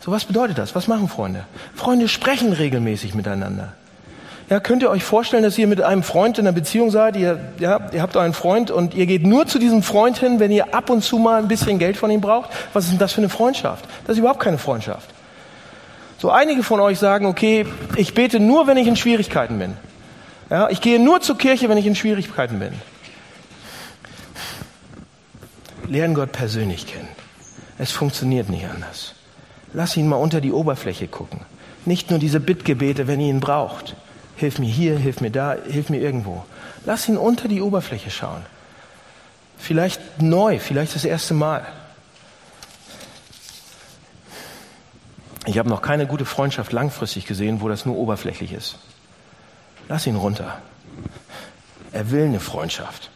So, 0.00 0.10
was 0.10 0.24
bedeutet 0.24 0.58
das? 0.58 0.74
Was 0.74 0.88
machen 0.88 1.08
Freunde? 1.08 1.44
Freunde 1.74 2.08
sprechen 2.08 2.52
regelmäßig 2.52 3.14
miteinander. 3.14 3.74
Ja, 4.50 4.58
könnt 4.58 4.82
ihr 4.82 4.90
euch 4.90 5.04
vorstellen, 5.04 5.44
dass 5.44 5.56
ihr 5.58 5.68
mit 5.68 5.80
einem 5.80 6.02
Freund 6.02 6.38
in 6.38 6.46
einer 6.46 6.54
Beziehung 6.54 6.90
seid? 6.90 7.16
Ihr, 7.16 7.38
ja, 7.60 7.88
ihr 7.92 8.02
habt 8.02 8.16
euren 8.16 8.32
Freund 8.32 8.72
und 8.72 8.94
ihr 8.94 9.06
geht 9.06 9.24
nur 9.24 9.46
zu 9.46 9.60
diesem 9.60 9.84
Freund 9.84 10.18
hin, 10.18 10.40
wenn 10.40 10.50
ihr 10.50 10.74
ab 10.74 10.90
und 10.90 11.04
zu 11.04 11.18
mal 11.18 11.40
ein 11.40 11.48
bisschen 11.48 11.78
Geld 11.78 11.96
von 11.96 12.10
ihm 12.10 12.20
braucht. 12.20 12.50
Was 12.72 12.84
ist 12.84 12.90
denn 12.90 12.98
das 12.98 13.12
für 13.12 13.20
eine 13.20 13.28
Freundschaft? 13.28 13.84
Das 14.06 14.14
ist 14.14 14.18
überhaupt 14.18 14.40
keine 14.40 14.58
Freundschaft. 14.58 15.08
So, 16.22 16.30
einige 16.30 16.62
von 16.62 16.78
euch 16.78 17.00
sagen, 17.00 17.26
okay, 17.26 17.66
ich 17.96 18.14
bete 18.14 18.38
nur, 18.38 18.68
wenn 18.68 18.76
ich 18.76 18.86
in 18.86 18.94
Schwierigkeiten 18.94 19.58
bin. 19.58 19.76
Ja, 20.50 20.70
ich 20.70 20.80
gehe 20.80 21.00
nur 21.00 21.20
zur 21.20 21.36
Kirche, 21.36 21.68
wenn 21.68 21.78
ich 21.78 21.86
in 21.86 21.96
Schwierigkeiten 21.96 22.60
bin. 22.60 22.74
Lernen 25.88 26.14
Gott 26.14 26.30
persönlich 26.30 26.86
kennen. 26.86 27.08
Es 27.76 27.90
funktioniert 27.90 28.50
nicht 28.50 28.66
anders. 28.66 29.16
Lass 29.72 29.96
ihn 29.96 30.06
mal 30.06 30.14
unter 30.14 30.40
die 30.40 30.52
Oberfläche 30.52 31.08
gucken. 31.08 31.40
Nicht 31.86 32.10
nur 32.10 32.20
diese 32.20 32.38
Bittgebete, 32.38 33.08
wenn 33.08 33.18
ihr 33.18 33.30
ihn 33.30 33.40
braucht. 33.40 33.96
Hilf 34.36 34.60
mir 34.60 34.70
hier, 34.70 34.96
hilf 34.96 35.20
mir 35.20 35.32
da, 35.32 35.56
hilf 35.68 35.90
mir 35.90 35.98
irgendwo. 35.98 36.44
Lass 36.86 37.08
ihn 37.08 37.16
unter 37.16 37.48
die 37.48 37.60
Oberfläche 37.60 38.12
schauen. 38.12 38.46
Vielleicht 39.58 40.22
neu, 40.22 40.60
vielleicht 40.60 40.94
das 40.94 41.04
erste 41.04 41.34
Mal. 41.34 41.66
Ich 45.46 45.58
habe 45.58 45.68
noch 45.68 45.82
keine 45.82 46.06
gute 46.06 46.24
Freundschaft 46.24 46.72
langfristig 46.72 47.26
gesehen, 47.26 47.60
wo 47.60 47.68
das 47.68 47.84
nur 47.84 47.96
oberflächlich 47.96 48.52
ist. 48.52 48.78
Lass 49.88 50.06
ihn 50.06 50.16
runter. 50.16 50.58
Er 51.92 52.10
will 52.10 52.24
eine 52.24 52.40
Freundschaft. 52.40 53.10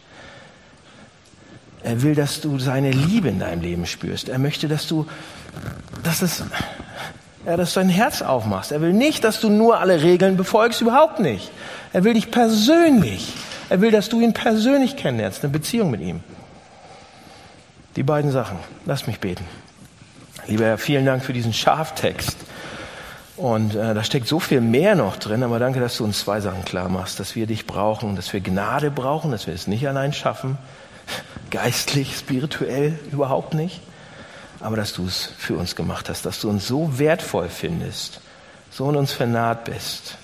Er 1.83 2.01
will, 2.01 2.15
dass 2.15 2.41
du 2.41 2.59
seine 2.59 2.91
Liebe 2.91 3.29
in 3.29 3.39
deinem 3.39 3.61
Leben 3.61 3.85
spürst. 3.85 4.27
Er 4.27 4.39
möchte, 4.39 4.67
dass 4.67 4.87
du, 4.87 5.07
dass 6.03 6.21
es, 6.21 6.43
ja, 7.45 7.55
dass 7.55 7.73
du 7.73 7.79
dein 7.79 7.89
Herz 7.89 8.21
aufmachst. 8.21 8.73
Er 8.73 8.81
will 8.81 8.93
nicht, 8.93 9.23
dass 9.23 9.39
du 9.39 9.49
nur 9.49 9.79
alle 9.79 10.01
Regeln 10.01 10.35
befolgst, 10.35 10.81
überhaupt 10.81 11.19
nicht. 11.19 11.49
Er 11.93 12.03
will 12.03 12.13
dich 12.13 12.29
persönlich. 12.29 13.33
Er 13.69 13.79
will, 13.79 13.91
dass 13.91 14.09
du 14.09 14.19
ihn 14.19 14.33
persönlich 14.33 14.97
kennenlernst, 14.97 15.43
eine 15.43 15.53
Beziehung 15.53 15.91
mit 15.91 16.01
ihm. 16.01 16.21
Die 17.95 18.03
beiden 18.03 18.31
Sachen. 18.31 18.57
Lass 18.85 19.07
mich 19.07 19.19
beten. 19.19 19.45
Lieber 20.47 20.63
Herr, 20.63 20.77
vielen 20.77 21.05
Dank 21.05 21.25
für 21.25 21.33
diesen 21.33 21.51
Schaftext. 21.51 22.37
Und 23.35 23.75
äh, 23.75 23.93
da 23.93 24.01
steckt 24.03 24.27
so 24.27 24.39
viel 24.39 24.61
mehr 24.61 24.95
noch 24.95 25.17
drin, 25.17 25.43
aber 25.43 25.59
danke, 25.59 25.81
dass 25.81 25.97
du 25.97 26.05
uns 26.05 26.19
zwei 26.19 26.39
Sachen 26.39 26.63
klar 26.63 26.87
machst, 26.87 27.19
dass 27.19 27.35
wir 27.35 27.45
dich 27.47 27.67
brauchen, 27.67 28.15
dass 28.15 28.31
wir 28.31 28.39
Gnade 28.39 28.89
brauchen, 28.89 29.29
dass 29.29 29.45
wir 29.45 29.53
es 29.53 29.67
nicht 29.67 29.87
allein 29.87 30.13
schaffen, 30.13 30.57
geistlich, 31.51 32.17
spirituell 32.17 32.97
überhaupt 33.11 33.53
nicht, 33.53 33.81
aber 34.61 34.77
dass 34.77 34.93
du 34.93 35.05
es 35.05 35.29
für 35.37 35.55
uns 35.55 35.75
gemacht 35.75 36.09
hast, 36.09 36.25
dass 36.25 36.39
du 36.39 36.49
uns 36.49 36.65
so 36.65 36.97
wertvoll 36.97 37.49
findest, 37.49 38.21
so 38.71 38.89
in 38.89 38.95
uns 38.95 39.11
vernarrt 39.11 39.65
bist, 39.65 40.17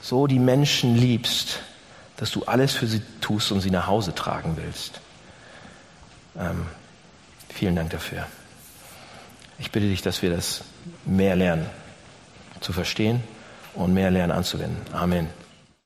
so 0.00 0.26
die 0.26 0.38
Menschen 0.38 0.96
liebst, 0.96 1.60
dass 2.16 2.30
du 2.30 2.44
alles 2.44 2.72
für 2.72 2.86
sie 2.86 3.02
tust 3.20 3.52
und 3.52 3.60
sie 3.60 3.70
nach 3.70 3.86
Hause 3.86 4.14
tragen 4.14 4.56
willst. 4.56 5.00
Ähm, 6.38 6.66
vielen 7.50 7.76
Dank 7.76 7.90
dafür. 7.90 8.26
Ich 9.58 9.70
bitte 9.70 9.86
dich, 9.86 10.02
dass 10.02 10.22
wir 10.22 10.30
das 10.30 10.64
mehr 11.04 11.36
lernen 11.36 11.66
zu 12.60 12.72
verstehen 12.72 13.22
und 13.74 13.94
mehr 13.94 14.10
lernen 14.10 14.32
anzuwenden. 14.32 14.78
Amen. 14.92 15.28